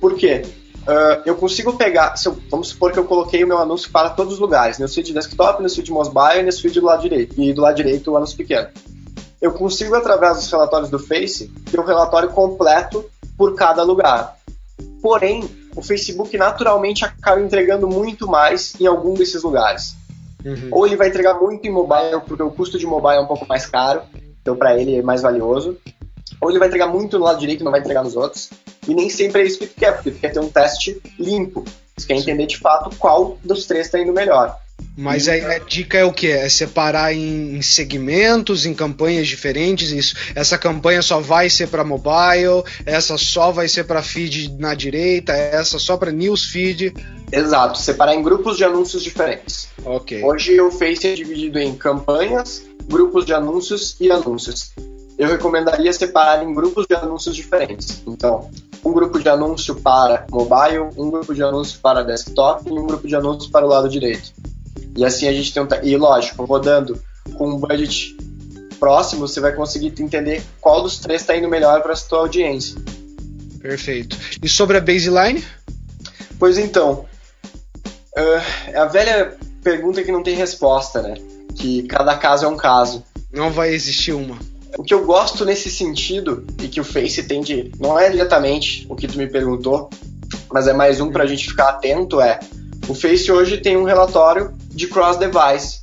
Por 0.00 0.14
quê? 0.16 0.42
Uh, 0.82 1.22
eu 1.24 1.36
consigo 1.36 1.74
pegar, 1.74 2.14
eu, 2.24 2.36
vamos 2.50 2.68
supor 2.68 2.90
que 2.90 2.98
eu 2.98 3.04
coloquei 3.04 3.44
o 3.44 3.46
meu 3.46 3.58
anúncio 3.58 3.90
para 3.90 4.10
todos 4.10 4.34
os 4.34 4.38
lugares, 4.40 4.78
no 4.78 4.88
feed 4.88 5.12
desktop, 5.12 5.62
no 5.62 5.70
feed 5.70 5.90
mobile 5.92 6.40
e 6.40 6.42
no 6.42 6.52
feed 6.52 6.80
do 6.80 6.86
lado 6.86 7.02
direito, 7.02 7.40
e 7.40 7.52
do 7.52 7.60
lado 7.60 7.76
direito 7.76 8.10
o 8.10 8.16
anúncio 8.16 8.36
pequeno. 8.36 8.68
Eu 9.40 9.52
consigo, 9.52 9.94
através 9.94 10.36
dos 10.36 10.50
relatórios 10.50 10.90
do 10.90 10.98
Face, 10.98 11.48
ter 11.70 11.78
um 11.78 11.84
relatório 11.84 12.30
completo 12.30 13.04
por 13.36 13.54
cada 13.54 13.82
lugar. 13.82 14.36
Porém, 15.00 15.48
o 15.74 15.82
Facebook 15.82 16.36
naturalmente 16.36 17.04
acaba 17.04 17.40
entregando 17.40 17.88
muito 17.88 18.28
mais 18.28 18.74
em 18.80 18.86
algum 18.86 19.14
desses 19.14 19.42
lugares. 19.42 19.96
Uhum. 20.44 20.68
Ou 20.70 20.86
ele 20.86 20.96
vai 20.96 21.08
entregar 21.08 21.34
muito 21.34 21.66
em 21.66 21.70
mobile, 21.70 22.20
porque 22.26 22.42
o 22.42 22.50
custo 22.50 22.78
de 22.78 22.86
mobile 22.86 23.16
é 23.16 23.20
um 23.20 23.26
pouco 23.26 23.46
mais 23.46 23.66
caro, 23.66 24.02
então 24.40 24.56
para 24.56 24.78
ele 24.78 24.96
é 24.96 25.02
mais 25.02 25.22
valioso. 25.22 25.78
Ou 26.40 26.50
ele 26.50 26.58
vai 26.58 26.68
entregar 26.68 26.88
muito 26.88 27.18
no 27.18 27.24
lado 27.24 27.38
direito 27.38 27.60
e 27.60 27.64
não 27.64 27.70
vai 27.70 27.80
entregar 27.80 28.02
nos 28.02 28.16
outros. 28.16 28.50
E 28.88 28.94
nem 28.94 29.08
sempre 29.08 29.42
é 29.42 29.44
isso 29.44 29.58
que 29.58 29.66
tu 29.66 29.78
quer, 29.78 29.92
porque 29.92 30.10
tu 30.10 30.18
quer 30.18 30.32
ter 30.32 30.40
um 30.40 30.48
teste 30.48 31.00
limpo. 31.18 31.64
Tu 31.96 32.06
quer 32.06 32.16
entender 32.16 32.46
de 32.46 32.58
fato 32.58 32.96
qual 32.96 33.38
dos 33.44 33.66
três 33.66 33.86
está 33.86 34.00
indo 34.00 34.12
melhor. 34.12 34.56
Mas 34.96 35.28
aí 35.28 35.44
a 35.44 35.58
dica 35.58 35.98
é 35.98 36.04
o 36.04 36.12
que? 36.12 36.28
É 36.28 36.48
separar 36.48 37.14
em, 37.14 37.60
segmentos, 37.62 38.66
em 38.66 38.74
campanhas 38.74 39.26
diferentes. 39.26 39.90
Isso. 39.90 40.14
Essa 40.34 40.58
campanha 40.58 41.02
só 41.02 41.20
vai 41.20 41.48
ser 41.48 41.68
para 41.68 41.84
mobile, 41.84 42.62
essa 42.84 43.16
só 43.16 43.50
vai 43.50 43.68
ser 43.68 43.84
para 43.84 44.02
feed 44.02 44.56
na 44.58 44.74
direita, 44.74 45.32
essa 45.32 45.78
só 45.78 45.96
para 45.96 46.12
news 46.12 46.46
feed. 46.46 46.94
Exato, 47.30 47.78
separar 47.78 48.14
em 48.14 48.22
grupos 48.22 48.58
de 48.58 48.64
anúncios 48.64 49.02
diferentes. 49.02 49.68
Ok. 49.84 50.22
Hoje 50.22 50.60
o 50.60 50.70
Face 50.70 51.06
é 51.06 51.14
dividido 51.14 51.58
em 51.58 51.74
campanhas, 51.74 52.62
grupos 52.86 53.24
de 53.24 53.32
anúncios 53.32 53.96
e 53.98 54.10
anúncios. 54.10 54.72
Eu 55.18 55.28
recomendaria 55.28 55.92
separar 55.92 56.42
em 56.42 56.52
grupos 56.52 56.86
de 56.86 56.94
anúncios 56.94 57.34
diferentes. 57.34 58.02
Então, 58.06 58.50
um 58.84 58.92
grupo 58.92 59.18
de 59.18 59.28
anúncio 59.28 59.76
para 59.76 60.26
mobile, 60.30 60.90
um 60.96 61.10
grupo 61.10 61.34
de 61.34 61.42
anúncio 61.42 61.78
para 61.80 62.02
desktop 62.02 62.68
e 62.68 62.72
um 62.72 62.86
grupo 62.86 63.06
de 63.06 63.14
anúncios 63.14 63.50
para 63.50 63.64
o 63.64 63.68
lado 63.68 63.88
direito. 63.88 64.32
E 64.96 65.04
assim 65.04 65.28
a 65.28 65.32
gente 65.32 65.52
tem 65.52 65.62
um. 65.62 65.66
E 65.82 65.96
lógico, 65.96 66.44
rodando 66.44 67.00
com 67.34 67.48
um 67.48 67.56
budget 67.56 68.16
próximo, 68.78 69.26
você 69.26 69.40
vai 69.40 69.52
conseguir 69.52 69.94
entender 69.98 70.42
qual 70.60 70.82
dos 70.82 70.98
três 70.98 71.20
está 71.20 71.36
indo 71.36 71.48
melhor 71.48 71.82
para 71.82 71.92
a 71.92 71.96
sua 71.96 72.18
audiência. 72.18 72.76
Perfeito. 73.60 74.18
E 74.42 74.48
sobre 74.48 74.76
a 74.76 74.80
baseline? 74.80 75.44
Pois 76.38 76.58
então, 76.58 77.06
uh, 78.16 78.42
é 78.66 78.76
a 78.76 78.86
velha 78.86 79.36
pergunta 79.62 80.02
que 80.02 80.10
não 80.10 80.22
tem 80.22 80.34
resposta, 80.34 81.00
né? 81.00 81.14
Que 81.54 81.84
cada 81.84 82.16
caso 82.16 82.44
é 82.44 82.48
um 82.48 82.56
caso. 82.56 83.04
Não 83.32 83.50
vai 83.50 83.72
existir 83.72 84.12
uma. 84.12 84.36
O 84.76 84.82
que 84.82 84.92
eu 84.92 85.04
gosto 85.04 85.44
nesse 85.44 85.70
sentido, 85.70 86.44
e 86.60 86.66
que 86.66 86.80
o 86.80 86.84
Face 86.84 87.22
tende, 87.22 87.70
não 87.78 87.98
é 87.98 88.10
diretamente 88.10 88.86
o 88.88 88.96
que 88.96 89.06
tu 89.06 89.18
me 89.18 89.28
perguntou, 89.28 89.90
mas 90.52 90.66
é 90.66 90.72
mais 90.72 91.00
um 91.00 91.10
para 91.10 91.24
a 91.24 91.26
gente 91.26 91.48
ficar 91.48 91.68
atento, 91.68 92.20
é 92.20 92.40
o 92.88 92.94
Face 92.94 93.30
hoje 93.30 93.58
tem 93.58 93.76
um 93.76 93.84
relatório 93.84 94.52
de 94.68 94.86
cross-device. 94.86 95.80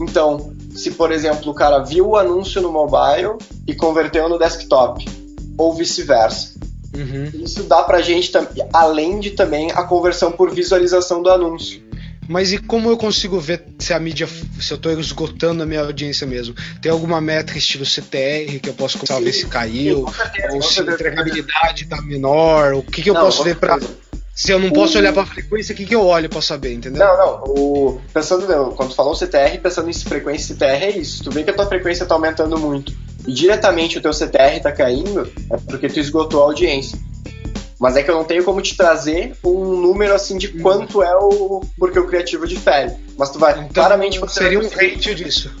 Então, 0.00 0.52
se 0.74 0.92
por 0.92 1.12
exemplo 1.12 1.50
o 1.50 1.54
cara 1.54 1.78
viu 1.80 2.08
o 2.08 2.16
anúncio 2.16 2.60
no 2.60 2.72
mobile 2.72 3.36
e 3.66 3.74
converteu 3.74 4.28
no 4.28 4.38
desktop, 4.38 5.04
ou 5.58 5.74
vice-versa. 5.74 6.54
Uhum. 6.94 7.30
Isso 7.42 7.62
dá 7.64 7.82
pra 7.82 8.02
gente, 8.02 8.30
além 8.72 9.18
de 9.18 9.30
também 9.30 9.70
a 9.72 9.82
conversão 9.82 10.32
por 10.32 10.50
visualização 10.54 11.22
do 11.22 11.30
anúncio. 11.30 11.82
Mas 12.28 12.52
e 12.52 12.58
como 12.58 12.88
eu 12.88 12.96
consigo 12.96 13.38
ver 13.40 13.64
se 13.78 13.92
a 13.92 13.98
mídia, 13.98 14.26
se 14.26 14.72
eu 14.72 14.76
estou 14.76 14.92
esgotando 14.98 15.62
a 15.62 15.66
minha 15.66 15.80
audiência 15.80 16.26
mesmo? 16.26 16.54
Tem 16.80 16.90
alguma 16.90 17.20
métrica 17.20 17.58
estilo 17.58 17.84
CTR 17.84 18.60
que 18.60 18.68
eu 18.68 18.74
posso 18.74 18.96
começar 18.96 19.16
a 19.16 19.20
ver 19.20 19.32
se 19.32 19.46
caiu? 19.46 20.06
Sim, 20.06 20.54
ou 20.54 20.62
se 20.62 20.80
a 20.80 20.82
entregabilidade 20.84 21.84
está 21.84 22.00
menor? 22.00 22.74
O 22.74 22.82
que, 22.82 23.02
que 23.02 23.10
eu 23.10 23.14
não, 23.14 23.22
posso 23.22 23.42
ver 23.42 23.56
para 23.56 23.78
se 24.34 24.52
eu 24.52 24.58
não 24.58 24.70
posso 24.70 24.96
o... 24.96 25.00
olhar 25.00 25.12
para 25.12 25.22
a 25.22 25.26
frequência, 25.26 25.72
o 25.72 25.76
que, 25.76 25.84
que 25.84 25.94
eu 25.94 26.06
olho 26.06 26.28
para 26.28 26.40
saber, 26.40 26.72
entendeu? 26.72 27.04
Não, 27.04 27.16
não. 27.16 27.44
O... 27.44 28.00
Pensando, 28.12 28.46
quando 28.74 28.90
tu 28.90 28.94
falou 28.94 29.14
CTR, 29.14 29.58
pensando 29.62 29.90
em 29.90 29.92
frequência 29.92 30.54
CTR, 30.54 30.84
é 30.84 30.90
isso. 30.90 31.24
Tu 31.24 31.30
vê 31.30 31.42
que 31.42 31.50
a 31.50 31.54
tua 31.54 31.66
frequência 31.66 32.04
está 32.04 32.14
aumentando 32.14 32.58
muito 32.58 32.92
e 33.26 33.32
diretamente 33.32 33.98
o 33.98 34.02
teu 34.02 34.12
CTR 34.12 34.56
está 34.56 34.72
caindo, 34.72 35.30
é 35.50 35.56
porque 35.56 35.88
tu 35.88 36.00
esgotou 36.00 36.42
a 36.42 36.46
audiência. 36.46 36.98
Mas 37.78 37.96
é 37.96 38.02
que 38.02 38.10
eu 38.10 38.14
não 38.14 38.24
tenho 38.24 38.44
como 38.44 38.60
te 38.60 38.76
trazer 38.76 39.36
um 39.44 39.76
número 39.80 40.14
assim 40.14 40.38
de 40.38 40.48
quanto 40.48 41.02
é 41.02 41.16
o 41.16 41.60
porque 41.76 41.98
o 41.98 42.06
criativo 42.06 42.46
difere. 42.46 42.92
Mas 43.18 43.30
tu 43.30 43.38
vai 43.38 43.52
então, 43.52 43.68
claramente 43.74 44.20
você 44.20 44.40
seria 44.40 44.60
um 44.60 44.68
ratio 44.68 45.14
disso. 45.14 45.52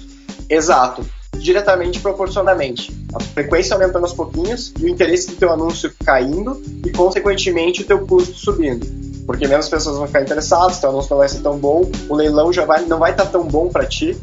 Exato. 0.48 1.04
Diretamente 1.36 1.98
proporcionalmente. 1.98 2.92
A 3.14 3.20
frequência 3.20 3.74
aumentando 3.74 4.04
aos 4.04 4.14
pouquinhos 4.14 4.72
e 4.78 4.84
o 4.84 4.88
interesse 4.88 5.28
do 5.28 5.36
teu 5.36 5.52
anúncio 5.52 5.92
caindo 6.04 6.62
e, 6.84 6.90
consequentemente, 6.90 7.82
o 7.82 7.84
teu 7.84 8.06
custo 8.06 8.34
subindo. 8.34 8.86
Porque 9.26 9.46
menos 9.46 9.68
pessoas 9.68 9.96
vão 9.96 10.06
ficar 10.06 10.22
interessadas, 10.22 10.78
teu 10.78 10.90
anúncio 10.90 11.10
não 11.10 11.18
vai 11.18 11.28
ser 11.28 11.40
tão 11.40 11.58
bom, 11.58 11.90
o 12.08 12.14
leilão 12.14 12.52
já 12.52 12.64
vai, 12.64 12.84
não 12.84 12.98
vai 12.98 13.12
estar 13.12 13.26
tão 13.26 13.46
bom 13.46 13.68
para 13.68 13.86
ti, 13.86 14.16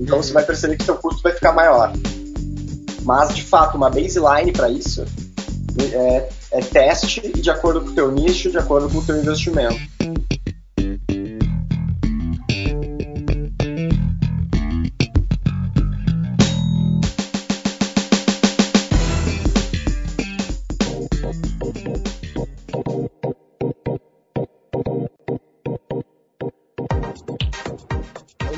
então 0.00 0.16
uhum. 0.16 0.22
você 0.22 0.32
vai 0.32 0.44
perceber 0.44 0.76
que 0.76 0.84
teu 0.84 0.96
custo 0.96 1.22
vai 1.22 1.32
ficar 1.32 1.52
maior. 1.52 1.92
Mas, 3.02 3.34
de 3.34 3.42
fato, 3.42 3.76
uma 3.76 3.90
baseline 3.90 4.50
para 4.52 4.68
isso 4.70 5.04
é, 5.92 6.28
é 6.52 6.60
teste 6.60 7.20
de 7.20 7.50
acordo 7.50 7.80
com 7.80 7.88
o 7.88 7.92
teu 7.92 8.10
nicho, 8.10 8.50
de 8.50 8.58
acordo 8.58 8.88
com 8.88 8.98
o 8.98 9.02
teu 9.02 9.16
investimento. 9.16 9.76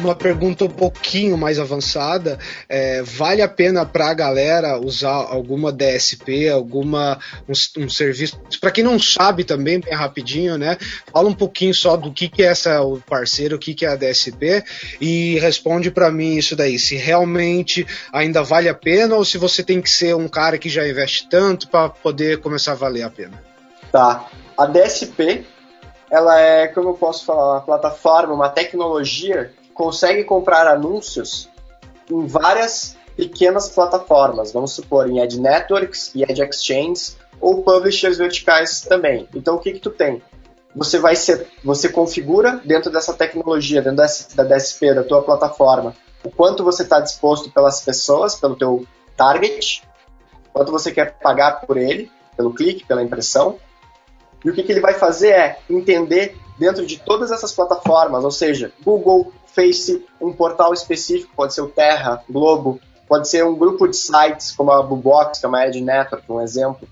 Uma 0.07 0.15
pergunta 0.15 0.65
um 0.65 0.71
pouquinho 0.71 1.37
mais 1.37 1.59
avançada. 1.59 2.39
É, 2.69 3.03
vale 3.03 3.43
a 3.43 3.49
pena 3.49 3.85
para 3.85 4.11
a 4.11 4.15
galera 4.15 4.79
usar 4.79 5.15
alguma 5.15 5.73
DSP, 5.73 6.49
alguma 6.49 7.19
um, 7.49 7.85
um 7.85 7.89
serviço? 7.89 8.41
Para 8.61 8.71
quem 8.71 8.85
não 8.85 8.99
sabe 8.99 9.45
também, 9.45 9.81
bem 9.81 9.93
rapidinho, 9.93 10.57
né? 10.57 10.77
Fala 11.13 11.29
um 11.29 11.35
pouquinho 11.35 11.75
só 11.75 11.97
do 11.97 12.13
que, 12.13 12.29
que 12.29 12.43
é 12.43 12.47
essa, 12.47 12.81
o 12.83 13.01
parceiro, 13.01 13.57
o 13.57 13.59
que, 13.59 13.75
que 13.75 13.85
é 13.85 13.89
a 13.89 13.97
DSP 13.97 14.65
e 15.01 15.39
responde 15.39 15.91
para 15.91 16.11
mim 16.11 16.37
isso 16.37 16.55
daí. 16.55 16.79
Se 16.79 16.97
realmente 16.97 17.87
ainda 18.13 18.43
vale 18.43 18.69
a 18.69 18.75
pena 18.75 19.17
ou 19.17 19.25
se 19.25 19.39
você 19.39 19.63
tem 19.63 19.81
que 19.81 19.91
ser 19.91 20.15
um 20.15 20.29
cara 20.29 20.59
que 20.59 20.69
já 20.69 20.87
investe 20.89 21.29
tanto 21.29 21.69
para 21.69 21.89
poder 21.89 22.41
começar 22.41 22.73
a 22.73 22.77
valer 22.77 23.03
a 23.03 23.11
pena. 23.11 23.43
Tá. 23.91 24.29
A 24.57 24.67
DSP 24.67 25.45
ela 26.11 26.41
é, 26.41 26.69
como 26.69 26.91
eu 26.91 26.95
posso 26.95 27.25
falar, 27.25 27.55
uma 27.55 27.61
plataforma, 27.61 28.33
uma 28.33 28.49
tecnologia 28.49 29.53
consegue 29.77 30.25
comprar 30.25 30.67
anúncios 30.67 31.49
em 32.11 32.27
várias 32.27 32.97
pequenas 33.15 33.69
plataformas, 33.69 34.53
vamos 34.53 34.73
supor 34.73 35.09
em 35.09 35.21
Ad 35.21 35.39
Networks 35.39 36.13
e 36.15 36.25
Ad 36.25 36.41
Exchange 36.43 37.17
ou 37.41 37.63
publishers 37.63 38.19
verticais 38.19 38.81
também. 38.81 39.29
Então 39.35 39.57
o 39.57 39.59
que 39.59 39.73
que 39.73 39.79
tu 39.79 39.91
tem? 39.91 40.23
Você 40.75 40.99
vai 40.99 41.17
ser, 41.17 41.47
você 41.65 41.89
configura 41.89 42.61
dentro 42.65 42.91
dessa 42.91 43.15
tecnologia, 43.15 43.81
dentro 43.81 43.97
da 44.35 44.45
DSP 44.45 44.95
da 44.95 45.05
tua 45.05 45.23
plataforma, 45.23 45.95
o 46.25 46.31
quanto 46.31 46.65
você 46.65 46.83
está 46.83 47.01
disposto 47.01 47.51
pelas 47.51 47.81
pessoas, 47.81 48.35
pelo 48.35 48.57
teu 48.57 48.87
target, 49.17 49.83
quanto 50.53 50.73
você 50.73 50.91
quer 50.91 51.19
pagar 51.19 51.63
por 51.63 51.77
ele, 51.77 52.11
pelo 52.37 52.53
clique, 52.53 52.87
pela 52.87 53.03
impressão. 53.03 53.59
E 54.45 54.51
o 54.51 54.55
que, 54.55 54.63
que 54.63 54.73
ele 54.73 54.81
vai 54.81 54.95
fazer 54.95 55.31
é 55.31 55.59
entender 55.69 56.37
dentro 56.59 56.87
de 56.87 56.99
todas 56.99 57.31
essas 57.31 57.53
plataformas, 57.53 58.25
ou 58.25 58.31
seja, 58.31 58.73
Google, 58.85 59.33
Face, 59.47 60.05
um 60.21 60.33
portal 60.33 60.73
específico, 60.75 61.33
pode 61.35 61.55
ser 61.55 61.63
o 61.63 61.69
Terra, 61.69 62.23
Globo, 62.29 62.79
pode 63.09 63.29
ser 63.29 63.45
um 63.45 63.57
grupo 63.57 63.89
de 63.89 63.97
sites 63.97 64.53
como 64.53 64.71
a 64.71 64.83
Bubox, 64.83 65.39
que 65.39 65.47
é 65.47 65.49
uma 65.49 65.63
ad 65.63 65.81
network, 65.81 66.31
um 66.31 66.41
exemplo, 66.41 66.87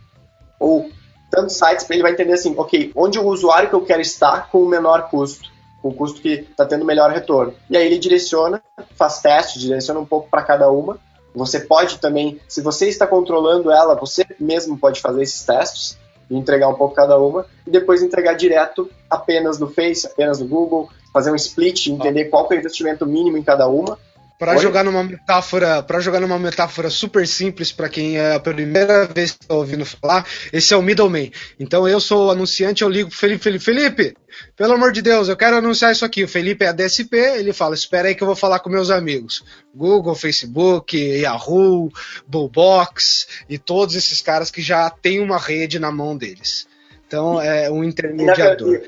ou 0.58 0.88
tantos 1.30 1.56
sites 1.56 1.84
para 1.84 1.96
ele 1.96 2.02
vai 2.02 2.12
entender 2.12 2.32
assim, 2.32 2.54
ok, 2.56 2.92
onde 2.94 3.18
o 3.18 3.26
usuário 3.26 3.68
que 3.68 3.74
eu 3.74 3.84
quero 3.84 4.00
estar 4.00 4.50
com 4.50 4.62
o 4.62 4.68
menor 4.68 5.10
custo, 5.10 5.50
com 5.82 5.88
o 5.88 5.94
custo 5.94 6.22
que 6.22 6.46
está 6.50 6.64
tendo 6.64 6.84
melhor 6.84 7.10
retorno. 7.10 7.52
E 7.68 7.76
aí 7.76 7.84
ele 7.84 7.98
direciona, 7.98 8.62
faz 8.94 9.20
testes, 9.20 9.60
direciona 9.60 10.00
um 10.00 10.06
pouco 10.06 10.30
para 10.30 10.42
cada 10.42 10.70
uma. 10.70 10.98
Você 11.34 11.60
pode 11.60 11.98
também, 11.98 12.40
se 12.48 12.62
você 12.62 12.88
está 12.88 13.06
controlando 13.06 13.70
ela, 13.70 13.94
você 13.96 14.24
mesmo 14.38 14.78
pode 14.78 15.00
fazer 15.00 15.22
esses 15.22 15.44
testes 15.44 15.98
e 16.30 16.36
entregar 16.36 16.68
um 16.68 16.74
pouco 16.74 16.94
cada 16.94 17.18
uma, 17.18 17.46
e 17.66 17.70
depois 17.70 18.02
entregar 18.02 18.34
direto 18.34 18.90
apenas 19.08 19.58
no 19.58 19.68
Face, 19.68 20.06
apenas 20.06 20.40
no 20.40 20.46
Google, 20.46 20.88
fazer 21.12 21.30
um 21.30 21.36
split, 21.36 21.86
entender 21.86 22.26
qual 22.26 22.48
é 22.50 22.54
o 22.54 22.58
investimento 22.58 23.06
mínimo 23.06 23.36
em 23.36 23.42
cada 23.42 23.68
uma. 23.68 23.98
Para 24.38 24.56
jogar 24.56 24.84
numa 24.84 25.04
metáfora, 25.04 25.82
para 25.82 26.00
jogar 26.00 26.20
numa 26.20 26.38
metáfora 26.38 26.90
super 26.90 27.26
simples 27.26 27.70
para 27.70 27.88
quem 27.88 28.18
é 28.18 28.34
a 28.34 28.40
primeira 28.40 29.06
vez 29.06 29.30
que 29.30 29.44
está 29.44 29.54
ouvindo 29.54 29.86
falar, 29.86 30.26
esse 30.52 30.74
é 30.74 30.76
o 30.76 30.82
middleman. 30.82 31.30
Então 31.58 31.88
eu 31.88 32.00
sou 32.00 32.26
o 32.26 32.30
anunciante, 32.32 32.82
eu 32.82 32.88
ligo 32.88 33.08
pro 33.08 33.18
Felipe, 33.18 33.42
Felipe, 33.42 33.64
Felipe, 33.64 34.16
pelo 34.56 34.74
amor 34.74 34.90
de 34.90 35.00
Deus, 35.00 35.28
eu 35.28 35.36
quero 35.36 35.56
anunciar 35.56 35.92
isso 35.92 36.04
aqui. 36.04 36.24
O 36.24 36.28
Felipe 36.28 36.64
é 36.64 36.68
a 36.68 36.72
DSP, 36.72 37.16
ele 37.16 37.52
fala, 37.52 37.74
espera 37.76 38.08
aí 38.08 38.14
que 38.14 38.22
eu 38.22 38.26
vou 38.26 38.36
falar 38.36 38.58
com 38.58 38.68
meus 38.68 38.90
amigos. 38.90 39.44
Google, 39.72 40.16
Facebook, 40.16 40.96
Yahoo, 40.96 41.92
Bullbox 42.26 43.28
e 43.48 43.56
todos 43.56 43.94
esses 43.94 44.20
caras 44.20 44.50
que 44.50 44.60
já 44.60 44.90
têm 44.90 45.20
uma 45.20 45.38
rede 45.38 45.78
na 45.78 45.92
mão 45.92 46.16
deles. 46.16 46.66
Então 47.06 47.40
é 47.40 47.70
um 47.70 47.84
intermediador. 47.84 48.82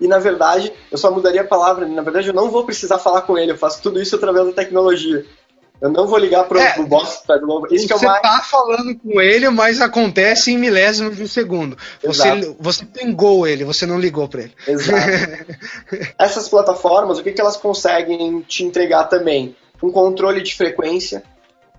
E 0.00 0.06
na 0.06 0.18
verdade, 0.18 0.72
eu 0.90 0.98
só 0.98 1.10
mudaria 1.10 1.42
a 1.42 1.46
palavra. 1.46 1.86
Na 1.86 2.02
verdade, 2.02 2.28
eu 2.28 2.34
não 2.34 2.50
vou 2.50 2.64
precisar 2.64 2.98
falar 2.98 3.22
com 3.22 3.36
ele. 3.36 3.52
Eu 3.52 3.58
faço 3.58 3.82
tudo 3.82 4.00
isso 4.00 4.14
através 4.14 4.46
da 4.46 4.52
tecnologia. 4.52 5.24
Eu 5.80 5.90
não 5.90 6.06
vou 6.08 6.18
ligar 6.18 6.44
pro, 6.44 6.58
é, 6.58 6.72
pro 6.72 6.86
boss 6.86 7.22
Globo. 7.40 7.68
Isso 7.70 7.86
você 7.86 8.04
é 8.04 8.08
mais... 8.08 8.22
tá 8.22 8.40
falando 8.40 8.96
com 8.98 9.20
ele, 9.20 9.48
mas 9.48 9.80
acontece 9.80 10.50
em 10.50 10.58
milésimos 10.58 11.16
de 11.16 11.28
segundo. 11.28 11.78
Você, 12.04 12.56
você 12.58 12.84
pingou 12.84 13.46
ele, 13.46 13.64
você 13.64 13.86
não 13.86 13.98
ligou 13.98 14.28
para 14.28 14.42
ele. 14.42 14.54
Exato. 14.66 15.08
Essas 16.18 16.48
plataformas, 16.48 17.18
o 17.18 17.22
que, 17.22 17.32
que 17.32 17.40
elas 17.40 17.56
conseguem 17.56 18.40
te 18.40 18.64
entregar 18.64 19.04
também? 19.04 19.54
Um 19.80 19.92
controle 19.92 20.42
de 20.42 20.56
frequência, 20.56 21.22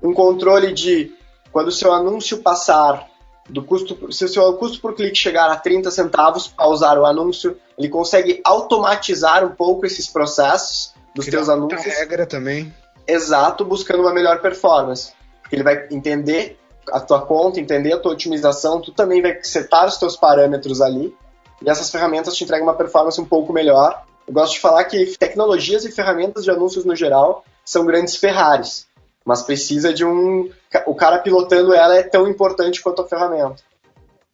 um 0.01 0.13
controle 0.13 0.71
de 0.71 1.11
quando 1.51 1.67
o 1.67 1.71
seu 1.71 1.91
anúncio 1.91 2.37
passar 2.37 3.08
do 3.49 3.63
custo, 3.63 4.11
se 4.11 4.25
o 4.25 4.29
seu 4.29 4.53
custo 4.53 4.79
por 4.79 4.93
clique 4.93 5.15
chegar 5.15 5.49
a 5.49 5.55
30 5.55 5.89
centavos 5.91 6.47
para 6.47 6.67
usar 6.67 6.97
o 6.97 7.05
anúncio, 7.05 7.57
ele 7.77 7.89
consegue 7.89 8.41
automatizar 8.43 9.45
um 9.45 9.55
pouco 9.55 9.85
esses 9.85 10.07
processos 10.07 10.93
dos 11.15 11.25
Criar 11.25 11.39
teus 11.39 11.49
anúncios. 11.49 11.83
regra 11.83 12.25
também. 12.25 12.73
Exato, 13.07 13.65
buscando 13.65 14.01
uma 14.01 14.13
melhor 14.13 14.41
performance. 14.41 15.13
Porque 15.41 15.55
ele 15.55 15.63
vai 15.63 15.87
entender 15.89 16.59
a 16.91 16.99
tua 16.99 17.21
conta, 17.21 17.59
entender 17.59 17.93
a 17.93 17.99
tua 17.99 18.11
otimização, 18.11 18.81
tu 18.81 18.91
também 18.91 19.21
vai 19.21 19.39
setar 19.43 19.87
os 19.87 19.97
teus 19.97 20.15
parâmetros 20.15 20.81
ali, 20.81 21.15
e 21.61 21.69
essas 21.69 21.89
ferramentas 21.89 22.35
te 22.35 22.43
entregam 22.43 22.67
uma 22.67 22.75
performance 22.75 23.19
um 23.19 23.25
pouco 23.25 23.51
melhor. 23.51 24.03
Eu 24.27 24.33
gosto 24.33 24.53
de 24.53 24.59
falar 24.59 24.83
que 24.85 25.17
tecnologias 25.17 25.83
e 25.85 25.91
ferramentas 25.91 26.43
de 26.43 26.51
anúncios 26.51 26.85
no 26.85 26.95
geral 26.95 27.43
são 27.65 27.85
grandes 27.85 28.15
Ferraris 28.15 28.88
mas 29.29 29.43
precisa 29.43 29.93
de 29.93 30.03
um. 30.03 30.49
O 30.87 30.95
cara 30.95 31.19
pilotando 31.19 31.71
ela 31.71 31.95
é 31.95 32.01
tão 32.01 32.27
importante 32.27 32.81
quanto 32.81 33.03
a 33.03 33.07
ferramenta. 33.07 33.57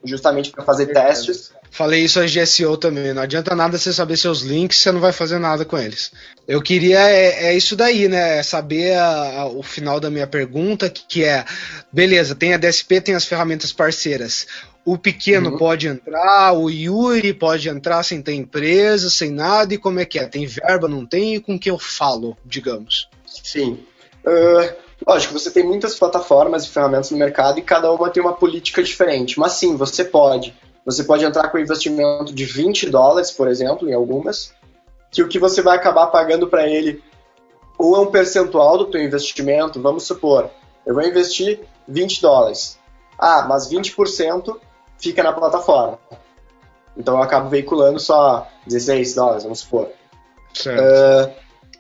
Justamente 0.01 0.51
para 0.51 0.63
fazer 0.63 0.85
testes. 0.85 1.51
Falei 1.69 2.05
isso 2.05 2.17
a 2.17 2.23
GSO 2.23 2.77
também. 2.77 3.13
Não 3.13 3.21
adianta 3.21 3.53
nada 3.53 3.77
você 3.77 3.91
saber 3.91 4.15
seus 4.15 4.39
links, 4.39 4.77
você 4.77 4.93
não 4.93 5.01
vai 5.01 5.11
fazer 5.11 5.37
nada 5.37 5.65
com 5.65 5.77
eles. 5.77 6.13
Eu 6.47 6.61
queria 6.61 7.09
é, 7.09 7.47
é 7.47 7.57
isso 7.57 7.75
daí, 7.75 8.07
né? 8.07 8.37
É 8.37 8.43
saber 8.43 8.93
a, 8.93 9.41
a, 9.41 9.47
o 9.47 9.61
final 9.61 9.99
da 9.99 10.09
minha 10.09 10.25
pergunta, 10.25 10.89
que, 10.89 11.05
que, 11.05 11.23
é: 11.25 11.43
beleza, 11.91 12.33
tem 12.33 12.53
a 12.53 12.57
DSP, 12.57 13.01
tem 13.01 13.15
as 13.15 13.25
ferramentas 13.25 13.73
parceiras. 13.73 14.47
O 14.85 14.97
pequeno 14.97 15.49
uhum. 15.49 15.57
pode 15.57 15.89
entrar, 15.89 16.53
o 16.53 16.69
Yuri 16.69 17.33
pode 17.33 17.67
entrar 17.67 18.01
sem 18.03 18.21
ter 18.21 18.33
empresa, 18.33 19.09
sem 19.09 19.29
nada, 19.29 19.73
e 19.73 19.77
como 19.77 19.99
é 19.99 20.05
que 20.05 20.19
é? 20.19 20.25
Tem 20.25 20.45
verba, 20.45 20.87
não 20.87 21.05
tem? 21.05 21.35
E 21.35 21.41
com 21.41 21.59
que 21.59 21.69
eu 21.69 21.77
falo, 21.77 22.37
digamos? 22.45 23.09
Sim. 23.25 23.83
Uh, 24.25 24.84
Lógico, 25.07 25.33
você 25.33 25.51
tem 25.51 25.63
muitas 25.63 25.95
plataformas 25.95 26.65
e 26.65 26.69
ferramentas 26.69 27.11
no 27.11 27.17
mercado 27.17 27.59
e 27.59 27.61
cada 27.61 27.91
uma 27.91 28.09
tem 28.09 28.23
uma 28.23 28.33
política 28.33 28.81
diferente. 28.81 29.39
Mas 29.39 29.53
sim, 29.53 29.75
você 29.75 30.03
pode. 30.03 30.55
Você 30.85 31.03
pode 31.03 31.23
entrar 31.23 31.49
com 31.49 31.57
um 31.57 31.61
investimento 31.61 32.33
de 32.33 32.45
20 32.45 32.89
dólares, 32.89 33.31
por 33.31 33.47
exemplo, 33.47 33.89
em 33.89 33.93
algumas, 33.93 34.53
que 35.11 35.21
o 35.21 35.27
que 35.27 35.39
você 35.39 35.61
vai 35.61 35.77
acabar 35.77 36.07
pagando 36.07 36.47
para 36.47 36.67
ele 36.67 37.03
ou 37.77 37.95
é 37.95 37.99
um 37.99 38.11
percentual 38.11 38.77
do 38.77 38.85
teu 38.85 39.01
investimento, 39.01 39.81
vamos 39.81 40.03
supor, 40.03 40.49
eu 40.85 40.93
vou 40.93 41.03
investir 41.03 41.59
20 41.87 42.21
dólares. 42.21 42.79
Ah, 43.17 43.45
mas 43.47 43.69
20% 43.69 44.57
fica 44.97 45.23
na 45.23 45.33
plataforma. 45.33 45.99
Então 46.97 47.15
eu 47.15 47.23
acabo 47.23 47.49
veiculando 47.49 47.99
só 47.99 48.47
16 48.65 49.15
dólares, 49.15 49.43
vamos 49.43 49.59
supor. 49.59 49.89
Certo. 50.53 50.81
Uh, 50.81 51.33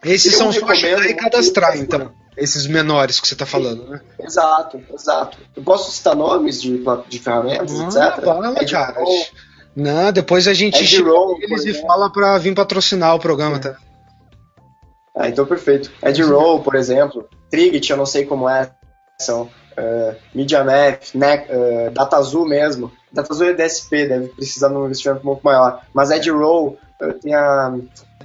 Esses 0.03 0.35
são 0.35 0.49
os 0.49 0.57
que 0.57 0.85
e 0.85 1.13
cadastrar, 1.13 1.77
então. 1.77 2.11
Esses 2.37 2.67
menores 2.67 3.19
que 3.19 3.27
você 3.27 3.33
está 3.33 3.45
falando, 3.45 3.87
né? 3.87 4.01
Exato, 4.19 4.81
exato. 4.93 5.37
Eu 5.55 5.63
posso 5.63 5.91
citar 5.91 6.15
nomes 6.15 6.61
de, 6.61 6.83
de 7.07 7.19
ferramentas, 7.19 7.79
ah, 7.79 8.09
etc. 8.09 8.25
Fala, 8.25 8.55
é 8.57 8.65
cara. 8.65 9.03
Não, 9.75 10.11
depois 10.11 10.47
a 10.47 10.53
gente 10.53 10.83
é 10.83 11.01
roll, 11.01 11.37
eles 11.41 11.65
e 11.65 11.73
fala 11.73 12.09
para 12.09 12.37
vir 12.37 12.53
patrocinar 12.53 13.15
o 13.15 13.19
programa, 13.19 13.59
tá? 13.59 13.77
Ah, 15.15 15.29
então 15.29 15.45
perfeito. 15.45 15.91
Ed 16.03 16.21
Roll, 16.23 16.61
por 16.61 16.75
exemplo, 16.75 17.27
Trigit, 17.49 17.89
eu 17.89 17.97
não 17.97 18.05
sei 18.05 18.25
como 18.25 18.49
é, 18.49 18.69
são 19.19 19.49
uh, 19.77 20.15
MediaMath, 20.33 21.15
né, 21.15 21.45
uh, 21.49 21.91
DataZoo 21.91 22.47
mesmo. 22.47 22.91
DataZoo 23.11 23.49
é 23.49 23.53
DSP, 23.53 24.07
deve 24.07 24.27
precisar 24.29 24.69
de 24.69 24.75
um 24.75 24.85
investimento 24.85 25.19
um 25.19 25.23
pouco 25.23 25.45
maior. 25.45 25.81
Mas 25.93 26.11
Ed 26.11 26.29
Roll, 26.29 26.77
uh, 27.01 27.13
tem 27.13 27.33
a 27.33 27.73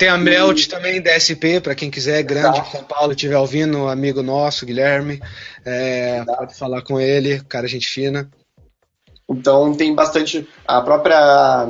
tem 0.00 0.08
a 0.08 0.16
Melt 0.16 0.64
e... 0.64 0.68
também, 0.68 0.98
DSP, 0.98 1.60
para 1.60 1.74
quem 1.74 1.90
quiser, 1.90 2.22
grande 2.22 2.56
Exato. 2.56 2.70
São 2.70 2.84
Paulo, 2.84 3.12
estiver 3.12 3.36
ouvindo, 3.36 3.76
um 3.76 3.88
amigo 3.88 4.22
nosso, 4.22 4.64
Guilherme. 4.64 5.20
É, 5.62 6.24
pode 6.24 6.56
falar 6.56 6.80
com 6.80 6.98
ele, 6.98 7.40
cara, 7.42 7.68
gente 7.68 7.86
fina. 7.86 8.30
Então 9.28 9.74
tem 9.74 9.94
bastante. 9.94 10.48
A 10.66 10.80
própria 10.80 11.68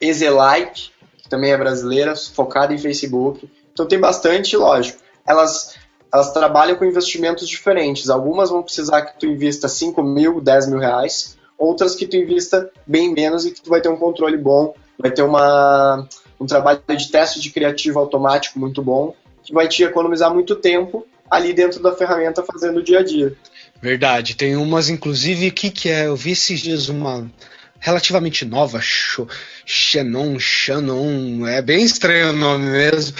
Ezelike, 0.00 0.90
que 1.22 1.28
também 1.28 1.52
é 1.52 1.58
brasileira, 1.58 2.16
focada 2.16 2.72
em 2.72 2.78
Facebook. 2.78 3.48
Então 3.70 3.86
tem 3.86 4.00
bastante, 4.00 4.56
lógico. 4.56 4.98
Elas, 5.26 5.76
elas 6.12 6.32
trabalham 6.32 6.76
com 6.76 6.84
investimentos 6.84 7.48
diferentes. 7.48 8.08
Algumas 8.08 8.50
vão 8.50 8.62
precisar 8.62 9.02
que 9.02 9.18
tu 9.18 9.26
invista 9.26 9.68
5 9.68 10.02
mil, 10.02 10.40
10 10.40 10.68
mil 10.68 10.78
reais. 10.78 11.36
Outras 11.56 11.94
que 11.94 12.06
tu 12.06 12.16
invista 12.16 12.70
bem 12.86 13.12
menos 13.12 13.44
e 13.44 13.50
que 13.50 13.60
tu 13.60 13.68
vai 13.68 13.80
ter 13.80 13.88
um 13.88 13.96
controle 13.96 14.36
bom, 14.36 14.74
vai 14.98 15.10
ter 15.10 15.22
uma 15.22 16.06
um 16.40 16.46
trabalho 16.46 16.80
de 16.88 17.10
teste 17.10 17.40
de 17.40 17.50
criativo 17.50 17.98
automático 17.98 18.60
muito 18.60 18.80
bom, 18.80 19.12
que 19.42 19.52
vai 19.52 19.66
te 19.66 19.82
economizar 19.82 20.32
muito 20.32 20.54
tempo 20.54 21.04
ali 21.28 21.52
dentro 21.52 21.82
da 21.82 21.94
ferramenta 21.94 22.44
fazendo 22.44 22.78
o 22.78 22.82
dia 22.82 23.00
a 23.00 23.02
dia. 23.02 23.36
Verdade, 23.82 24.36
tem 24.36 24.56
umas, 24.56 24.88
inclusive, 24.88 25.50
que 25.50 25.70
que 25.70 25.88
é? 25.88 26.06
Eu 26.06 26.16
vi 26.16 26.32
esses 26.32 26.60
dias 26.60 26.88
uma 26.88 27.28
relativamente 27.78 28.44
nova, 28.44 28.80
Shannon, 29.64 30.38
Shannon, 30.38 31.46
é 31.46 31.62
bem 31.62 31.84
estranho 31.84 32.30
o 32.30 32.32
nome 32.32 32.66
mesmo, 32.66 33.16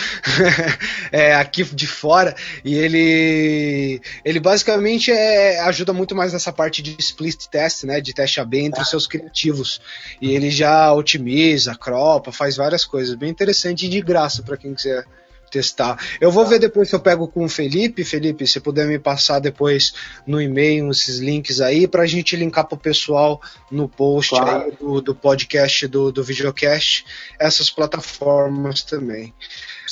é 1.12 1.34
aqui 1.34 1.62
de 1.64 1.86
fora, 1.86 2.34
e 2.64 2.74
ele 2.74 4.00
ele 4.24 4.40
basicamente 4.40 5.10
é, 5.10 5.60
ajuda 5.60 5.92
muito 5.92 6.14
mais 6.14 6.32
nessa 6.32 6.52
parte 6.52 6.82
de 6.82 6.96
split 6.98 7.46
test, 7.46 7.84
né, 7.84 8.00
de 8.00 8.12
teste 8.12 8.40
AB 8.40 8.58
entre 8.58 8.82
os 8.82 8.90
seus 8.90 9.06
criativos, 9.06 9.80
e 10.20 10.32
ele 10.32 10.50
já 10.50 10.92
otimiza, 10.92 11.74
cropa, 11.74 12.32
faz 12.32 12.56
várias 12.56 12.84
coisas, 12.84 13.14
bem 13.14 13.30
interessante 13.30 13.86
e 13.86 13.88
de 13.88 14.00
graça 14.00 14.42
para 14.42 14.56
quem 14.56 14.74
quiser 14.74 15.04
testar. 15.50 15.98
Eu 16.20 16.30
vou 16.30 16.46
ver 16.46 16.58
depois 16.58 16.88
se 16.88 16.94
eu 16.94 17.00
pego 17.00 17.28
com 17.28 17.44
o 17.44 17.48
Felipe. 17.48 18.04
Felipe, 18.04 18.46
se 18.46 18.60
puder 18.60 18.86
me 18.86 18.98
passar 18.98 19.38
depois 19.38 19.94
no 20.26 20.40
e-mail 20.40 20.90
esses 20.90 21.18
links 21.18 21.60
aí 21.60 21.86
para 21.86 22.02
a 22.02 22.06
gente 22.06 22.36
linkar 22.36 22.66
para 22.66 22.76
o 22.76 22.78
pessoal 22.78 23.40
no 23.70 23.88
post 23.88 24.30
claro. 24.30 24.72
do, 24.80 25.00
do, 25.00 25.14
podcast 25.14 25.86
do, 25.86 26.12
do 26.12 26.22
videocast, 26.22 27.04
essas 27.38 27.70
plataformas 27.70 28.82
também. 28.82 29.32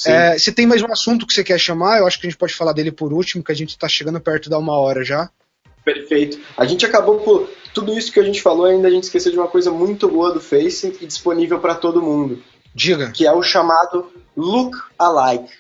É, 0.06 0.38
se 0.38 0.52
tem 0.52 0.66
mais 0.66 0.82
um 0.82 0.92
assunto 0.92 1.26
que 1.26 1.32
você 1.32 1.42
quer 1.42 1.58
chamar, 1.58 1.98
eu 1.98 2.06
acho 2.06 2.20
que 2.20 2.26
a 2.26 2.30
gente 2.30 2.38
pode 2.38 2.52
falar 2.52 2.72
dele 2.72 2.92
por 2.92 3.12
último, 3.12 3.42
que 3.42 3.52
a 3.52 3.56
gente 3.56 3.70
está 3.70 3.88
chegando 3.88 4.20
perto 4.20 4.50
da 4.50 4.58
uma 4.58 4.76
hora 4.78 5.02
já. 5.02 5.30
Perfeito. 5.84 6.38
A 6.56 6.64
gente 6.66 6.84
acabou 6.84 7.20
por 7.20 7.48
tudo 7.72 7.96
isso 7.96 8.12
que 8.12 8.18
a 8.18 8.22
gente 8.22 8.42
falou, 8.42 8.66
ainda 8.66 8.88
a 8.88 8.90
gente 8.90 9.04
esqueceu 9.04 9.30
de 9.30 9.38
uma 9.38 9.46
coisa 9.46 9.70
muito 9.70 10.08
boa 10.08 10.32
do 10.32 10.40
Face 10.40 10.96
e 11.00 11.06
disponível 11.06 11.60
para 11.60 11.74
todo 11.74 12.02
mundo. 12.02 12.42
Diga. 12.76 13.10
Que 13.10 13.26
é 13.26 13.32
o 13.32 13.42
chamado 13.42 14.12
Look 14.36 14.76
Alike. 14.98 15.50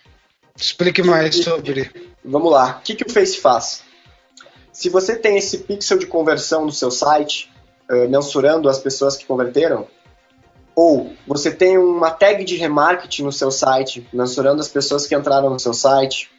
Explique 0.54 1.02
mais 1.02 1.34
sobre. 1.42 1.90
Vamos 2.22 2.52
lá. 2.52 2.76
O 2.78 2.82
que, 2.82 2.94
que 2.94 3.06
o 3.06 3.10
Face 3.10 3.38
faz? 3.38 3.82
Se 4.70 4.90
você 4.90 5.16
tem 5.16 5.38
esse 5.38 5.58
pixel 5.58 5.96
de 5.96 6.06
conversão 6.06 6.66
no 6.66 6.72
seu 6.72 6.90
site, 6.90 7.50
uh, 7.90 8.06
mensurando 8.06 8.68
as 8.68 8.78
pessoas 8.78 9.16
que 9.16 9.24
converteram, 9.24 9.88
ou 10.74 11.14
você 11.26 11.50
tem 11.50 11.78
uma 11.78 12.10
tag 12.10 12.44
de 12.44 12.56
remarketing 12.56 13.22
no 13.22 13.32
seu 13.32 13.50
site, 13.50 14.06
mensurando 14.12 14.60
as 14.60 14.68
pessoas 14.68 15.06
que 15.06 15.14
entraram 15.14 15.48
no 15.48 15.58
seu 15.58 15.72
site, 15.72 16.30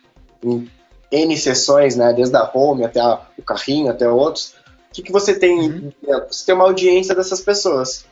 em 0.44 0.70
N 1.12 1.36
sessões, 1.38 1.96
né, 1.96 2.14
desde 2.14 2.38
a 2.38 2.52
home 2.54 2.86
até 2.86 3.00
a, 3.00 3.20
o 3.36 3.42
carrinho, 3.42 3.90
até 3.90 4.08
outros, 4.08 4.54
o 4.92 4.94
que, 4.94 5.02
que 5.02 5.12
você 5.12 5.34
tem? 5.40 5.60
Uhum. 5.60 5.92
Você 6.30 6.46
tem 6.46 6.54
uma 6.54 6.66
audiência 6.66 7.16
dessas 7.16 7.42
pessoas. 7.42 8.06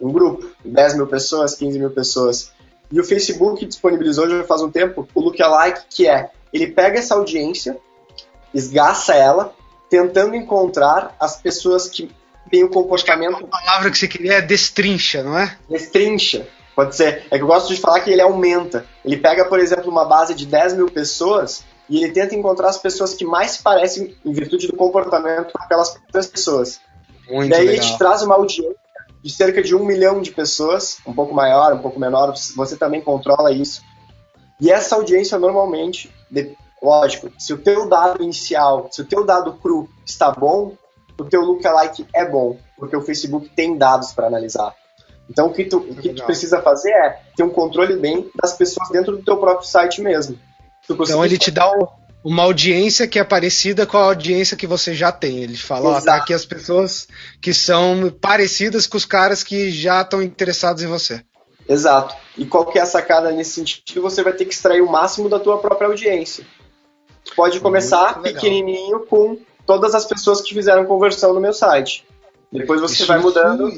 Um 0.00 0.12
grupo, 0.12 0.50
10 0.64 0.94
mil 0.94 1.06
pessoas, 1.06 1.54
15 1.54 1.78
mil 1.78 1.90
pessoas. 1.90 2.52
E 2.90 2.98
o 3.00 3.04
Facebook 3.04 3.64
disponibilizou 3.66 4.28
já 4.28 4.42
faz 4.44 4.62
um 4.62 4.70
tempo 4.70 5.06
o 5.14 5.20
Lookalike, 5.20 5.82
que 5.88 6.08
é 6.08 6.30
ele 6.52 6.68
pega 6.68 6.98
essa 6.98 7.14
audiência, 7.14 7.76
esgaça 8.52 9.14
ela, 9.14 9.54
tentando 9.88 10.34
encontrar 10.34 11.14
as 11.20 11.40
pessoas 11.40 11.88
que 11.88 12.10
têm 12.50 12.64
o 12.64 12.68
comportamento. 12.68 13.44
A 13.44 13.58
palavra 13.58 13.90
que 13.90 13.98
você 13.98 14.08
queria 14.08 14.34
é 14.34 14.40
destrincha, 14.40 15.22
não 15.22 15.38
é? 15.38 15.56
Destrincha. 15.68 16.48
Pode 16.74 16.96
ser. 16.96 17.24
É 17.30 17.36
que 17.36 17.44
eu 17.44 17.46
gosto 17.46 17.74
de 17.74 17.80
falar 17.80 18.00
que 18.00 18.10
ele 18.10 18.22
aumenta. 18.22 18.86
Ele 19.04 19.16
pega, 19.16 19.44
por 19.44 19.58
exemplo, 19.58 19.90
uma 19.90 20.04
base 20.04 20.34
de 20.34 20.46
10 20.46 20.74
mil 20.74 20.90
pessoas 20.90 21.64
e 21.88 22.02
ele 22.02 22.12
tenta 22.12 22.34
encontrar 22.34 22.68
as 22.68 22.78
pessoas 22.78 23.14
que 23.14 23.24
mais 23.24 23.52
se 23.52 23.62
parecem, 23.62 24.16
em 24.24 24.32
virtude 24.32 24.66
do 24.66 24.76
comportamento, 24.76 25.52
com 25.52 25.62
aquelas 25.62 25.96
pessoas. 26.28 26.80
Muito 27.28 27.50
e 27.50 27.54
aí 27.54 27.66
legal. 27.66 27.74
ele 27.74 27.92
te 27.92 27.98
traz 27.98 28.22
uma 28.22 28.34
audiência 28.36 28.76
de 29.22 29.30
cerca 29.30 29.62
de 29.62 29.74
um 29.74 29.84
milhão 29.84 30.20
de 30.20 30.30
pessoas, 30.30 30.98
um 31.06 31.12
pouco 31.12 31.34
maior, 31.34 31.74
um 31.74 31.78
pouco 31.78 32.00
menor, 32.00 32.34
você 32.56 32.76
também 32.76 33.00
controla 33.00 33.52
isso. 33.52 33.82
E 34.60 34.70
essa 34.70 34.96
audiência 34.96 35.38
normalmente, 35.38 36.10
lógico, 36.82 37.30
se 37.38 37.52
o 37.52 37.58
teu 37.58 37.88
dado 37.88 38.22
inicial, 38.22 38.88
se 38.90 39.02
o 39.02 39.04
teu 39.04 39.24
dado 39.24 39.54
cru 39.54 39.88
está 40.04 40.30
bom, 40.30 40.74
o 41.18 41.24
teu 41.24 41.42
lookalike 41.42 42.06
é 42.14 42.24
bom, 42.24 42.58
porque 42.76 42.96
o 42.96 43.02
Facebook 43.02 43.48
tem 43.50 43.76
dados 43.76 44.12
para 44.12 44.26
analisar. 44.26 44.74
Então 45.28 45.46
o 45.46 45.52
que, 45.52 45.64
tu, 45.64 45.78
o 45.78 45.94
que 45.94 46.12
tu 46.12 46.24
precisa 46.24 46.60
fazer 46.60 46.90
é 46.90 47.20
ter 47.36 47.42
um 47.42 47.50
controle 47.50 47.96
bem 47.96 48.28
das 48.42 48.54
pessoas 48.54 48.88
dentro 48.88 49.16
do 49.16 49.22
teu 49.22 49.36
próprio 49.36 49.68
site 49.68 50.00
mesmo. 50.00 50.38
Então 50.90 51.24
ele 51.24 51.38
te 51.38 51.50
dá 51.50 51.70
o, 51.70 51.88
uma 52.22 52.42
audiência 52.42 53.06
que 53.06 53.18
é 53.18 53.24
parecida 53.24 53.86
com 53.86 53.96
a 53.96 54.04
audiência 54.04 54.56
que 54.56 54.66
você 54.66 54.94
já 54.94 55.10
tem. 55.10 55.42
Ele 55.42 55.56
fala, 55.56 55.90
ó, 55.90 56.00
tá 56.00 56.16
aqui 56.16 56.34
as 56.34 56.44
pessoas 56.44 57.08
que 57.40 57.52
são 57.52 58.14
parecidas 58.20 58.86
com 58.86 58.96
os 58.96 59.04
caras 59.04 59.42
que 59.42 59.70
já 59.70 60.02
estão 60.02 60.22
interessados 60.22 60.82
em 60.82 60.86
você. 60.86 61.22
Exato. 61.68 62.14
E 62.36 62.44
qual 62.44 62.66
que 62.66 62.78
é 62.78 62.82
a 62.82 62.86
sacada 62.86 63.30
nesse 63.30 63.52
sentido? 63.52 64.02
Você 64.02 64.22
vai 64.22 64.32
ter 64.32 64.44
que 64.44 64.52
extrair 64.52 64.82
o 64.82 64.90
máximo 64.90 65.28
da 65.28 65.38
tua 65.38 65.58
própria 65.58 65.88
audiência. 65.88 66.44
Pode 67.36 67.60
começar 67.60 68.20
pequenininho 68.20 69.00
com 69.06 69.38
todas 69.66 69.94
as 69.94 70.04
pessoas 70.04 70.40
que 70.40 70.52
fizeram 70.52 70.84
conversão 70.84 71.32
no 71.32 71.40
meu 71.40 71.52
site. 71.52 72.04
Depois 72.52 72.80
você 72.80 72.94
isso, 72.94 73.06
vai 73.06 73.20
mudando. 73.20 73.70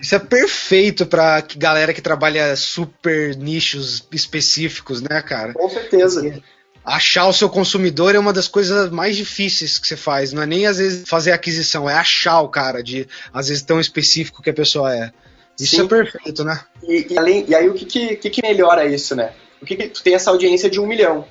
Isso 0.00 0.14
é 0.14 0.18
perfeito 0.18 1.04
para 1.04 1.42
galera 1.56 1.92
que 1.92 2.00
trabalha 2.00 2.56
super 2.56 3.36
nichos 3.36 4.06
específicos, 4.10 5.02
né, 5.02 5.20
cara? 5.20 5.52
Com 5.52 5.68
certeza. 5.68 6.22
Porque 6.22 6.42
achar 6.86 7.26
o 7.26 7.32
seu 7.32 7.50
consumidor 7.50 8.14
é 8.14 8.18
uma 8.18 8.32
das 8.32 8.46
coisas 8.46 8.90
mais 8.90 9.16
difíceis 9.16 9.76
que 9.76 9.88
você 9.88 9.96
faz. 9.96 10.32
Não 10.32 10.42
é 10.42 10.46
nem 10.46 10.66
às 10.66 10.78
vezes 10.78 11.08
fazer 11.08 11.32
aquisição, 11.32 11.90
é 11.90 11.94
achar 11.94 12.40
o 12.40 12.48
cara 12.48 12.80
de 12.80 13.08
às 13.34 13.48
vezes 13.48 13.64
tão 13.64 13.80
específico 13.80 14.40
que 14.40 14.50
a 14.50 14.54
pessoa 14.54 14.94
é. 14.94 15.10
Isso 15.58 15.76
Sim. 15.76 15.84
é 15.84 15.88
perfeito, 15.88 16.44
né? 16.44 16.60
E, 16.84 17.06
e, 17.10 17.18
além, 17.18 17.44
e 17.48 17.54
aí 17.54 17.68
o 17.68 17.74
que, 17.74 18.16
que, 18.16 18.30
que, 18.30 18.42
melhora 18.42 18.84
isso, 18.86 19.16
né? 19.16 19.32
O 19.60 19.66
que, 19.66 19.74
que 19.74 19.88
tu 19.88 20.02
tem 20.02 20.14
essa 20.14 20.30
audiência 20.30 20.70
de 20.70 20.78
um 20.78 20.86
milhão. 20.86 21.24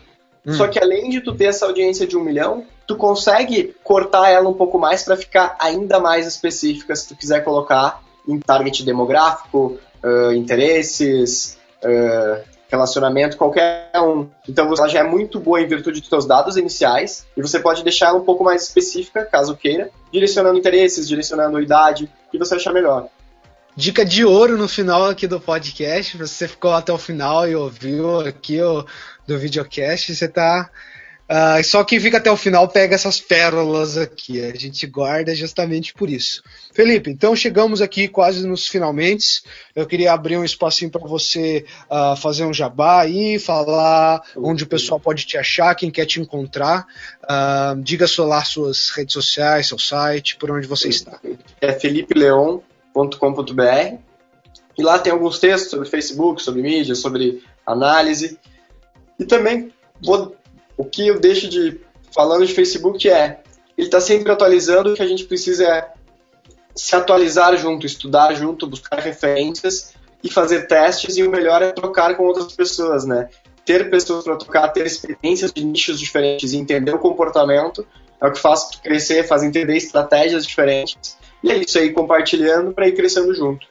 Hum. 0.45 0.53
Só 0.53 0.67
que 0.67 0.79
além 0.79 1.09
de 1.09 1.21
tu 1.21 1.33
ter 1.33 1.45
essa 1.45 1.65
audiência 1.65 2.05
de 2.05 2.17
um 2.17 2.23
milhão, 2.23 2.65
tu 2.85 2.97
consegue 2.97 3.75
cortar 3.83 4.29
ela 4.29 4.49
um 4.49 4.53
pouco 4.53 4.77
mais 4.77 5.03
para 5.03 5.15
ficar 5.15 5.55
ainda 5.59 5.99
mais 5.99 6.27
específica 6.27 6.95
se 6.95 7.07
tu 7.07 7.15
quiser 7.15 7.43
colocar 7.43 8.01
em 8.27 8.39
target 8.39 8.83
demográfico, 8.83 9.77
uh, 10.03 10.33
interesses, 10.33 11.57
uh, 11.83 12.54
relacionamento, 12.69 13.37
qualquer 13.37 13.89
um. 13.95 14.27
Então 14.47 14.67
ela 14.67 14.87
já 14.87 14.99
é 14.99 15.03
muito 15.03 15.39
boa 15.39 15.61
em 15.61 15.67
virtude 15.67 15.99
dos 15.99 16.09
seus 16.09 16.25
dados 16.25 16.57
iniciais 16.57 17.25
e 17.35 17.41
você 17.41 17.59
pode 17.59 17.83
deixar 17.83 18.07
ela 18.07 18.17
um 18.17 18.25
pouco 18.25 18.43
mais 18.43 18.63
específica, 18.63 19.25
caso 19.25 19.55
queira, 19.55 19.89
direcionando 20.11 20.57
interesses, 20.57 21.07
direcionando 21.07 21.61
idade, 21.61 22.09
que 22.31 22.37
você 22.37 22.55
achar 22.55 22.73
melhor. 22.73 23.07
Dica 23.75 24.05
de 24.05 24.23
ouro 24.23 24.57
no 24.57 24.69
final 24.69 25.05
aqui 25.09 25.27
do 25.27 25.39
podcast, 25.39 26.17
você 26.17 26.47
ficou 26.47 26.71
até 26.71 26.93
o 26.93 26.97
final 26.97 27.47
e 27.47 27.55
ouviu 27.55 28.21
aqui 28.21 28.61
o 28.61 28.85
do 29.27 29.37
videocast, 29.37 30.15
você 30.15 30.27
tá 30.27 30.69
Uh, 31.27 31.63
só 31.63 31.83
quem 31.83 31.99
fica 31.99 32.17
até 32.17 32.29
o 32.29 32.37
final 32.37 32.67
pega 32.67 32.93
essas 32.93 33.19
pérolas 33.19 33.97
aqui. 33.97 34.45
A 34.45 34.55
gente 34.55 34.85
guarda 34.85 35.33
justamente 35.33 35.93
por 35.93 36.07
isso. 36.07 36.43
Felipe, 36.71 37.09
então 37.09 37.35
chegamos 37.35 37.81
aqui 37.81 38.07
quase 38.07 38.45
nos 38.45 38.67
finalmente. 38.67 39.41
Eu 39.75 39.87
queria 39.87 40.13
abrir 40.13 40.37
um 40.37 40.43
espacinho 40.43 40.91
para 40.91 41.07
você 41.07 41.65
uh, 41.89 42.15
fazer 42.15 42.45
um 42.45 42.53
jabá 42.53 43.01
aí, 43.01 43.39
falar 43.39 44.21
onde 44.37 44.63
o 44.63 44.67
pessoal 44.67 44.99
pode 44.99 45.25
te 45.25 45.35
achar, 45.35 45.73
quem 45.73 45.89
quer 45.89 46.05
te 46.05 46.21
encontrar. 46.21 46.85
Uh, 47.23 47.81
diga 47.81 48.05
lá 48.19 48.43
suas 48.43 48.91
redes 48.91 49.13
sociais, 49.13 49.67
seu 49.67 49.79
site, 49.79 50.37
por 50.37 50.51
onde 50.51 50.67
você 50.67 50.89
está. 50.89 51.19
É 51.59 51.73
felipeleon.com.br 51.73 53.97
e 54.77 54.83
lá 54.83 54.99
tem 54.99 55.11
alguns 55.11 55.39
textos 55.39 55.71
sobre 55.71 55.89
Facebook, 55.89 56.41
sobre 56.41 56.61
mídia, 56.61 56.93
sobre 56.93 57.41
análise. 57.65 58.37
E 59.19 59.25
também 59.25 59.71
vou 60.03 60.35
o 60.77 60.85
que 60.85 61.07
eu 61.07 61.19
deixo 61.19 61.47
de 61.47 61.79
falando 62.13 62.45
de 62.45 62.53
Facebook 62.53 63.09
é 63.09 63.41
ele 63.77 63.87
está 63.87 63.99
sempre 63.99 64.31
atualizando, 64.31 64.91
o 64.91 64.95
que 64.95 65.01
a 65.01 65.07
gente 65.07 65.25
precisa 65.25 65.65
é 65.65 65.91
se 66.73 66.95
atualizar 66.95 67.55
junto, 67.57 67.85
estudar 67.85 68.33
junto, 68.33 68.67
buscar 68.67 68.99
referências 68.99 69.93
e 70.23 70.29
fazer 70.29 70.67
testes, 70.67 71.17
e 71.17 71.23
o 71.23 71.29
melhor 71.29 71.61
é 71.61 71.71
trocar 71.71 72.15
com 72.15 72.23
outras 72.23 72.53
pessoas, 72.53 73.05
né? 73.05 73.29
Ter 73.65 73.89
pessoas 73.89 74.23
para 74.23 74.35
tocar, 74.37 74.67
ter 74.69 74.85
experiências 74.85 75.51
de 75.51 75.63
nichos 75.63 75.99
diferentes 75.99 76.53
e 76.53 76.57
entender 76.57 76.93
o 76.93 76.99
comportamento 76.99 77.85
é 78.21 78.27
o 78.27 78.31
que 78.31 78.39
faz 78.39 78.69
crescer, 78.81 79.27
faz 79.27 79.43
entender 79.43 79.75
estratégias 79.75 80.45
diferentes. 80.45 81.17
E 81.43 81.51
é 81.51 81.57
isso 81.57 81.77
aí, 81.77 81.91
compartilhando 81.91 82.73
para 82.73 82.87
ir 82.87 82.93
crescendo 82.93 83.33
junto. 83.33 83.67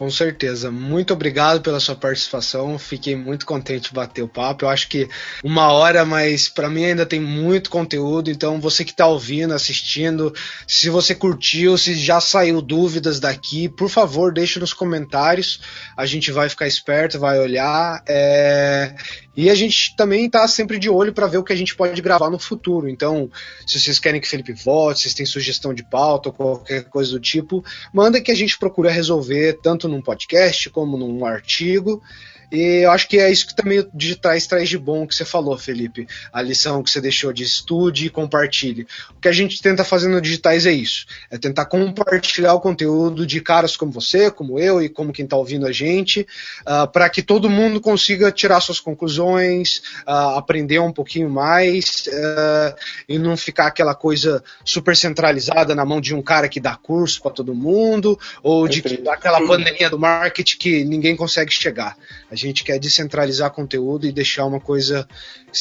Com 0.00 0.10
certeza. 0.10 0.70
Muito 0.70 1.12
obrigado 1.12 1.60
pela 1.60 1.78
sua 1.78 1.94
participação. 1.94 2.78
Fiquei 2.78 3.14
muito 3.14 3.44
contente 3.44 3.90
de 3.90 3.94
bater 3.94 4.22
o 4.22 4.28
papo. 4.28 4.64
Eu 4.64 4.70
acho 4.70 4.88
que 4.88 5.06
uma 5.44 5.70
hora, 5.72 6.06
mas 6.06 6.48
para 6.48 6.70
mim 6.70 6.86
ainda 6.86 7.04
tem 7.04 7.20
muito 7.20 7.68
conteúdo. 7.68 8.30
Então, 8.30 8.58
você 8.58 8.82
que 8.82 8.92
está 8.92 9.06
ouvindo, 9.06 9.52
assistindo, 9.52 10.34
se 10.66 10.88
você 10.88 11.14
curtiu, 11.14 11.76
se 11.76 11.94
já 11.96 12.18
saiu 12.18 12.62
dúvidas 12.62 13.20
daqui, 13.20 13.68
por 13.68 13.90
favor, 13.90 14.32
deixe 14.32 14.58
nos 14.58 14.72
comentários. 14.72 15.60
A 15.94 16.06
gente 16.06 16.32
vai 16.32 16.48
ficar 16.48 16.66
esperto, 16.66 17.18
vai 17.18 17.38
olhar. 17.38 18.02
É... 18.08 18.94
E 19.36 19.48
a 19.48 19.54
gente 19.54 19.94
também 19.96 20.26
está 20.26 20.46
sempre 20.48 20.78
de 20.78 20.90
olho 20.90 21.12
para 21.12 21.26
ver 21.26 21.38
o 21.38 21.44
que 21.44 21.52
a 21.52 21.56
gente 21.56 21.74
pode 21.74 22.00
gravar 22.02 22.30
no 22.30 22.38
futuro. 22.38 22.88
Então, 22.88 23.30
se 23.66 23.78
vocês 23.78 23.98
querem 23.98 24.20
que 24.20 24.26
o 24.26 24.30
Felipe 24.30 24.52
volte, 24.52 24.98
se 24.98 25.02
vocês 25.04 25.14
têm 25.14 25.26
sugestão 25.26 25.72
de 25.72 25.82
pauta 25.82 26.30
ou 26.30 26.32
qualquer 26.34 26.84
coisa 26.84 27.12
do 27.12 27.20
tipo, 27.20 27.64
manda 27.92 28.20
que 28.20 28.32
a 28.32 28.34
gente 28.34 28.58
procura 28.58 28.90
resolver 28.90 29.58
tanto 29.62 29.88
num 29.90 30.00
podcast 30.00 30.70
como 30.70 30.96
num 30.96 31.24
artigo. 31.24 32.02
E 32.50 32.84
eu 32.84 32.90
acho 32.90 33.08
que 33.08 33.18
é 33.18 33.30
isso 33.30 33.46
que 33.46 33.54
também 33.54 33.78
o 33.78 33.90
Digitais 33.94 34.46
traz 34.46 34.68
de 34.68 34.76
bom 34.78 35.06
que 35.06 35.14
você 35.14 35.24
falou, 35.24 35.56
Felipe. 35.56 36.06
A 36.32 36.42
lição 36.42 36.82
que 36.82 36.90
você 36.90 37.00
deixou 37.00 37.32
de 37.32 37.44
estude 37.44 38.06
e 38.06 38.10
compartilhe. 38.10 38.86
O 39.16 39.20
que 39.20 39.28
a 39.28 39.32
gente 39.32 39.62
tenta 39.62 39.84
fazer 39.84 40.08
no 40.08 40.20
Digitais 40.20 40.66
é 40.66 40.72
isso: 40.72 41.06
é 41.30 41.38
tentar 41.38 41.66
compartilhar 41.66 42.54
o 42.54 42.60
conteúdo 42.60 43.26
de 43.26 43.40
caras 43.40 43.76
como 43.76 43.92
você, 43.92 44.30
como 44.30 44.58
eu 44.58 44.82
e 44.82 44.88
como 44.88 45.12
quem 45.12 45.24
está 45.24 45.36
ouvindo 45.36 45.66
a 45.66 45.72
gente, 45.72 46.26
uh, 46.62 46.90
para 46.90 47.08
que 47.08 47.22
todo 47.22 47.48
mundo 47.48 47.80
consiga 47.80 48.32
tirar 48.32 48.60
suas 48.60 48.80
conclusões, 48.80 49.78
uh, 50.06 50.36
aprender 50.36 50.80
um 50.80 50.92
pouquinho 50.92 51.30
mais 51.30 52.06
uh, 52.08 52.74
e 53.08 53.18
não 53.18 53.36
ficar 53.36 53.66
aquela 53.66 53.94
coisa 53.94 54.42
super 54.64 54.96
centralizada 54.96 55.74
na 55.74 55.84
mão 55.84 56.00
de 56.00 56.14
um 56.14 56.22
cara 56.22 56.48
que 56.48 56.60
dá 56.60 56.74
curso 56.74 57.22
para 57.22 57.30
todo 57.30 57.54
mundo 57.54 58.18
ou 58.42 58.66
de 58.66 58.82
que, 58.82 59.08
aquela 59.08 59.46
pandemia 59.46 59.88
do 59.90 59.98
marketing 59.98 60.58
que 60.58 60.84
ninguém 60.84 61.14
consegue 61.14 61.52
chegar. 61.52 61.96
A 62.30 62.34
gente 62.40 62.64
quer 62.64 62.78
descentralizar 62.78 63.50
conteúdo 63.50 64.06
e 64.06 64.12
deixar 64.12 64.44
uma 64.46 64.60
coisa 64.60 65.06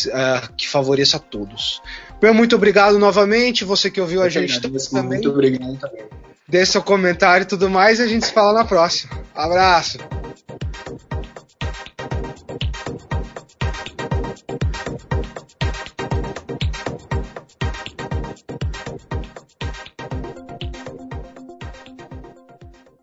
uh, 0.07 0.53
que 0.55 0.67
favoreça 0.67 1.17
a 1.17 1.19
todos. 1.19 1.81
Meu, 2.21 2.33
muito 2.33 2.55
obrigado 2.55 2.97
novamente. 2.97 3.63
Você 3.63 3.89
que 3.89 4.01
ouviu 4.01 4.21
Eu 4.21 4.27
a 4.27 4.29
gente 4.29 4.59
também. 4.61 5.03
Muito 5.03 5.29
obrigado 5.29 5.77
também. 5.77 6.05
Dê 6.47 6.65
seu 6.65 6.81
comentário 6.81 7.43
e 7.43 7.47
tudo 7.47 7.69
mais 7.69 7.99
e 7.99 8.03
a 8.03 8.07
gente 8.07 8.25
se 8.25 8.31
fala 8.31 8.53
na 8.53 8.65
próxima. 8.65 9.11
Abraço. 9.35 9.99